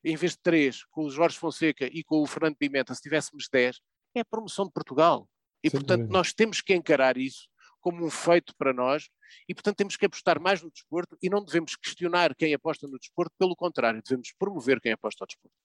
em 0.06 0.16
vez 0.16 0.32
de 0.32 0.40
3, 0.40 0.86
com 0.86 1.04
o 1.04 1.10
Jorge 1.10 1.38
Fonseca 1.38 1.86
e 1.86 2.02
com 2.02 2.22
o 2.22 2.26
Fernando 2.26 2.56
Pimenta, 2.56 2.96
se 2.96 3.02
tivéssemos 3.02 3.50
10, 3.52 3.82
é 4.16 4.22
a 4.22 4.26
promoção 4.26 4.66
de 4.66 4.72
Portugal. 4.72 5.28
E, 5.62 5.70
Sem 5.70 5.80
portanto, 5.80 6.00
dúvida. 6.02 6.18
nós 6.18 6.32
temos 6.32 6.62
que 6.62 6.74
encarar 6.74 7.18
isso 7.18 7.50
como 7.82 8.06
um 8.06 8.10
feito 8.10 8.56
para 8.58 8.74
nós 8.74 9.10
e, 9.50 9.54
portanto, 9.54 9.76
temos 9.76 9.98
que 9.98 10.06
apostar 10.06 10.40
mais 10.40 10.62
no 10.62 10.72
desporto 10.72 11.18
e 11.22 11.30
não 11.30 11.44
devemos 11.44 11.76
questionar 11.76 12.34
quem 12.34 12.54
aposta 12.54 12.88
no 12.88 12.98
desporto, 12.98 13.34
pelo 13.38 13.56
contrário, 13.56 14.02
devemos 14.02 14.34
promover 14.40 14.80
quem 14.80 14.94
aposta 14.94 15.24
no 15.24 15.28
desporto. 15.28 15.65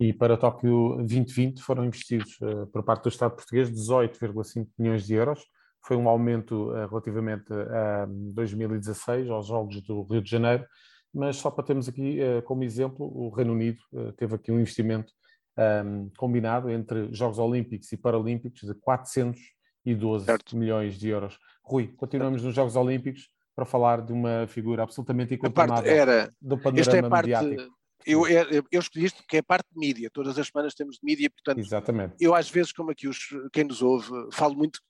E 0.00 0.12
para 0.12 0.36
Tóquio 0.36 0.96
2020 0.98 1.60
foram 1.60 1.84
investidos 1.84 2.38
uh, 2.40 2.66
por 2.68 2.84
parte 2.84 3.02
do 3.04 3.08
Estado 3.08 3.34
português 3.34 3.70
18,5 3.70 4.68
milhões 4.78 5.04
de 5.04 5.14
euros, 5.14 5.44
foi 5.82 5.96
um 5.96 6.08
aumento 6.08 6.70
uh, 6.70 6.86
relativamente 6.86 7.52
a 7.52 8.06
2016, 8.08 9.28
aos 9.28 9.46
Jogos 9.46 9.82
do 9.82 10.02
Rio 10.02 10.22
de 10.22 10.30
Janeiro, 10.30 10.64
mas 11.12 11.36
só 11.36 11.50
para 11.50 11.64
termos 11.64 11.88
aqui 11.88 12.20
uh, 12.20 12.42
como 12.42 12.62
exemplo, 12.62 13.06
o 13.06 13.28
Reino 13.30 13.52
Unido 13.52 13.78
teve 14.16 14.34
aqui 14.36 14.52
um 14.52 14.60
investimento 14.60 15.12
um, 15.58 16.10
combinado 16.16 16.70
entre 16.70 17.12
Jogos 17.12 17.38
Olímpicos 17.38 17.90
e 17.90 17.96
Paralímpicos 17.96 18.60
de 18.60 18.74
412 18.74 20.24
certo. 20.24 20.56
milhões 20.56 20.94
de 20.94 21.08
euros. 21.08 21.36
Rui, 21.64 21.88
continuamos 21.96 22.42
nos 22.42 22.54
Jogos 22.54 22.76
Olímpicos 22.76 23.28
para 23.56 23.64
falar 23.64 24.02
de 24.02 24.12
uma 24.12 24.46
figura 24.46 24.84
absolutamente 24.84 25.34
incontornável 25.34 26.30
do 26.40 26.56
panorama 26.56 26.96
é 26.96 27.10
parte, 27.10 27.30
mediático. 27.30 27.77
Eu, 28.06 28.26
eu, 28.26 28.64
eu 28.70 28.80
escolhi 28.80 29.06
isto 29.06 29.16
porque 29.18 29.38
é 29.38 29.42
parte 29.42 29.66
de 29.72 29.78
mídia, 29.78 30.10
todas 30.10 30.38
as 30.38 30.46
semanas 30.46 30.74
temos 30.74 30.96
de 30.96 31.04
mídia, 31.04 31.28
portanto, 31.30 31.58
Exatamente. 31.58 32.14
eu 32.20 32.34
às 32.34 32.48
vezes, 32.48 32.72
como 32.72 32.90
aqui 32.90 33.08
os, 33.08 33.28
quem 33.52 33.64
nos 33.64 33.82
ouve, 33.82 34.08
falo 34.32 34.54
muito 34.54 34.80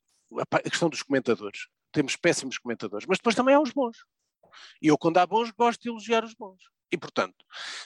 a 0.52 0.60
questão 0.60 0.88
dos 0.88 1.02
comentadores. 1.02 1.68
Temos 1.90 2.16
péssimos 2.16 2.58
comentadores, 2.58 3.06
mas 3.08 3.18
depois 3.18 3.34
também 3.34 3.54
há 3.54 3.60
os 3.60 3.72
bons. 3.72 3.96
E 4.80 4.88
eu, 4.88 4.98
quando 4.98 5.18
há 5.18 5.26
bons, 5.26 5.50
gosto 5.50 5.82
de 5.82 5.88
elogiar 5.88 6.24
os 6.24 6.34
bons. 6.34 6.60
E, 6.92 6.96
portanto, 6.96 7.44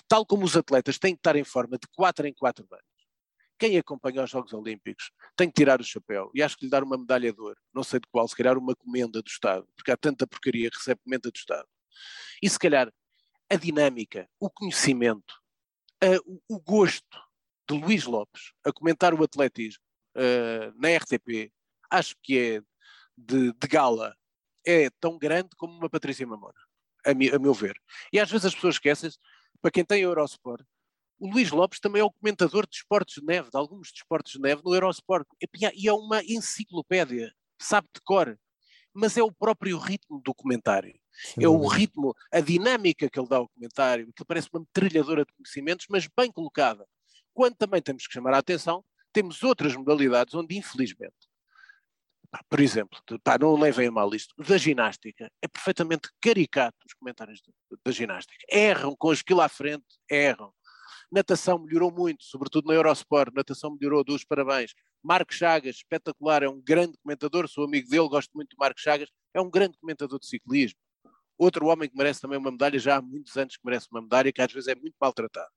tal 0.09 0.25
como 0.25 0.45
os 0.45 0.57
atletas 0.57 0.99
têm 0.99 1.15
que 1.15 1.21
estar 1.21 1.37
em 1.37 1.45
forma 1.45 1.77
de 1.77 1.87
4 1.95 2.27
em 2.27 2.35
4 2.35 2.67
anos, 2.71 2.85
quem 3.59 3.79
acompanha 3.79 4.25
os 4.25 4.31
Jogos 4.31 4.53
Olímpicos 4.53 5.11
tem 5.37 5.49
que 5.49 5.55
tirar 5.55 5.81
o 5.81 5.85
chapéu 5.85 6.31
e 6.35 6.43
acho 6.43 6.57
que 6.57 6.65
lhe 6.65 6.71
dar 6.71 6.83
uma 6.83 6.99
medalha 6.99 7.33
de 7.33 7.41
ouro, 7.41 7.59
não 7.73 7.85
sei 7.85 8.01
de 8.01 8.09
qual, 8.11 8.27
se 8.27 8.35
calhar 8.35 8.59
uma 8.59 8.75
comenda 8.75 9.23
do 9.23 9.29
Estado, 9.29 9.67
porque 9.77 9.91
há 9.93 9.97
tanta 9.97 10.27
porcaria 10.27 10.69
que 10.69 10.77
recebe 10.77 11.01
comenda 11.05 11.31
do 11.31 11.37
Estado. 11.37 11.69
E 12.43 12.49
se 12.49 12.59
calhar 12.59 12.93
a 13.53 13.57
dinâmica, 13.57 14.27
o 14.41 14.49
conhecimento, 14.49 15.35
a, 16.03 16.19
o, 16.49 16.59
gosto 16.59 17.21
de 17.69 17.79
Luís 17.79 18.05
Lopes 18.05 18.53
a 18.65 18.73
comentar 18.73 19.13
o 19.13 19.23
atletismo 19.23 19.85
uh, 20.17 20.73
na 20.81 20.97
RTP 20.97 21.53
acho 21.91 22.17
que 22.23 22.39
é 22.39 22.63
de, 23.17 23.53
de 23.53 23.69
gala, 23.69 24.17
é 24.67 24.89
tão 24.99 25.19
grande 25.19 25.51
como 25.59 25.75
uma 25.77 25.91
Patrícia 25.91 26.27
Mamona, 26.27 26.55
a, 27.05 27.13
mi, 27.13 27.29
a 27.29 27.39
meu 27.39 27.53
ver. 27.53 27.77
E 28.11 28.19
às 28.19 28.31
vezes 28.31 28.47
as 28.47 28.55
pessoas 28.55 28.77
esquecem-se, 28.77 29.19
para 29.61 29.71
quem 29.71 29.85
tem 29.85 30.01
Eurosport, 30.01 30.65
o 31.19 31.31
Luís 31.31 31.51
Lopes 31.51 31.79
também 31.79 32.01
é 32.01 32.05
o 32.05 32.11
comentador 32.11 32.67
de 32.67 32.77
esportes 32.77 33.21
de 33.21 33.27
neve, 33.27 33.51
de 33.51 33.57
alguns 33.57 33.93
desportos 33.93 34.33
de 34.33 34.41
neve 34.41 34.63
no 34.65 34.75
Eurosport. 34.75 35.25
E 35.77 35.89
é 35.89 35.93
uma 35.93 36.21
enciclopédia, 36.25 37.33
sabe 37.61 37.87
de 37.95 38.01
cor. 38.03 38.37
Mas 38.95 39.17
é 39.17 39.23
o 39.23 39.33
próprio 39.33 39.79
ritmo 39.79 40.21
do 40.21 40.35
comentário. 40.35 40.99
Sim. 41.13 41.45
É 41.45 41.49
o 41.49 41.67
ritmo, 41.67 42.15
a 42.33 42.41
dinâmica 42.41 43.09
que 43.09 43.19
ele 43.19 43.29
dá 43.29 43.37
ao 43.37 43.49
comentário, 43.49 44.13
que 44.15 44.25
parece 44.25 44.49
uma 44.53 44.61
metralhadora 44.61 45.25
de 45.25 45.33
conhecimentos, 45.33 45.87
mas 45.89 46.09
bem 46.17 46.31
colocada. 46.31 46.87
Quando 47.35 47.57
também 47.57 47.81
temos 47.81 48.07
que 48.07 48.13
chamar 48.13 48.35
a 48.35 48.39
atenção, 48.39 48.85
temos 49.13 49.43
outras 49.43 49.75
modalidades 49.77 50.35
onde, 50.35 50.57
infelizmente, 50.57 51.15
por 52.49 52.61
exemplo, 52.61 52.99
pá, 53.23 53.37
não 53.39 53.55
levem 53.59 53.89
a 53.89 53.91
mal 53.91 54.15
isto, 54.15 54.35
da 54.43 54.57
ginástica, 54.57 55.31
é 55.43 55.49
perfeitamente 55.49 56.09
caricato 56.21 56.79
os 56.87 56.95
comentários 56.95 57.43
da 57.85 57.93
ginástica. 57.93 58.45
Erram 58.51 58.97
com 58.97 59.11
aquilo 59.11 59.43
à 59.43 59.49
frente, 59.49 59.85
erram. 60.11 60.53
Natação 61.13 61.59
melhorou 61.59 61.93
muito, 61.93 62.25
sobretudo 62.25 62.69
na 62.69 62.75
Eurosport, 62.75 63.35
natação 63.35 63.77
melhorou, 63.79 64.03
dos 64.03 64.25
parabéns. 64.25 64.73
Marcos 65.03 65.37
Chagas, 65.37 65.77
espetacular, 65.77 66.43
é 66.43 66.49
um 66.49 66.59
grande 66.59 66.97
comentador, 67.03 67.47
sou 67.49 67.65
amigo 67.65 67.87
dele, 67.87 68.09
gosto 68.09 68.31
muito 68.35 68.49
de 68.49 68.57
Marcos 68.59 68.83
Chagas, 68.83 69.11
é 69.35 69.41
um 69.41 69.51
grande 69.51 69.77
comentador 69.77 70.19
de 70.19 70.27
ciclismo. 70.27 70.79
Outro 71.37 71.67
homem 71.67 71.87
que 71.87 71.97
merece 71.97 72.23
também 72.23 72.39
uma 72.39 72.51
medalha, 72.51 72.79
já 72.79 72.97
há 72.97 73.03
muitos 73.03 73.37
anos 73.37 73.59
que 73.59 73.63
merece 73.63 73.89
uma 73.93 74.01
medalha, 74.01 74.33
que 74.33 74.41
às 74.41 74.51
vezes 74.51 74.69
é 74.69 74.75
muito 74.75 74.95
maltratado. 74.99 75.51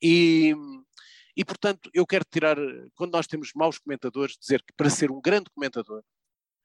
E, 0.00 0.54
e, 1.36 1.44
portanto, 1.44 1.90
eu 1.92 2.06
quero 2.06 2.24
tirar, 2.30 2.56
quando 2.94 3.12
nós 3.12 3.26
temos 3.26 3.50
maus 3.52 3.78
comentadores, 3.78 4.36
dizer 4.40 4.62
que 4.62 4.72
para 4.76 4.90
ser 4.90 5.10
um 5.10 5.20
grande 5.20 5.50
comentador, 5.52 6.04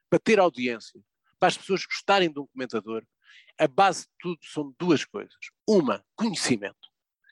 para 0.07 0.19
ter 0.19 0.39
audiência, 0.39 1.01
para 1.39 1.47
as 1.47 1.57
pessoas 1.57 1.83
gostarem 1.83 2.31
de 2.31 2.39
um 2.39 2.45
comentador, 2.45 3.03
a 3.57 3.67
base 3.67 4.03
de 4.03 4.11
tudo 4.19 4.39
são 4.43 4.73
duas 4.77 5.03
coisas. 5.03 5.33
Uma, 5.67 6.03
conhecimento. 6.15 6.78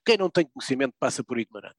Quem 0.07 0.15
não 0.15 0.29
tem 0.29 0.47
conhecimento 0.47 0.93
passa 0.97 1.21
por 1.21 1.37
ignorante. 1.37 1.75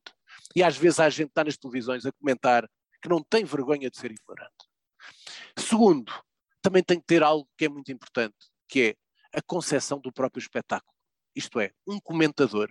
E 0.54 0.62
às 0.62 0.76
vezes 0.76 1.00
há 1.00 1.08
gente 1.08 1.28
que 1.28 1.30
está 1.30 1.44
nas 1.44 1.56
televisões 1.56 2.04
a 2.04 2.12
comentar 2.12 2.68
que 3.00 3.08
não 3.08 3.24
tem 3.24 3.42
vergonha 3.42 3.88
de 3.88 3.96
ser 3.96 4.10
ignorante. 4.10 4.68
Segundo, 5.56 6.12
também 6.60 6.82
tem 6.82 7.00
que 7.00 7.06
ter 7.06 7.22
algo 7.22 7.48
que 7.56 7.64
é 7.64 7.70
muito 7.70 7.90
importante, 7.90 8.36
que 8.68 8.94
é 9.32 9.38
a 9.38 9.40
concepção 9.40 9.98
do 9.98 10.12
próprio 10.12 10.42
espetáculo. 10.42 10.92
Isto 11.34 11.58
é, 11.58 11.70
um 11.86 11.98
comentador 11.98 12.70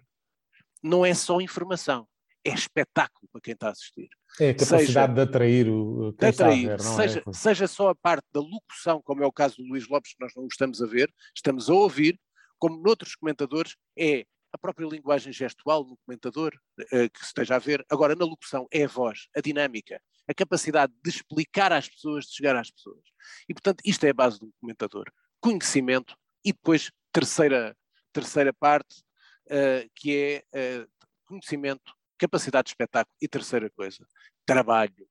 não 0.84 1.03
é 1.03 1.15
só 1.15 1.41
informação, 1.41 2.07
é 2.45 2.53
espetáculo 2.53 3.27
para 3.32 3.41
quem 3.41 3.55
está 3.55 3.69
a 3.69 3.71
assistir. 3.71 4.09
É 4.39 4.51
a 4.51 4.53
capacidade 4.53 4.86
seja, 4.86 5.07
de 5.07 5.21
atrair 5.21 5.69
o 5.69 6.13
quem 6.19 6.29
de 6.29 6.36
atrair, 6.36 6.67
ver, 6.67 6.82
seja, 6.82 7.23
é? 7.25 7.34
seja 7.34 7.67
só 7.67 7.89
a 7.89 7.95
parte 7.95 8.27
da 8.32 8.41
locução, 8.41 9.01
como 9.01 9.23
é 9.23 9.25
o 9.25 9.32
caso 9.32 9.55
do 9.57 9.63
Luís 9.63 9.88
Lopes, 9.88 10.13
que 10.13 10.23
nós 10.23 10.34
não 10.36 10.45
estamos 10.45 10.84
a 10.84 10.86
ver, 10.86 11.11
estamos 11.36 11.67
a 11.67 11.73
ouvir, 11.73 12.19
como 12.59 12.77
noutros 12.77 13.15
comentadores, 13.15 13.75
é 13.97 14.23
a 14.51 14.57
própria 14.57 14.87
linguagem 14.87 15.31
gestual 15.31 15.83
no 15.83 15.97
comentador 15.97 16.53
uh, 16.79 17.09
que 17.09 17.23
esteja 17.23 17.55
a 17.55 17.59
ver. 17.59 17.85
Agora, 17.89 18.15
na 18.15 18.25
locução, 18.25 18.67
é 18.71 18.85
a 18.85 18.87
voz, 18.87 19.27
a 19.35 19.41
dinâmica, 19.41 20.01
a 20.27 20.33
capacidade 20.33 20.93
de 21.03 21.09
explicar 21.09 21.71
às 21.71 21.87
pessoas, 21.87 22.25
de 22.25 22.35
chegar 22.35 22.55
às 22.55 22.71
pessoas. 22.71 23.03
E, 23.47 23.53
portanto, 23.53 23.81
isto 23.85 24.05
é 24.05 24.09
a 24.09 24.13
base 24.13 24.39
do 24.39 24.51
comentador. 24.59 25.05
Conhecimento 25.39 26.15
e 26.43 26.51
depois, 26.51 26.91
terceira, 27.11 27.75
terceira 28.13 28.53
parte, 28.53 29.01
uh, 29.47 29.89
que 29.95 30.43
é 30.53 30.83
uh, 30.83 30.87
conhecimento, 31.25 31.93
capacidade 32.17 32.65
de 32.65 32.71
espetáculo. 32.71 33.15
E 33.21 33.27
terceira 33.27 33.69
coisa, 33.69 34.05
trabalho. 34.45 35.07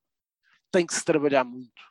Tem 0.71 0.85
que 0.85 0.93
se 0.93 1.03
trabalhar 1.03 1.43
muito. 1.43 1.81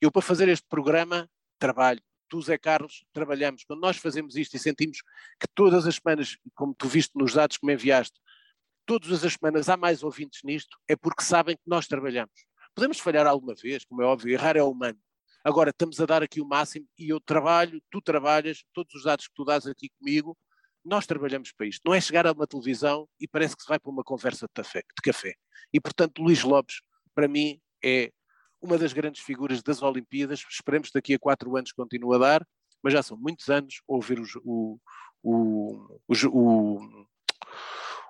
Eu, 0.00 0.10
para 0.10 0.22
fazer 0.22 0.48
este 0.48 0.66
programa, 0.68 1.28
trabalho. 1.58 2.02
Tu, 2.32 2.40
Zé 2.40 2.56
Carlos, 2.56 3.04
trabalhamos. 3.12 3.62
Quando 3.62 3.80
nós 3.80 3.98
fazemos 3.98 4.36
isto 4.36 4.56
e 4.56 4.58
sentimos 4.58 5.02
que 5.38 5.46
todas 5.54 5.86
as 5.86 5.96
semanas, 5.96 6.38
como 6.54 6.74
tu 6.74 6.88
viste 6.88 7.12
nos 7.14 7.34
dados 7.34 7.58
que 7.58 7.66
me 7.66 7.74
enviaste, 7.74 8.18
todas 8.86 9.22
as 9.22 9.34
semanas 9.34 9.68
há 9.68 9.76
mais 9.76 10.02
ouvintes 10.02 10.40
nisto, 10.42 10.78
é 10.88 10.96
porque 10.96 11.22
sabem 11.22 11.56
que 11.56 11.62
nós 11.66 11.86
trabalhamos. 11.86 12.32
Podemos 12.74 12.98
falhar 12.98 13.26
alguma 13.26 13.54
vez, 13.54 13.84
como 13.84 14.00
é 14.00 14.06
óbvio, 14.06 14.32
errar 14.32 14.56
é 14.56 14.62
humano. 14.62 14.98
Agora, 15.44 15.68
estamos 15.68 16.00
a 16.00 16.06
dar 16.06 16.22
aqui 16.22 16.40
o 16.40 16.48
máximo 16.48 16.88
e 16.98 17.10
eu 17.10 17.20
trabalho, 17.20 17.82
tu 17.90 18.00
trabalhas, 18.00 18.64
todos 18.72 18.94
os 18.94 19.04
dados 19.04 19.28
que 19.28 19.34
tu 19.34 19.44
dás 19.44 19.66
aqui 19.66 19.90
comigo, 19.98 20.34
nós 20.82 21.06
trabalhamos 21.06 21.52
para 21.52 21.66
isto. 21.66 21.82
Não 21.84 21.92
é 21.92 22.00
chegar 22.00 22.26
a 22.26 22.32
uma 22.32 22.46
televisão 22.46 23.06
e 23.20 23.28
parece 23.28 23.54
que 23.54 23.62
se 23.62 23.68
vai 23.68 23.78
para 23.78 23.92
uma 23.92 24.02
conversa 24.02 24.46
de 24.46 24.54
café. 24.54 24.80
De 24.80 25.02
café. 25.02 25.34
E, 25.70 25.78
portanto, 25.78 26.22
Luís 26.22 26.42
Lopes, 26.42 26.80
para 27.14 27.28
mim, 27.28 27.60
é 27.84 28.10
uma 28.62 28.78
das 28.78 28.92
grandes 28.92 29.20
figuras 29.22 29.62
das 29.62 29.82
Olimpíadas. 29.82 30.44
Esperemos 30.48 30.88
que 30.88 30.94
daqui 30.94 31.14
a 31.14 31.18
quatro 31.18 31.56
anos 31.56 31.72
continue 31.72 32.14
a 32.14 32.18
dar, 32.18 32.48
mas 32.82 32.92
já 32.92 33.02
são 33.02 33.16
muitos 33.16 33.48
anos 33.48 33.82
ouvir 33.86 34.20
o, 34.20 34.24
o, 34.44 34.78
o, 35.22 35.98
o, 36.28 37.06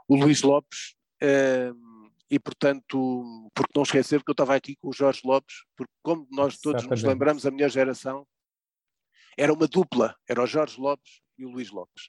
o 0.09 0.17
Luís 0.17 0.43
Lopes. 0.43 0.95
Um, 1.23 2.11
e, 2.31 2.39
portanto, 2.39 3.51
porque 3.55 3.73
não 3.77 3.83
esquecer 3.83 4.23
que 4.23 4.31
eu 4.31 4.33
estava 4.33 4.55
aqui 4.55 4.75
com 4.77 4.89
o 4.89 4.93
Jorge 4.93 5.21
Lopes, 5.23 5.65
porque 5.77 5.93
como 6.03 6.27
nós 6.31 6.59
todos 6.59 6.83
Exatamente. 6.83 6.91
nos 6.91 7.03
lembramos, 7.03 7.47
a 7.47 7.51
minha 7.51 7.69
geração 7.69 8.27
era 9.37 9.53
uma 9.53 9.67
dupla, 9.67 10.17
era 10.27 10.43
o 10.43 10.47
Jorge 10.47 10.81
Lopes 10.81 11.21
e 11.39 11.45
o 11.45 11.51
Luís 11.51 11.71
Lopes. 11.71 12.09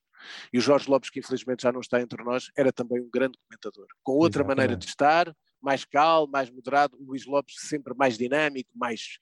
E 0.52 0.58
o 0.58 0.62
Jorge 0.62 0.89
Lopes, 0.89 1.10
que 1.10 1.20
infelizmente 1.20 1.64
já 1.64 1.74
não 1.74 1.82
está 1.82 2.02
entre 2.02 2.24
nós, 2.24 2.50
era 2.56 2.72
também 2.72 3.02
um 3.02 3.10
grande 3.10 3.38
comentador, 3.38 3.88
com 4.02 4.14
outra 4.14 4.41
Exatamente. 4.41 4.48
maneira 4.48 4.78
de 4.78 4.86
estar, 4.86 5.36
mais 5.64 5.86
calmo, 5.86 6.32
mais 6.32 6.49
moderado, 6.49 6.97
o 6.99 7.05
Luís 7.05 7.26
Lopes 7.26 7.55
sempre 7.59 7.93
mais 7.95 8.18
dinâmico, 8.18 8.70
mais, 8.76 9.20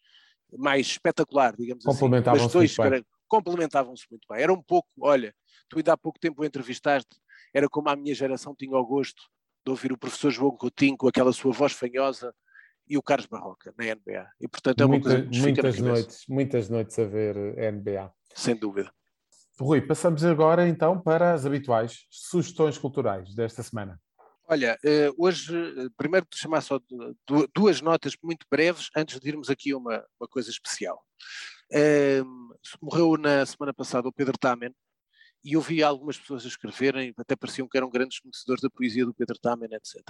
mais 0.57 0.87
espetacular, 0.87 1.55
digamos 1.55 1.85
assim. 1.85 1.99
Complementavam-se 1.99 2.57
muito 2.57 2.89
bem. 2.89 3.05
Complementavam-se 3.27 4.05
muito 4.09 4.27
bem. 4.29 4.41
Era 4.41 4.51
um 4.51 4.61
pouco, 4.61 4.89
olha, 4.99 5.33
tu 5.69 5.77
ainda 5.77 5.93
há 5.93 5.97
pouco 5.97 6.19
tempo 6.19 6.43
entrevistaste, 6.43 7.15
era 7.53 7.69
como 7.69 7.89
a 7.89 7.95
minha 7.95 8.15
geração 8.15 8.55
tinha 8.55 8.75
o 8.75 8.85
gosto 8.85 9.21
de 9.65 9.69
ouvir 9.69 9.91
o 9.93 9.97
professor 9.97 10.31
João 10.31 10.55
Coutinho 10.57 10.97
com 10.97 11.07
aquela 11.07 11.31
sua 11.31 11.53
voz 11.53 11.73
fanhosa 11.73 12.33
e 12.87 12.97
o 12.97 13.01
Carlos 13.01 13.27
Barroca 13.27 13.73
na 13.77 13.85
NBA. 13.85 14.27
E 14.39 14.47
portanto 14.47 14.81
é 14.81 14.85
uma 14.85 14.95
Muita, 14.95 15.09
coisa 15.09 15.29
que 15.29 15.39
muitas 15.39 15.79
noites, 15.79 16.25
muitas 16.27 16.69
noites 16.69 16.99
a 16.99 17.05
ver 17.05 17.35
NBA. 17.71 18.11
Sem 18.33 18.55
dúvida. 18.55 18.91
Rui, 19.59 19.81
passamos 19.81 20.23
agora 20.23 20.67
então 20.67 20.99
para 20.99 21.33
as 21.33 21.45
habituais 21.45 22.07
sugestões 22.09 22.77
culturais 22.77 23.35
desta 23.35 23.61
semana. 23.61 24.01
Olha, 24.51 24.77
eh, 24.83 25.09
hoje, 25.17 25.55
eh, 25.55 25.87
primeiro 25.95 26.27
de 26.29 26.37
chamar 26.37 26.59
só 26.59 26.77
duas 27.55 27.79
notas 27.79 28.17
muito 28.21 28.45
breves 28.51 28.89
antes 28.93 29.17
de 29.17 29.29
irmos 29.29 29.49
aqui 29.49 29.71
a 29.71 29.77
uma, 29.77 30.05
uma 30.19 30.27
coisa 30.27 30.49
especial. 30.49 31.01
Ehm, 31.71 32.49
morreu 32.81 33.15
na 33.15 33.45
semana 33.45 33.73
passada 33.73 34.09
o 34.09 34.11
Pedro 34.11 34.37
Tamen 34.37 34.75
e 35.41 35.53
eu 35.53 35.61
vi 35.61 35.81
algumas 35.81 36.19
pessoas 36.19 36.43
escreverem, 36.43 37.13
até 37.17 37.33
pareciam 37.33 37.65
que 37.65 37.77
eram 37.77 37.89
grandes 37.89 38.19
conhecedores 38.19 38.61
da 38.61 38.69
poesia 38.69 39.05
do 39.05 39.13
Pedro 39.13 39.39
Tamen, 39.39 39.69
etc. 39.71 40.01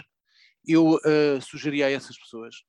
Eu 0.65 0.95
uh, 0.95 1.41
sugeria 1.41 1.85
a 1.85 1.91
essas 1.91 2.17
pessoas 2.17 2.63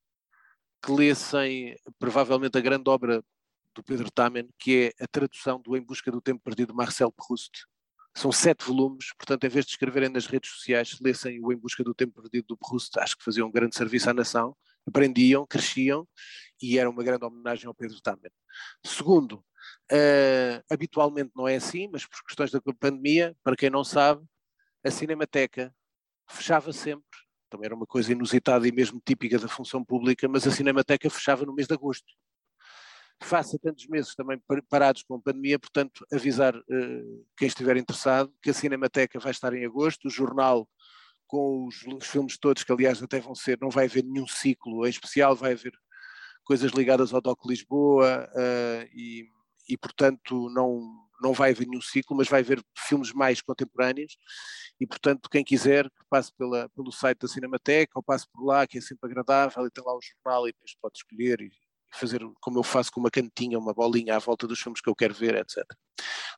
que 0.79 0.91
lessem 0.91 1.75
provavelmente 1.97 2.55
a 2.55 2.61
grande 2.61 2.87
obra 2.87 3.23
do 3.73 3.83
Pedro 3.83 4.11
Tamen, 4.11 4.47
que 4.59 4.93
é 4.99 5.03
a 5.03 5.07
tradução 5.07 5.59
do 5.59 5.75
Em 5.75 5.81
Busca 5.81 6.11
do 6.11 6.21
Tempo 6.21 6.43
Perdido 6.43 6.69
de 6.69 6.75
Marcel 6.75 7.11
Proust. 7.11 7.65
São 8.15 8.31
sete 8.31 8.63
volumes, 8.63 9.11
portanto, 9.17 9.43
em 9.43 9.49
vez 9.49 9.65
de 9.65 9.71
escreverem 9.71 10.09
nas 10.09 10.27
redes 10.27 10.51
sociais, 10.51 10.97
lessem 11.01 11.39
o 11.43 11.51
Em 11.51 11.57
Busca 11.57 11.83
do 11.83 11.93
Tempo 11.93 12.21
Perdido 12.21 12.47
do 12.49 12.57
Proust, 12.57 12.97
acho 12.99 13.17
que 13.17 13.23
faziam 13.23 13.47
um 13.47 13.51
grande 13.51 13.75
serviço 13.75 14.09
à 14.09 14.13
nação, 14.13 14.55
aprendiam, 14.87 15.47
cresciam 15.47 16.07
e 16.61 16.77
era 16.77 16.89
uma 16.89 17.03
grande 17.03 17.25
homenagem 17.25 17.67
ao 17.67 17.73
Pedro 17.73 17.99
Tamen. 18.01 18.31
Segundo, 18.85 19.43
uh, 19.91 20.63
habitualmente 20.69 21.31
não 21.35 21.47
é 21.47 21.55
assim, 21.55 21.89
mas 21.91 22.05
por 22.05 22.23
questões 22.23 22.51
da 22.51 22.61
pandemia, 22.79 23.35
para 23.43 23.55
quem 23.55 23.69
não 23.69 23.83
sabe, 23.83 24.23
a 24.83 24.91
Cinemateca 24.91 25.73
fechava 26.29 26.71
sempre, 26.71 27.19
também 27.49 27.65
era 27.65 27.75
uma 27.75 27.85
coisa 27.85 28.11
inusitada 28.11 28.67
e 28.67 28.71
mesmo 28.71 29.01
típica 29.05 29.39
da 29.39 29.47
função 29.47 29.83
pública, 29.83 30.27
mas 30.27 30.45
a 30.45 30.51
Cinemateca 30.51 31.09
fechava 31.09 31.45
no 31.45 31.53
mês 31.53 31.67
de 31.67 31.73
agosto 31.73 32.13
face 33.23 33.55
a 33.55 33.59
tantos 33.59 33.87
meses 33.87 34.15
também 34.15 34.41
parados 34.69 35.03
com 35.03 35.15
a 35.15 35.21
pandemia, 35.21 35.57
portanto, 35.57 36.05
avisar 36.11 36.55
uh, 36.55 37.25
quem 37.37 37.47
estiver 37.47 37.77
interessado 37.77 38.33
que 38.41 38.49
a 38.49 38.53
Cinemateca 38.53 39.19
vai 39.19 39.31
estar 39.31 39.53
em 39.53 39.65
agosto, 39.65 40.07
o 40.07 40.11
jornal 40.11 40.67
com 41.27 41.67
os, 41.67 41.83
os, 41.87 42.05
filmes 42.05 42.37
todos, 42.37 42.63
que 42.63 42.71
aliás 42.71 43.01
até 43.01 43.19
vão 43.19 43.33
ser, 43.33 43.57
não 43.59 43.69
vai 43.69 43.85
haver 43.85 44.03
nenhum 44.03 44.27
ciclo 44.27 44.85
em 44.85 44.89
especial, 44.89 45.35
vai 45.35 45.53
haver 45.53 45.73
coisas 46.43 46.71
ligadas 46.71 47.13
ao 47.13 47.21
DOC 47.21 47.47
Lisboa 47.47 48.29
uh, 48.31 48.89
e, 48.93 49.27
e, 49.67 49.77
portanto, 49.77 50.49
não, 50.49 50.81
não 51.21 51.33
vai 51.33 51.51
haver 51.51 51.67
nenhum 51.67 51.81
ciclo, 51.81 52.17
mas 52.17 52.27
vai 52.27 52.41
haver 52.41 52.61
filmes 52.77 53.13
mais 53.13 53.41
contemporâneos. 53.41 54.15
E, 54.79 54.85
portanto, 54.85 55.29
quem 55.29 55.43
quiser 55.43 55.85
que 55.85 56.05
passe 56.09 56.31
pela, 56.37 56.69
pelo 56.69 56.91
site 56.91 57.19
da 57.19 57.27
Cinemateca 57.27 57.93
ou 57.95 58.03
passe 58.03 58.27
por 58.31 58.45
lá, 58.45 58.67
que 58.67 58.77
é 58.77 58.81
sempre 58.81 59.09
agradável, 59.09 59.65
e 59.65 59.71
tem 59.71 59.83
lá 59.83 59.95
o 59.95 60.01
jornal 60.01 60.47
e 60.47 60.51
depois 60.51 60.75
pode 60.81 60.97
escolher 60.97 61.41
e, 61.41 61.49
fazer 61.93 62.21
como 62.41 62.59
eu 62.59 62.63
faço 62.63 62.91
com 62.91 62.99
uma 62.99 63.11
cantinha, 63.11 63.57
uma 63.57 63.73
bolinha 63.73 64.15
à 64.15 64.19
volta 64.19 64.47
dos 64.47 64.59
filmes 64.59 64.81
que 64.81 64.89
eu 64.89 64.95
quero 64.95 65.13
ver, 65.13 65.35
etc. 65.35 65.63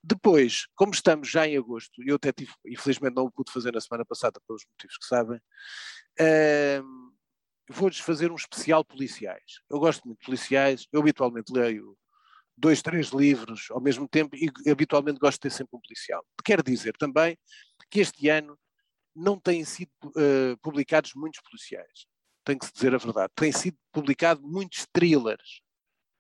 Depois, 0.04 0.68
como 0.76 0.94
estamos 0.94 1.30
já 1.30 1.48
em 1.48 1.58
agosto, 1.58 2.04
eu 2.06 2.16
até 2.16 2.32
tive, 2.32 2.52
infelizmente 2.66 3.16
não 3.16 3.26
o 3.26 3.32
pude 3.32 3.52
fazer 3.52 3.74
na 3.74 3.82
semana 3.82 4.06
passada 4.06 4.40
pelos 4.48 4.64
motivos 4.66 4.98
que 4.98 5.06
sabem, 5.06 5.38
uh, 6.20 7.14
vou-lhes 7.70 8.00
fazer 8.00 8.32
um 8.32 8.36
especial 8.36 8.84
policiais. 8.84 9.62
Eu 9.70 9.80
gosto 9.80 10.06
muito 10.06 10.20
de 10.20 10.26
policiais, 10.26 10.88
eu 10.92 11.02
habitualmente 11.02 11.52
leio 11.52 11.98
dois, 12.58 12.82
três 12.82 13.08
livros 13.08 13.68
ao 13.72 13.82
mesmo 13.82 14.08
tempo 14.08 14.36
e 14.36 14.50
habitualmente 14.70 15.20
gosto 15.20 15.38
de 15.38 15.42
ter 15.42 15.52
sempre 15.52 15.76
um 15.76 15.82
policial. 15.82 16.26
Quer 16.44 16.62
dizer 16.62 16.96
também 16.98 17.38
que 17.90 18.00
este 18.00 18.30
ano 18.30 18.58
não 19.16 19.40
têm 19.40 19.64
sido 19.64 19.92
uh, 20.06 20.58
publicados 20.62 21.14
muitos 21.16 21.42
policiais 21.42 22.06
tem 22.46 22.58
que 22.58 22.66
se 22.66 22.74
dizer 22.74 22.94
a 22.94 22.98
verdade. 22.98 23.34
Tem 23.36 23.52
sido 23.52 23.78
publicado 23.92 24.42
muitos 24.42 24.86
thrillers, 24.94 25.62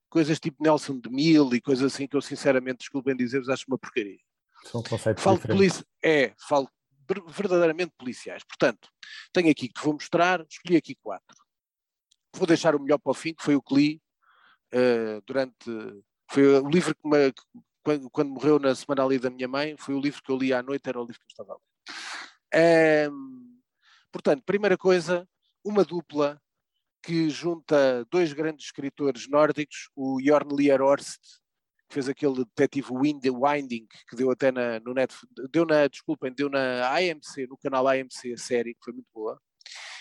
coisas 0.10 0.40
tipo 0.40 0.62
Nelson 0.62 1.00
de 1.00 1.10
Mil 1.10 1.54
e 1.54 1.62
coisas 1.62 1.94
assim 1.94 2.08
que 2.08 2.18
eu 2.18 2.22
sinceramente, 2.22 2.80
desculpem 2.80 3.16
dizer-vos, 3.16 3.48
acho 3.48 3.66
uma 3.68 3.78
porcaria. 3.78 4.20
São 4.64 4.82
conceitos 4.82 5.24
falo 5.24 5.38
diferentes. 5.38 5.84
É, 6.04 6.34
falo 6.48 6.70
verdadeiramente 7.28 7.94
policiais. 7.98 8.44
Portanto, 8.44 8.90
tenho 9.32 9.52
aqui 9.52 9.70
que 9.70 9.82
vou 9.82 9.94
mostrar, 9.94 10.44
escolhi 10.50 10.76
aqui 10.76 10.96
quatro. 10.96 11.38
Vou 12.36 12.48
deixar 12.48 12.76
o 12.76 12.80
melhor 12.80 12.98
para 12.98 13.12
o 13.12 13.14
fim, 13.14 13.34
que 13.34 13.44
foi 13.44 13.56
o 13.56 13.62
que 13.62 13.76
li 13.76 14.02
uh, 14.74 15.22
durante. 15.26 15.56
Foi 16.32 16.60
o 16.60 16.68
livro 16.68 16.96
que, 16.96 17.08
me, 17.08 17.32
quando, 17.84 18.10
quando, 18.10 18.30
morreu 18.32 18.58
na 18.58 18.74
semana 18.74 19.04
ali 19.04 19.20
da 19.20 19.30
minha 19.30 19.48
mãe, 19.48 19.78
foi 19.78 19.94
o 19.94 20.02
livro 20.02 20.22
que 20.24 20.32
eu 20.32 20.38
li 20.38 20.52
à 20.52 20.64
noite, 20.64 20.90
era 20.90 21.00
o 21.00 21.06
livro 21.06 21.20
que 21.20 21.40
eu 21.40 21.44
estava 21.44 21.54
a 21.54 21.56
ler. 21.56 23.12
Um, 23.12 23.60
portanto, 24.12 24.44
primeira 24.44 24.76
coisa, 24.76 25.28
uma 25.66 25.84
dupla 25.84 26.40
que 27.02 27.30
junta 27.30 28.06
dois 28.12 28.34
grandes 28.34 28.68
escritores 28.68 29.28
nórdicos, 29.28 29.90
o 29.96 30.20
Jorn 30.22 30.56
Lier 30.56 30.82
Horst, 30.82 31.20
que 31.88 31.94
fez 31.94 32.08
aquele 32.08 32.46
detetive 32.46 32.90
Wind, 32.92 33.24
Winding, 33.26 33.88
que 34.10 34.16
deu 34.16 34.32
até 34.32 34.52
na, 34.52 34.80
no 34.80 34.94
net, 34.94 35.14
deu 35.52 35.66
na, 35.66 35.88
desculpem, 35.88 36.34
deu 36.34 36.50
na 36.50 36.90
AMC, 36.96 37.48
no 37.48 37.58
canal 37.58 37.88
AMC, 37.88 38.34
a 38.34 38.38
série, 38.38 38.74
que 38.74 38.84
foi 38.84 38.94
muito 38.94 39.08
boa, 39.14 39.40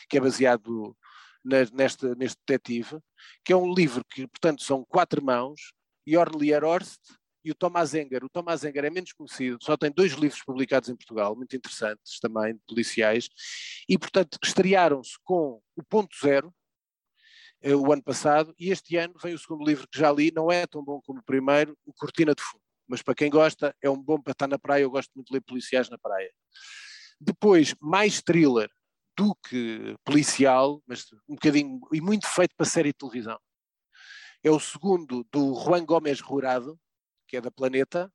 que 0.09 0.17
é 0.17 0.21
baseado 0.21 0.97
na, 1.45 1.59
neste, 1.73 2.15
neste 2.15 2.39
detetive, 2.47 2.99
que 3.45 3.53
é 3.53 3.57
um 3.57 3.73
livro 3.73 4.05
que, 4.05 4.27
portanto, 4.27 4.63
são 4.63 4.85
quatro 4.85 5.23
mãos, 5.23 5.73
Jorn 6.07 6.39
Lier 6.39 6.65
Horst, 6.65 7.01
e 7.45 7.51
o 7.51 7.55
Thomas 7.55 7.95
Enger. 7.95 8.25
O 8.25 8.29
Thomas 8.29 8.65
Enger 8.65 8.85
é 8.85 8.91
menos 8.91 9.13
conhecido, 9.13 9.59
só 9.61 9.77
tem 9.77 9.91
dois 9.91 10.13
livros 10.13 10.43
publicados 10.43 10.89
em 10.89 10.97
Portugal, 10.97 11.37
muito 11.37 11.55
interessantes 11.55 12.19
também, 12.19 12.59
policiais, 12.67 13.29
e 13.89 13.99
portanto 13.99 14.39
estrearam-se 14.43 15.17
com 15.23 15.61
o 15.77 15.83
Ponto 15.83 16.17
Zero, 16.19 16.53
eh, 17.61 17.75
o 17.75 17.93
ano 17.93 18.03
passado, 18.03 18.55
e 18.59 18.71
este 18.71 18.97
ano 18.97 19.15
vem 19.23 19.35
o 19.35 19.39
segundo 19.39 19.65
livro 19.65 19.87
que 19.89 19.99
já 19.99 20.11
li, 20.11 20.33
não 20.35 20.51
é 20.51 20.67
tão 20.67 20.83
bom 20.83 21.01
como 21.01 21.21
o 21.21 21.25
primeiro, 21.25 21.77
o 21.85 21.93
Cortina 21.93 22.35
de 22.35 22.43
Fundo. 22.43 22.63
Mas 22.87 23.03
para 23.03 23.15
quem 23.15 23.31
gosta, 23.31 23.75
é 23.83 23.89
um 23.89 24.01
bom 24.01 24.21
para 24.21 24.33
estar 24.33 24.47
na 24.47 24.59
praia, 24.59 24.83
eu 24.83 24.91
gosto 24.91 25.11
muito 25.15 25.29
de 25.29 25.35
ler 25.35 25.41
policiais 25.41 25.89
na 25.89 25.99
praia. 25.99 26.31
Depois, 27.21 27.75
mais 27.81 28.21
thriller 28.21 28.69
do 29.17 29.35
que 29.49 29.97
policial, 30.05 30.83
mas 30.87 31.07
um 31.29 31.35
bocadinho, 31.35 31.81
e 31.93 32.01
muito 32.01 32.27
feito 32.27 32.55
para 32.57 32.67
série 32.67 32.91
de 32.91 32.99
televisão. 32.99 33.39
É 34.43 34.51
o 34.51 34.61
segundo 34.61 35.27
do 35.33 35.55
Juan 35.55 35.85
Gomes 35.85 36.21
Rurado, 36.21 36.79
que 37.35 37.39
é 37.39 37.41
da 37.41 37.51
Planeta, 37.51 38.13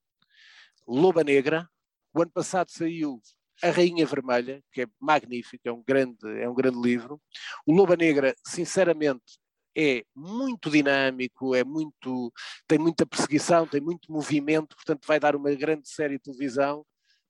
Loba 0.87 1.25
Negra, 1.25 1.69
o 2.13 2.21
ano 2.21 2.31
passado 2.31 2.71
saiu 2.71 3.21
A 3.61 3.69
Rainha 3.69 4.05
Vermelha, 4.05 4.63
que 4.71 4.83
é 4.83 4.87
magnífico, 4.97 5.67
é 5.67 5.71
um 5.73 5.83
grande, 5.83 6.25
é 6.41 6.47
um 6.47 6.55
grande 6.55 6.79
livro. 6.79 7.21
O 7.65 7.73
Loba 7.73 7.97
Negra, 7.97 8.33
sinceramente, 8.47 9.37
é 9.77 10.05
muito 10.15 10.69
dinâmico, 10.69 11.53
é 11.53 11.65
muito, 11.65 12.31
tem 12.65 12.79
muita 12.79 13.05
perseguição, 13.05 13.67
tem 13.67 13.81
muito 13.81 14.09
movimento, 14.09 14.73
portanto 14.73 15.05
vai 15.05 15.19
dar 15.19 15.35
uma 15.35 15.53
grande 15.53 15.89
série 15.89 16.13
de 16.13 16.23
televisão. 16.23 16.85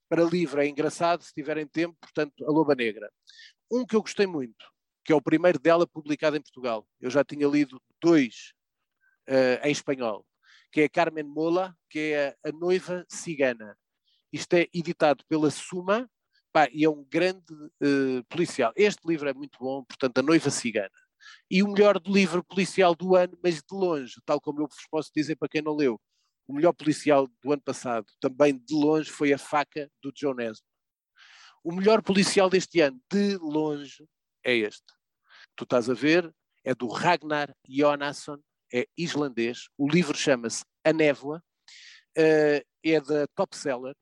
Para 0.08 0.24
livro 0.24 0.62
é 0.62 0.68
engraçado, 0.68 1.24
se 1.24 1.34
tiverem 1.34 1.66
tempo, 1.66 1.98
portanto, 2.00 2.46
A 2.46 2.52
Loba 2.52 2.76
Negra. 2.76 3.12
Um 3.72 3.84
que 3.84 3.96
eu 3.96 4.02
gostei 4.02 4.28
muito, 4.28 4.64
que 5.04 5.12
é 5.12 5.16
o 5.16 5.22
primeiro 5.22 5.58
dela 5.58 5.88
publicado 5.88 6.38
em 6.38 6.42
Portugal. 6.42 6.88
Eu 7.02 7.10
já 7.10 7.24
tinha 7.24 7.48
lido 7.48 7.82
dois 8.00 8.54
uh, 9.28 9.66
em 9.66 9.72
espanhol 9.72 10.24
que 10.72 10.82
é 10.82 10.90
Carmen 10.90 11.24
Mola, 11.24 11.76
que 11.90 12.14
é 12.14 12.38
a, 12.46 12.52
noiva 12.52 13.06
cigana. 13.10 13.78
Isto 14.32 14.54
é 14.54 14.68
editado 14.74 15.24
pela 15.28 15.50
Suma 15.50 16.10
pá, 16.52 16.68
e 16.72 16.84
é 16.84 16.90
um 16.90 17.04
grande 17.04 17.54
uh, 17.54 18.24
policial. 18.30 18.72
Este 18.76 19.08
livro 19.08 19.30
é 19.30 19.34
muito 19.34 19.58
bom, 19.60 19.84
portanto, 19.84 20.18
A 20.18 20.22
Noiva 20.22 20.50
Cigana. 20.50 20.90
E 21.50 21.62
o 21.64 21.72
melhor 21.72 22.02
livro 22.06 22.44
policial 22.44 22.96
do 22.96 23.16
ano, 23.16 23.38
mas 23.44 23.56
de 23.56 23.74
longe, 23.76 24.16
tal 24.26 24.40
como 24.40 24.62
eu 24.62 24.68
vos 24.68 24.88
posso 24.90 25.12
dizer 25.14 25.36
para 25.36 25.50
quem 25.50 25.62
não 25.62 25.76
leu, 25.76 26.00
o 26.48 26.54
melhor 26.54 26.74
policial 26.74 27.28
do 27.44 27.54
ano 27.54 27.62
passado, 27.62 28.08
também 28.20 28.58
de 28.58 28.74
longe, 28.74 29.10
foi 29.10 29.34
A 29.34 29.38
Faca, 29.38 29.90
do 30.02 30.12
John. 30.12 30.36
O 31.64 31.72
melhor 31.74 32.02
policial 32.02 32.50
deste 32.50 32.80
ano, 32.82 33.00
de 33.12 33.38
longe, 33.38 34.08
é 34.44 34.56
este. 34.56 34.86
Tu 35.56 35.64
estás 35.64 35.90
a 35.90 35.94
ver, 35.94 36.34
é 36.64 36.74
do 36.74 36.88
Ragnar 36.88 37.54
Jonasson, 37.68 38.40
é 38.74 38.88
islandês. 38.98 39.68
O 39.78 39.88
livro 39.90 40.18
chama-se 40.18 40.64
A 40.84 40.94
Névoa, 40.94 41.44
uh, 42.18 42.66
é 42.84 43.02
da 43.02 43.28
Top 43.36 43.56
Seller. 43.56 43.96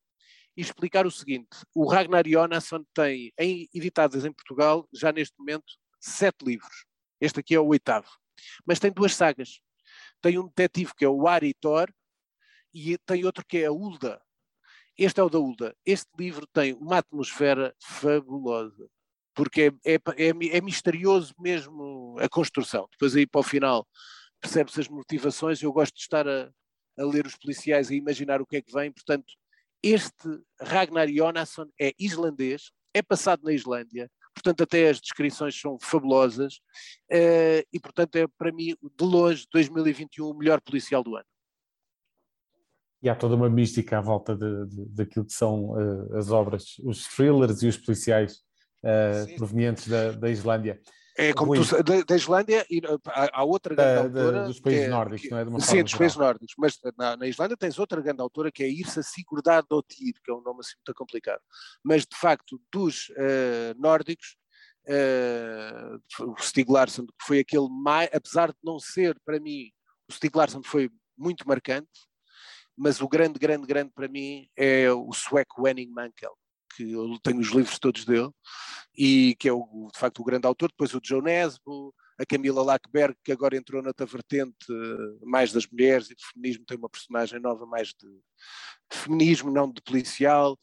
E 0.56 0.62
explicar 0.62 1.06
o 1.06 1.12
seguinte: 1.12 1.50
o 1.74 1.88
Ragnar 1.88 2.28
Jonasson 2.28 2.84
tem, 2.94 3.32
em, 3.38 3.68
editados 3.74 4.26
em 4.26 4.34
Portugal, 4.34 4.88
já 4.94 5.12
neste 5.12 5.38
momento, 5.38 5.66
sete 6.00 6.44
livros. 6.44 6.86
Este 7.22 7.40
aqui 7.40 7.56
é 7.56 7.60
o 7.60 7.68
oitavo. 7.68 8.10
Mas 8.66 8.80
tem 8.80 8.92
duas 8.92 9.16
sagas. 9.16 9.60
Tem 10.22 10.38
um 10.38 10.48
detetive 10.48 10.94
que 10.96 11.06
é 11.06 11.10
o 11.10 11.28
Ari 11.28 11.54
Thor 11.54 11.92
e 12.74 12.98
tem 13.00 13.26
outro 13.26 13.46
que 13.48 13.60
é 13.60 13.66
a 13.66 13.72
Ulda. 13.72 14.22
Este 14.98 15.20
é 15.20 15.24
o 15.24 15.30
da 15.30 15.40
Ulda. 15.40 15.76
Este 15.86 16.10
livro 16.18 16.48
tem 16.48 16.74
uma 16.74 16.98
atmosfera 16.98 17.76
fabulosa, 17.80 18.90
porque 19.36 19.72
é, 19.86 19.94
é, 19.94 19.96
é, 19.96 20.58
é 20.58 20.62
misterioso 20.62 21.34
mesmo 21.40 22.16
a 22.20 22.28
construção. 22.28 22.88
Depois 22.92 23.16
aí 23.16 23.28
para 23.28 23.42
o 23.42 23.44
final 23.44 23.88
percebe-se 24.42 24.82
as 24.82 24.88
motivações. 24.88 25.62
Eu 25.62 25.72
gosto 25.72 25.96
de 25.96 26.02
estar 26.02 26.28
a, 26.28 26.50
a 26.98 27.04
ler 27.06 27.26
os 27.26 27.36
policiais 27.36 27.90
e 27.90 27.96
imaginar 27.96 28.42
o 28.42 28.46
que 28.46 28.58
é 28.58 28.62
que 28.62 28.72
vem. 28.72 28.92
Portanto, 28.92 29.34
este 29.84 30.42
Ragnar 30.60 31.08
Jonasson 31.08 31.68
é 31.80 31.94
islandês, 32.00 32.72
é 32.94 33.02
passado 33.02 33.44
na 33.44 33.54
Islândia, 33.54 34.10
portanto 34.34 34.64
até 34.64 34.90
as 34.90 35.00
descrições 35.00 35.60
são 35.60 35.78
fabulosas 35.80 36.56
uh, 37.12 37.62
e 37.72 37.80
portanto 37.80 38.16
é 38.16 38.28
para 38.38 38.52
mim 38.52 38.76
de 38.82 39.06
longe 39.06 39.46
2021 39.52 40.26
o 40.26 40.34
melhor 40.34 40.62
policial 40.62 41.04
do 41.04 41.16
ano. 41.16 41.26
E 43.02 43.10
há 43.10 43.16
toda 43.16 43.36
uma 43.36 43.50
mística 43.50 44.00
à 44.00 44.02
volta 44.02 44.36
de, 44.36 44.66
de, 44.66 44.86
daquilo 44.90 45.26
que 45.26 45.34
são 45.34 45.70
uh, 45.70 46.18
as 46.18 46.32
obras, 46.32 46.78
os 46.84 47.08
thrillers 47.08 47.62
e 47.62 47.68
os 47.68 47.78
policiais 47.78 48.38
uh, 48.84 49.36
provenientes 49.38 49.88
da, 49.88 50.12
da 50.14 50.30
Islândia. 50.30 50.82
É 51.18 51.34
como 51.34 51.56
tu, 51.56 51.84
da, 51.84 52.02
da, 52.04 52.16
Islândia 52.16 52.64
e 52.70 52.80
há, 53.08 53.40
há 53.40 53.44
outra 53.44 53.74
grande 53.74 54.14
da, 54.14 54.22
autora. 54.22 54.46
dos 54.46 54.60
países 54.60 54.86
é, 54.86 54.88
nórdicos, 54.88 55.30
não 55.32 55.38
é? 55.40 55.44
De 55.44 55.50
uma 55.50 55.60
sim, 55.60 55.84
dos 55.84 55.96
países 55.96 56.16
nórdicos. 56.16 56.54
Mas 56.60 56.80
na, 56.96 57.18
na, 57.18 57.28
Islândia 57.28 57.58
tens 57.58 57.80
outra 57.80 58.00
grande 58.00 58.22
autora 58.22 58.52
que 58.52 58.64
é 58.64 58.70
Irsa 58.70 59.02
Sigurdardóttir, 59.02 60.14
que 60.24 60.30
é 60.30 60.34
um 60.34 60.42
nome 60.42 60.60
assim 60.60 60.76
muito 60.78 60.96
complicado. 60.96 61.42
Mas 61.84 62.04
de 62.04 62.16
facto, 62.16 62.62
dos 62.72 63.10
uh, 63.10 63.74
nórdicos, 63.80 64.38
uh, 64.88 66.32
o 66.32 66.38
Stig 66.40 66.72
Larsson, 66.72 67.08
que 67.08 67.26
foi 67.26 67.40
aquele 67.40 67.68
mais. 67.68 68.10
Apesar 68.14 68.50
de 68.50 68.60
não 68.64 68.78
ser, 68.78 69.20
para 69.26 69.40
mim, 69.40 69.72
o 70.08 70.14
Stig 70.14 70.38
Larsson 70.38 70.62
foi 70.64 70.92
muito 71.18 71.48
marcante, 71.48 71.90
mas 72.78 73.02
o 73.02 73.08
grande, 73.08 73.40
grande, 73.40 73.66
grande 73.66 73.92
para 73.92 74.08
mim 74.08 74.48
é 74.56 74.92
o 74.92 75.12
sueco 75.12 75.68
Henning 75.68 75.90
Mankell 75.90 76.38
que 76.78 76.92
eu 76.92 77.18
tenho 77.24 77.40
os 77.40 77.48
livros 77.48 77.80
todos 77.80 78.06
dele, 78.06 78.30
e 78.96 79.36
que 79.40 79.50
é 79.50 79.54
o, 79.54 79.90
de 79.92 80.00
facto 80.00 80.20
o 80.20 80.24
grande 80.24 80.46
autor, 80.46 80.70
depois 80.70 80.94
o 80.94 81.02
Joe 81.04 81.22
Nesbo, 81.22 81.94
a 82.20 82.26
Camila 82.26 82.64
Lackberg, 82.64 83.16
que 83.24 83.32
agora 83.32 83.58
entrou 83.58 83.82
na 83.82 83.92
vertente 84.06 84.56
eh, 84.70 85.26
mais 85.26 85.52
das 85.52 85.68
mulheres 85.68 86.10
e 86.10 86.16
do 86.16 86.22
feminismo, 86.34 86.66
tem 86.66 86.78
uma 86.78 86.90
personagem 86.90 87.40
nova 87.40 87.66
mais 87.66 87.90
de, 87.90 88.08
feminismo, 88.92 89.52
não 89.52 89.72
de 89.72 89.82
policial, 89.82 90.54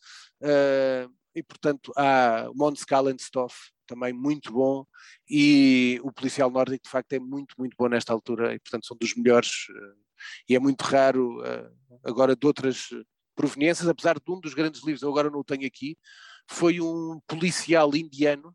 uh, 0.40 1.12
e 1.34 1.42
portanto 1.42 1.92
há 1.96 2.48
Mons 2.54 2.84
Kallenstoff, 2.84 3.54
também 3.86 4.12
muito 4.12 4.50
bom, 4.52 4.86
e 5.28 6.00
o 6.02 6.10
policial 6.10 6.50
nórdico 6.50 6.84
de 6.84 6.90
facto 6.90 7.12
é 7.12 7.18
muito, 7.18 7.54
muito 7.58 7.76
bom 7.78 7.88
nesta 7.88 8.12
altura, 8.12 8.54
e 8.54 8.58
portanto 8.58 8.86
são 8.86 8.96
dos 8.96 9.14
melhores, 9.14 9.68
uh, 9.68 10.04
e 10.48 10.56
é 10.56 10.58
muito 10.58 10.82
raro 10.82 11.42
agora 12.02 12.34
de 12.34 12.46
outras 12.46 12.88
proveniências, 13.34 13.88
apesar 13.88 14.18
de 14.18 14.30
um 14.30 14.40
dos 14.40 14.54
grandes 14.54 14.82
livros, 14.84 15.02
eu 15.02 15.10
agora 15.10 15.30
não 15.30 15.40
o 15.40 15.44
tenho 15.44 15.66
aqui, 15.66 15.96
foi 16.48 16.80
um 16.80 17.20
policial 17.26 17.94
indiano 17.94 18.54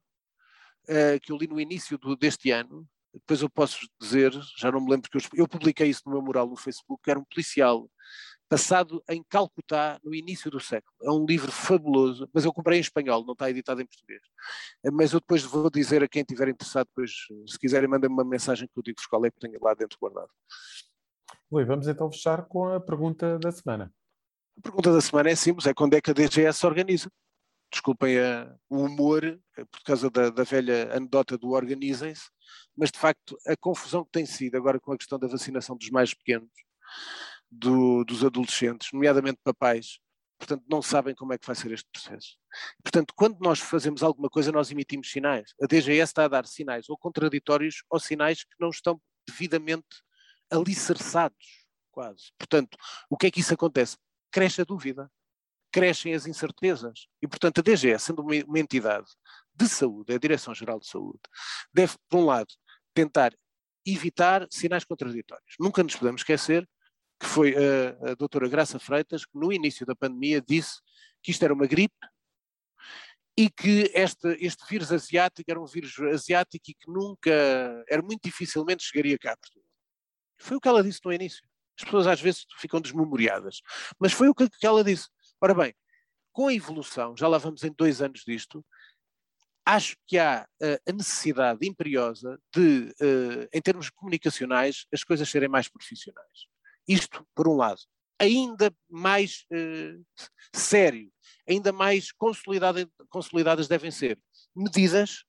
uh, 0.89 1.19
que 1.21 1.31
eu 1.31 1.37
li 1.37 1.47
no 1.47 1.59
início 1.59 1.97
do, 1.97 2.15
deste 2.15 2.51
ano. 2.51 2.87
Depois 3.13 3.41
eu 3.41 3.49
posso 3.49 3.87
dizer, 3.99 4.31
já 4.55 4.71
não 4.71 4.79
me 4.79 4.91
lembro, 4.91 5.09
porque 5.09 5.25
eu, 5.35 5.43
eu 5.43 5.47
publiquei 5.47 5.87
isso 5.87 6.03
no 6.05 6.11
meu 6.11 6.21
mural 6.21 6.47
no 6.47 6.55
Facebook, 6.55 7.01
que 7.03 7.09
era 7.09 7.19
um 7.19 7.25
policial 7.25 7.89
passado 8.47 9.03
em 9.07 9.23
Calcutá 9.29 9.99
no 10.03 10.13
início 10.13 10.49
do 10.49 10.59
século. 10.59 10.95
É 11.03 11.11
um 11.11 11.25
livro 11.25 11.51
fabuloso, 11.51 12.27
mas 12.33 12.43
eu 12.43 12.51
comprei 12.51 12.79
em 12.79 12.81
espanhol, 12.81 13.23
não 13.23 13.33
está 13.33 13.49
editado 13.49 13.81
em 13.81 13.85
português. 13.85 14.21
Eh, 14.83 14.91
mas 14.91 15.13
eu 15.13 15.19
depois 15.19 15.43
vou 15.43 15.69
dizer 15.69 16.03
a 16.03 16.07
quem 16.07 16.23
estiver 16.23 16.49
interessado, 16.49 16.87
depois, 16.87 17.11
se 17.47 17.59
quiserem, 17.59 17.87
mandem-me 17.87 18.13
uma 18.13 18.25
mensagem 18.25 18.67
que 18.67 18.77
eu 18.77 18.83
digo 18.83 18.99
qual 19.07 19.23
é 19.25 19.31
que 19.31 19.39
tenho 19.39 19.59
lá 19.61 19.75
dentro 19.75 19.97
guardado. 19.99 20.29
Luís, 21.51 21.67
vamos 21.67 21.87
então 21.87 22.11
fechar 22.11 22.45
com 22.45 22.65
a 22.65 22.79
pergunta 22.79 23.37
da 23.37 23.51
semana. 23.51 23.93
A 24.59 24.61
pergunta 24.61 24.91
da 24.91 24.99
semana 24.99 25.29
é 25.29 25.35
simples, 25.35 25.65
é 25.67 25.73
quando 25.73 25.93
é 25.93 26.01
que 26.01 26.11
a 26.11 26.13
DGS 26.13 26.59
se 26.59 26.67
organiza? 26.67 27.09
Desculpem 27.71 28.19
a, 28.19 28.53
o 28.69 28.83
humor, 28.83 29.23
eh, 29.23 29.65
por 29.71 29.81
causa 29.85 30.09
da, 30.09 30.29
da 30.29 30.43
velha 30.43 30.93
anedota 30.93 31.37
do 31.37 31.51
organizem-se, 31.51 32.29
mas 32.75 32.91
de 32.91 32.99
facto 32.99 33.37
a 33.47 33.55
confusão 33.55 34.03
que 34.03 34.11
tem 34.11 34.25
sido 34.25 34.57
agora 34.57 34.77
com 34.77 34.91
a 34.91 34.97
questão 34.97 35.17
da 35.17 35.27
vacinação 35.29 35.77
dos 35.77 35.89
mais 35.89 36.13
pequenos, 36.13 36.49
do, 37.49 38.03
dos 38.03 38.25
adolescentes, 38.25 38.89
nomeadamente 38.91 39.39
papais, 39.45 39.97
portanto 40.37 40.65
não 40.69 40.81
sabem 40.81 41.15
como 41.15 41.31
é 41.31 41.37
que 41.37 41.47
vai 41.47 41.55
ser 41.55 41.71
este 41.71 41.87
processo. 41.89 42.37
Portanto, 42.83 43.13
quando 43.15 43.39
nós 43.39 43.59
fazemos 43.59 44.03
alguma 44.03 44.29
coisa, 44.29 44.51
nós 44.51 44.69
emitimos 44.71 45.09
sinais. 45.09 45.53
A 45.61 45.67
DGS 45.67 46.11
está 46.11 46.25
a 46.25 46.27
dar 46.27 46.45
sinais 46.45 46.89
ou 46.89 46.97
contraditórios 46.97 47.83
ou 47.89 47.97
sinais 47.97 48.43
que 48.43 48.55
não 48.59 48.71
estão 48.71 49.01
devidamente 49.25 50.03
alicerçados, 50.51 51.65
quase. 51.91 52.33
Portanto, 52.37 52.77
o 53.09 53.15
que 53.15 53.27
é 53.27 53.31
que 53.31 53.39
isso 53.39 53.53
acontece? 53.53 53.95
Cresce 54.31 54.61
a 54.61 54.63
dúvida, 54.63 55.11
crescem 55.71 56.13
as 56.13 56.25
incertezas. 56.25 57.07
E, 57.21 57.27
portanto, 57.27 57.59
a 57.59 57.61
DGS, 57.61 58.05
sendo 58.05 58.21
uma, 58.21 58.33
uma 58.45 58.59
entidade 58.59 59.07
de 59.53 59.67
saúde, 59.67 60.13
é 60.13 60.15
a 60.15 60.19
Direção-Geral 60.19 60.79
de 60.79 60.87
Saúde, 60.87 61.19
deve, 61.73 61.95
por 62.09 62.19
um 62.19 62.25
lado, 62.25 62.53
tentar 62.93 63.33
evitar 63.85 64.47
sinais 64.49 64.85
contraditórios. 64.85 65.55
Nunca 65.59 65.83
nos 65.83 65.95
podemos 65.95 66.21
esquecer 66.21 66.67
que 67.19 67.25
foi 67.25 67.53
a, 67.55 68.11
a 68.11 68.15
doutora 68.15 68.47
Graça 68.47 68.79
Freitas 68.79 69.25
que 69.25 69.37
no 69.37 69.51
início 69.51 69.85
da 69.85 69.95
pandemia 69.95 70.41
disse 70.41 70.79
que 71.21 71.31
isto 71.31 71.43
era 71.43 71.53
uma 71.53 71.67
gripe 71.67 71.95
e 73.37 73.49
que 73.49 73.91
este, 73.93 74.37
este 74.39 74.65
vírus 74.69 74.91
asiático 74.91 75.49
era 75.49 75.61
um 75.61 75.65
vírus 75.65 75.97
asiático 75.99 76.71
e 76.71 76.73
que 76.73 76.91
nunca, 76.91 77.31
era 77.89 78.01
muito 78.01 78.21
dificilmente 78.23 78.83
chegaria 78.83 79.17
cá 79.17 79.33
a 79.33 79.37
Portugal. 79.37 79.69
Foi 80.37 80.57
o 80.57 80.61
que 80.61 80.67
ela 80.67 80.83
disse 80.83 80.99
no 81.03 81.11
início. 81.11 81.48
As 81.79 81.85
pessoas 81.85 82.07
às 82.07 82.19
vezes 82.19 82.45
ficam 82.57 82.81
desmemoriadas. 82.81 83.61
Mas 83.97 84.11
foi 84.11 84.27
o 84.27 84.35
que 84.35 84.49
ela 84.61 84.83
disse. 84.83 85.07
Ora 85.41 85.53
bem, 85.53 85.73
com 86.33 86.47
a 86.47 86.53
evolução, 86.53 87.15
já 87.17 87.27
lá 87.27 87.37
vamos 87.37 87.63
em 87.63 87.71
dois 87.71 88.01
anos 88.01 88.23
disto, 88.27 88.63
acho 89.65 89.95
que 90.07 90.17
há 90.17 90.47
uh, 90.61 90.89
a 90.89 90.93
necessidade 90.93 91.65
imperiosa 91.67 92.39
de, 92.53 92.93
uh, 93.01 93.47
em 93.53 93.61
termos 93.61 93.89
comunicacionais, 93.89 94.85
as 94.93 95.03
coisas 95.03 95.29
serem 95.29 95.47
mais 95.47 95.69
profissionais. 95.69 96.47
Isto, 96.87 97.25
por 97.35 97.47
um 97.47 97.55
lado. 97.55 97.79
Ainda 98.19 98.73
mais 98.89 99.45
uh, 99.53 100.05
sério, 100.53 101.11
ainda 101.47 101.71
mais 101.71 102.11
consolidada, 102.11 102.89
consolidadas 103.09 103.67
devem 103.67 103.91
ser 103.91 104.19
medidas 104.55 105.23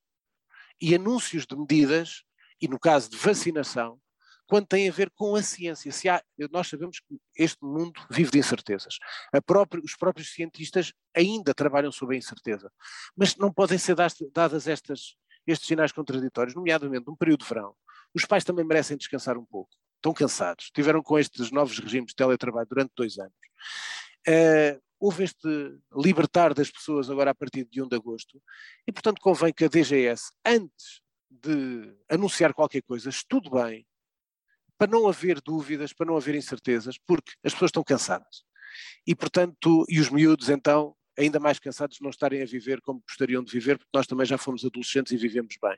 e 0.81 0.95
anúncios 0.95 1.47
de 1.47 1.55
medidas, 1.55 2.25
e 2.61 2.67
no 2.67 2.79
caso 2.79 3.11
de 3.11 3.17
vacinação, 3.17 4.01
quando 4.51 4.67
tem 4.67 4.89
a 4.89 4.93
ver 4.93 5.09
com 5.11 5.37
a 5.37 5.43
ciência. 5.43 5.93
Se 5.93 6.09
há, 6.09 6.21
nós 6.51 6.67
sabemos 6.67 6.99
que 6.99 7.17
este 7.37 7.65
mundo 7.65 7.93
vive 8.11 8.33
de 8.33 8.39
incertezas. 8.41 8.99
Os 9.85 9.97
próprios 9.97 10.35
cientistas 10.35 10.93
ainda 11.17 11.55
trabalham 11.55 11.93
sobre 11.93 12.17
a 12.17 12.19
incerteza. 12.19 12.69
Mas 13.17 13.37
não 13.37 13.53
podem 13.53 13.79
ser 13.79 13.95
dadas 14.33 14.67
estas, 14.67 15.15
estes 15.47 15.69
sinais 15.69 15.93
contraditórios, 15.93 16.57
nomeadamente 16.57 17.07
num 17.07 17.15
período 17.15 17.43
de 17.43 17.49
verão. 17.49 17.77
Os 18.13 18.25
pais 18.25 18.43
também 18.43 18.65
merecem 18.65 18.97
descansar 18.97 19.39
um 19.39 19.45
pouco. 19.45 19.71
Estão 19.95 20.13
cansados. 20.13 20.69
Tiveram 20.75 21.01
com 21.01 21.17
estes 21.17 21.53
novos 21.53 21.79
regimes 21.79 22.09
de 22.09 22.17
teletrabalho 22.17 22.67
durante 22.69 22.91
dois 22.97 23.19
anos. 23.19 23.33
Uh, 24.27 24.83
houve 24.99 25.23
este 25.23 25.79
libertar 25.95 26.53
das 26.55 26.73
pessoas 26.73 27.09
agora 27.09 27.31
a 27.31 27.35
partir 27.37 27.69
de 27.71 27.81
1 27.81 27.87
de 27.87 27.95
agosto 27.95 28.43
e, 28.85 28.91
portanto, 28.91 29.21
convém 29.21 29.53
que 29.53 29.65
a 29.65 29.69
DGS, 29.69 30.33
antes 30.45 31.03
de 31.31 31.97
anunciar 32.11 32.53
qualquer 32.53 32.83
coisa, 32.83 33.09
estude 33.09 33.49
bem 33.49 33.87
para 34.81 34.91
não 34.91 35.07
haver 35.07 35.43
dúvidas, 35.43 35.93
para 35.93 36.07
não 36.07 36.17
haver 36.17 36.35
incertezas, 36.35 36.97
porque 37.07 37.33
as 37.45 37.53
pessoas 37.53 37.69
estão 37.69 37.85
cansadas. 37.85 38.45
E, 39.07 39.15
portanto, 39.15 39.85
e 39.91 40.01
os 40.01 40.09
miúdos, 40.09 40.49
então, 40.49 40.97
ainda 41.19 41.39
mais 41.39 41.59
cansados 41.59 41.99
de 41.99 42.03
não 42.03 42.09
estarem 42.09 42.41
a 42.41 42.47
viver 42.47 42.81
como 42.81 43.03
gostariam 43.07 43.45
de 43.45 43.53
viver, 43.53 43.77
porque 43.77 43.91
nós 43.93 44.07
também 44.07 44.25
já 44.25 44.39
fomos 44.39 44.65
adolescentes 44.65 45.13
e 45.13 45.19
vivemos 45.19 45.55
bem. 45.61 45.77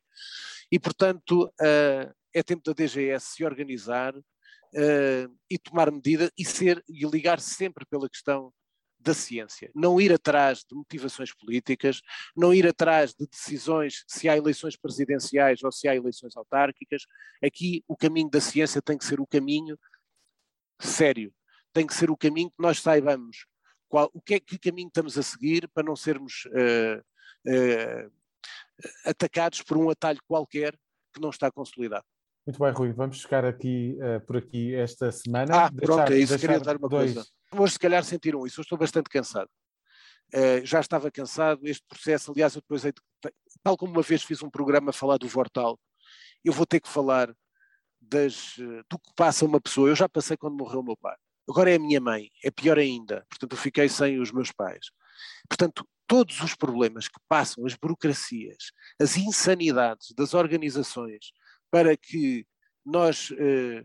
E, 0.71 0.79
portanto, 0.79 1.47
uh, 1.47 2.15
é 2.33 2.45
tempo 2.45 2.63
da 2.65 2.73
DGS 2.73 3.27
se 3.35 3.45
organizar 3.45 4.17
uh, 4.17 5.39
e 5.51 5.59
tomar 5.59 5.91
medida 5.91 6.31
e 6.39 6.45
ser 6.45 6.81
e 6.89 7.05
ligar 7.05 7.41
sempre 7.41 7.85
pela 7.85 8.09
questão 8.09 8.55
da 9.03 9.15
ciência, 9.15 9.71
não 9.75 10.01
ir 10.01 10.13
atrás 10.13 10.65
de 10.69 10.75
motivações 10.75 11.35
políticas, 11.35 12.01
não 12.37 12.55
ir 12.55 12.67
atrás 12.67 13.15
de 13.15 13.27
decisões 13.27 14.05
se 14.07 14.29
há 14.29 14.37
eleições 14.37 14.77
presidenciais 14.77 15.63
ou 15.63 15.73
se 15.73 15.89
há 15.89 15.95
eleições 15.95 16.37
autárquicas. 16.37 17.03
Aqui 17.45 17.85
o 17.89 17.97
caminho 17.97 18.31
da 18.31 18.41
ciência 18.41 18.81
tem 18.81 18.97
que 18.97 19.05
ser 19.05 19.21
o 19.21 19.27
caminho 19.27 19.79
sério, 20.81 21.33
tem 21.73 21.87
que 21.87 21.95
ser 21.95 22.11
o 22.11 22.17
caminho 22.17 22.51
que 22.51 22.63
nós 22.63 22.81
saibamos 22.81 23.47
qual, 23.93 24.11
o 24.15 24.23
que 24.23 24.35
é 24.35 24.41
que 24.41 24.59
caminho 24.59 24.89
estamos 24.89 25.19
a 25.19 25.23
seguir 25.23 25.69
para 25.69 25.83
não 25.83 25.95
sermos 25.95 26.47
uh, 26.47 26.99
uh, 27.47 28.13
atacados 29.05 29.61
por 29.61 29.77
um 29.77 29.91
atalho 29.91 30.19
qualquer 30.27 30.75
que 31.13 31.21
não 31.21 31.29
está 31.29 31.51
consolidado. 31.51 32.05
Muito 32.47 32.59
bem, 32.59 32.73
Rui, 32.73 32.93
vamos 32.93 33.21
ficar 33.21 33.45
aqui 33.45 33.99
uh, 34.01 34.25
por 34.27 34.39
aqui 34.39 34.75
esta 34.75 35.13
semana. 35.13 35.67
Ah, 35.67 35.69
deixar, 35.69 35.87
pronto, 35.87 36.13
é 36.13 36.19
isso, 36.19 36.39
queria 36.39 36.59
dar 36.59 36.79
uma 36.79 36.89
dois... 36.89 37.13
coisa. 37.13 37.29
Hoje 37.57 37.75
se 37.75 37.79
calhar 37.79 38.03
sentiram 38.05 38.47
isso, 38.47 38.61
eu 38.61 38.63
estou 38.63 38.79
bastante 38.79 39.11
cansado. 39.11 39.51
Uh, 40.35 40.65
já 40.65 40.81
estava 40.81 41.11
cansado, 41.11 41.67
este 41.67 41.85
processo, 41.87 42.33
aliás, 42.33 42.55
eu 42.55 42.63
depois, 42.63 42.83
tal 43.63 43.77
como 43.77 43.93
uma 43.93 44.03
vez 44.03 44.23
fiz 44.23 44.43
um 44.43 44.49
programa 44.49 44.91
a 44.91 44.93
falar 44.93 45.19
do 45.19 45.29
Vortal, 45.29 45.79
eu 46.43 46.53
vou 46.53 46.65
ter 46.65 46.81
que 46.81 46.89
falar 46.89 47.35
das, 48.01 48.57
eh, 48.59 48.83
do 48.91 48.99
que 48.99 49.13
passa 49.15 49.45
uma 49.45 49.61
pessoa. 49.61 49.89
Eu 49.89 49.95
já 49.95 50.09
passei 50.09 50.37
quando 50.37 50.57
morreu 50.57 50.81
o 50.81 50.85
meu 50.85 50.97
pai. 50.97 51.17
Agora 51.49 51.71
é 51.71 51.77
a 51.77 51.79
minha 51.79 52.01
mãe, 52.01 52.31
é 52.45 52.51
pior 52.51 52.79
ainda. 52.79 53.25
Portanto, 53.29 53.53
eu 53.53 53.59
fiquei 53.59 53.89
sem 53.89 54.21
os 54.21 54.33
meus 54.33 54.51
pais. 54.51 54.91
Portanto, 55.49 55.87
todos 56.07 56.41
os 56.41 56.55
problemas 56.55 57.09
que 57.09 57.21
passam, 57.29 57.65
as 57.65 57.75
burocracias, 57.75 58.73
as 59.01 59.17
insanidades 59.17 60.13
das 60.17 60.35
organizações, 60.35 61.33
para 61.71 61.97
que 61.97 62.47
nós 62.85 63.33
eh, 63.39 63.85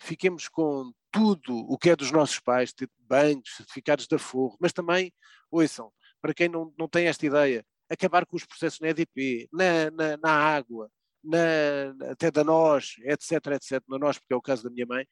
fiquemos 0.00 0.48
com 0.48 0.92
tudo 1.16 1.56
o 1.56 1.78
que 1.78 1.88
é 1.88 1.96
dos 1.96 2.12
nossos 2.12 2.38
pais, 2.38 2.74
ter 2.74 2.90
bancos, 2.98 3.56
certificados 3.56 4.06
de 4.06 4.14
aforro, 4.14 4.54
mas 4.60 4.72
também, 4.72 5.10
ouçam, 5.50 5.90
para 6.20 6.34
quem 6.34 6.46
não, 6.46 6.72
não 6.78 6.86
tem 6.86 7.06
esta 7.06 7.24
ideia, 7.24 7.64
acabar 7.88 8.26
com 8.26 8.36
os 8.36 8.44
processos 8.44 8.80
na 8.80 8.88
EDP, 8.88 9.48
na, 9.50 9.90
na, 9.90 10.16
na 10.18 10.30
água, 10.30 10.90
na, 11.24 12.10
até 12.10 12.30
da 12.30 12.44
nós, 12.44 12.96
etc, 12.98 13.32
etc, 13.52 13.82
na 13.88 13.98
nós, 13.98 14.18
porque 14.18 14.34
é 14.34 14.36
o 14.36 14.42
caso 14.42 14.64
da 14.64 14.70
minha 14.70 14.84
mãe, 14.84 15.06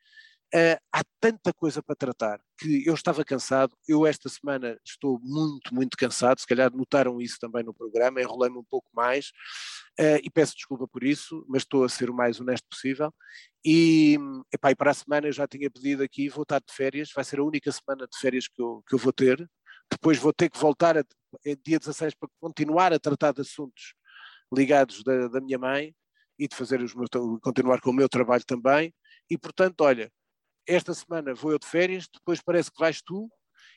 Uh, 0.55 0.79
há 0.93 1.03
tanta 1.19 1.53
coisa 1.53 1.83
para 1.83 1.97
tratar 1.97 2.41
que 2.57 2.87
eu 2.87 2.95
estava 2.95 3.25
cansado. 3.25 3.77
Eu, 3.89 4.07
esta 4.07 4.29
semana, 4.29 4.79
estou 4.85 5.19
muito, 5.21 5.75
muito 5.75 5.97
cansado. 5.97 6.39
Se 6.39 6.47
calhar 6.47 6.73
notaram 6.73 7.21
isso 7.21 7.39
também 7.41 7.65
no 7.65 7.75
programa, 7.75 8.23
enrolei-me 8.23 8.59
um 8.59 8.65
pouco 8.65 8.89
mais 8.95 9.33
uh, 9.99 10.21
e 10.23 10.31
peço 10.31 10.55
desculpa 10.55 10.87
por 10.87 11.03
isso, 11.03 11.45
mas 11.49 11.63
estou 11.63 11.83
a 11.83 11.89
ser 11.89 12.09
o 12.09 12.15
mais 12.15 12.41
honesto 12.41 12.69
possível. 12.71 13.13
E, 13.65 14.17
epá, 14.53 14.71
e 14.71 14.77
para 14.77 14.93
a 14.93 14.95
semana 14.95 15.27
eu 15.27 15.33
já 15.33 15.45
tinha 15.49 15.69
pedido 15.69 16.05
aqui, 16.05 16.29
vou 16.29 16.45
estar 16.45 16.61
de 16.61 16.73
férias, 16.73 17.11
vai 17.13 17.25
ser 17.25 17.41
a 17.41 17.45
única 17.45 17.73
semana 17.73 18.07
de 18.07 18.17
férias 18.17 18.47
que 18.47 18.63
eu, 18.63 18.81
que 18.87 18.95
eu 18.95 18.99
vou 18.99 19.13
ter. 19.13 19.45
Depois 19.91 20.19
vou 20.19 20.33
ter 20.33 20.49
que 20.49 20.59
voltar, 20.59 20.97
a, 20.97 21.03
é 21.45 21.57
dia 21.67 21.81
16, 21.81 22.15
para 22.15 22.29
continuar 22.41 22.93
a 22.93 23.01
tratar 23.01 23.33
de 23.33 23.41
assuntos 23.41 23.95
ligados 24.55 25.03
da, 25.03 25.27
da 25.27 25.41
minha 25.41 25.59
mãe 25.59 25.93
e 26.39 26.47
de 26.47 26.55
fazer 26.55 26.81
os 26.81 26.95
meus, 26.95 27.09
continuar 27.43 27.81
com 27.81 27.91
o 27.91 27.93
meu 27.93 28.09
trabalho 28.09 28.45
também. 28.47 28.95
E, 29.29 29.37
portanto, 29.37 29.81
olha, 29.81 30.13
esta 30.67 30.95
semana 30.95 31.35
vou 31.35 31.53
eu 31.53 31.59
de 31.59 31.67
férias, 31.67 32.09
depois 32.13 32.41
parece 32.41 32.71
que 32.71 32.79
vais 32.79 33.01
tu, 33.03 33.29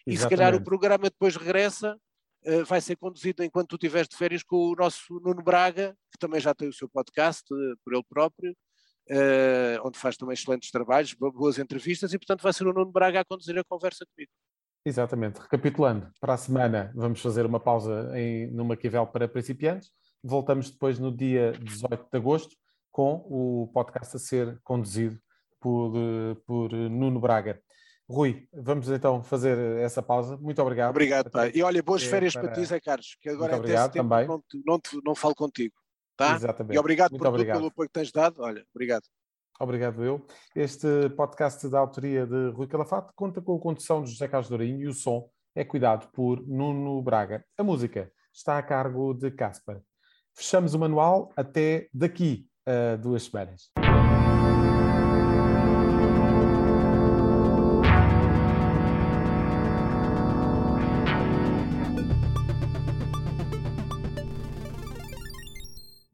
Exatamente. 0.06 0.08
e 0.08 0.18
se 0.18 0.30
calhar 0.30 0.56
o 0.56 0.64
programa 0.64 1.06
depois 1.06 1.36
regressa, 1.36 1.98
uh, 2.46 2.66
vai 2.66 2.82
ser 2.82 2.96
conduzido 2.96 3.44
enquanto 3.44 3.70
tu 3.70 3.76
estiveres 3.76 4.08
de 4.08 4.16
férias 4.16 4.44
com 4.44 4.56
o 4.56 4.76
nosso 4.76 5.20
Nuno 5.22 5.44
Braga, 5.44 5.96
que 6.12 6.18
também 6.20 6.40
já 6.40 6.54
tem 6.54 6.68
o 6.68 6.74
seu 6.74 6.90
podcast 6.90 7.44
uh, 7.54 7.78
por 7.84 7.94
ele 7.94 8.04
próprio, 8.10 8.52
uh, 8.52 9.86
onde 9.86 9.98
faz 9.98 10.18
também 10.18 10.34
excelentes 10.34 10.72
trabalhos, 10.72 11.14
boas 11.14 11.60
entrevistas, 11.60 12.14
e 12.14 12.18
portanto 12.18 12.42
vai 12.42 12.54
ser 12.54 12.68
o 12.68 12.74
Nuno 12.74 12.92
Braga 12.92 13.22
a 13.22 13.26
conduzir 13.26 13.58
a 13.58 13.64
conversa 13.64 14.06
comigo. 14.14 14.32
Exatamente. 14.86 15.42
Recapitulando, 15.42 16.10
para 16.22 16.34
a 16.34 16.38
semana 16.38 16.94
vamos 16.96 17.22
fazer 17.22 17.46
uma 17.46 17.60
pausa 17.60 18.10
em, 18.18 18.50
no 18.52 18.64
Maquiavel 18.64 19.06
para 19.06 19.28
principiantes. 19.28 19.92
Voltamos 20.24 20.72
depois 20.72 20.98
no 20.98 21.16
dia 21.16 21.52
18 21.52 22.08
de 22.10 22.18
agosto 22.18 22.56
com 22.90 23.16
o 23.30 23.70
podcast 23.74 24.16
a 24.16 24.20
ser 24.20 24.60
conduzido 24.64 25.20
por, 25.60 25.94
por 26.46 26.72
Nuno 26.72 27.20
Braga. 27.20 27.62
Rui, 28.10 28.48
vamos 28.54 28.90
então 28.90 29.22
fazer 29.22 29.58
essa 29.80 30.02
pausa. 30.02 30.38
Muito 30.38 30.62
obrigado. 30.62 30.92
Obrigado, 30.92 31.30
pai. 31.30 31.52
E 31.54 31.62
olha, 31.62 31.84
boas 31.84 32.04
férias 32.04 32.34
para, 32.34 32.44
para 32.44 32.54
ti, 32.54 32.66
Zé 32.66 32.80
Carlos, 32.80 33.18
que 33.20 33.30
agora 33.30 33.54
Muito 33.54 33.64
obrigado, 33.64 33.92
também. 33.92 34.28
Não, 34.28 34.44
não, 34.66 34.82
não 35.04 35.16
falo 35.16 35.36
contigo. 35.36 35.76
Tá? 36.16 36.36
Exatamente. 36.36 36.76
E 36.76 36.80
obrigado 36.80 37.12
Muito 37.12 37.22
por 37.22 37.28
obrigado. 37.28 37.56
tudo, 37.56 37.60
pelo 37.64 37.72
apoio 37.72 37.90
que 37.90 37.94
tens 37.94 38.12
dado. 38.12 38.42
Olha, 38.42 38.66
obrigado. 38.74 39.04
Obrigado 39.60 40.04
eu. 40.04 40.26
Este 40.56 41.10
podcast 41.16 41.68
da 41.68 41.80
autoria 41.80 42.26
de 42.26 42.50
Rui 42.52 42.68
Calafato 42.68 43.12
conta 43.16 43.42
com 43.42 43.56
a 43.56 43.60
condução 43.60 44.04
de 44.04 44.12
José 44.12 44.28
Carlos 44.28 44.50
Dourinho 44.50 44.82
e 44.82 44.88
o 44.88 44.94
som 44.94 45.30
é 45.56 45.66
cuidado 45.66 46.08
por 46.14 46.48
Nuno 46.48 47.02
Braga. 47.02 47.44
A 47.58 47.64
música 47.64 48.12
está 48.34 48.58
a 48.58 48.64
cargo 48.64 49.14
de 49.14 49.32
Casper. 49.32 49.82
Fechamos 50.36 50.74
o 50.76 50.80
manual 50.80 51.34
até 51.36 51.90
daqui 51.92 52.48
a 52.66 52.96
duas 52.96 53.24
semanas. 53.24 53.72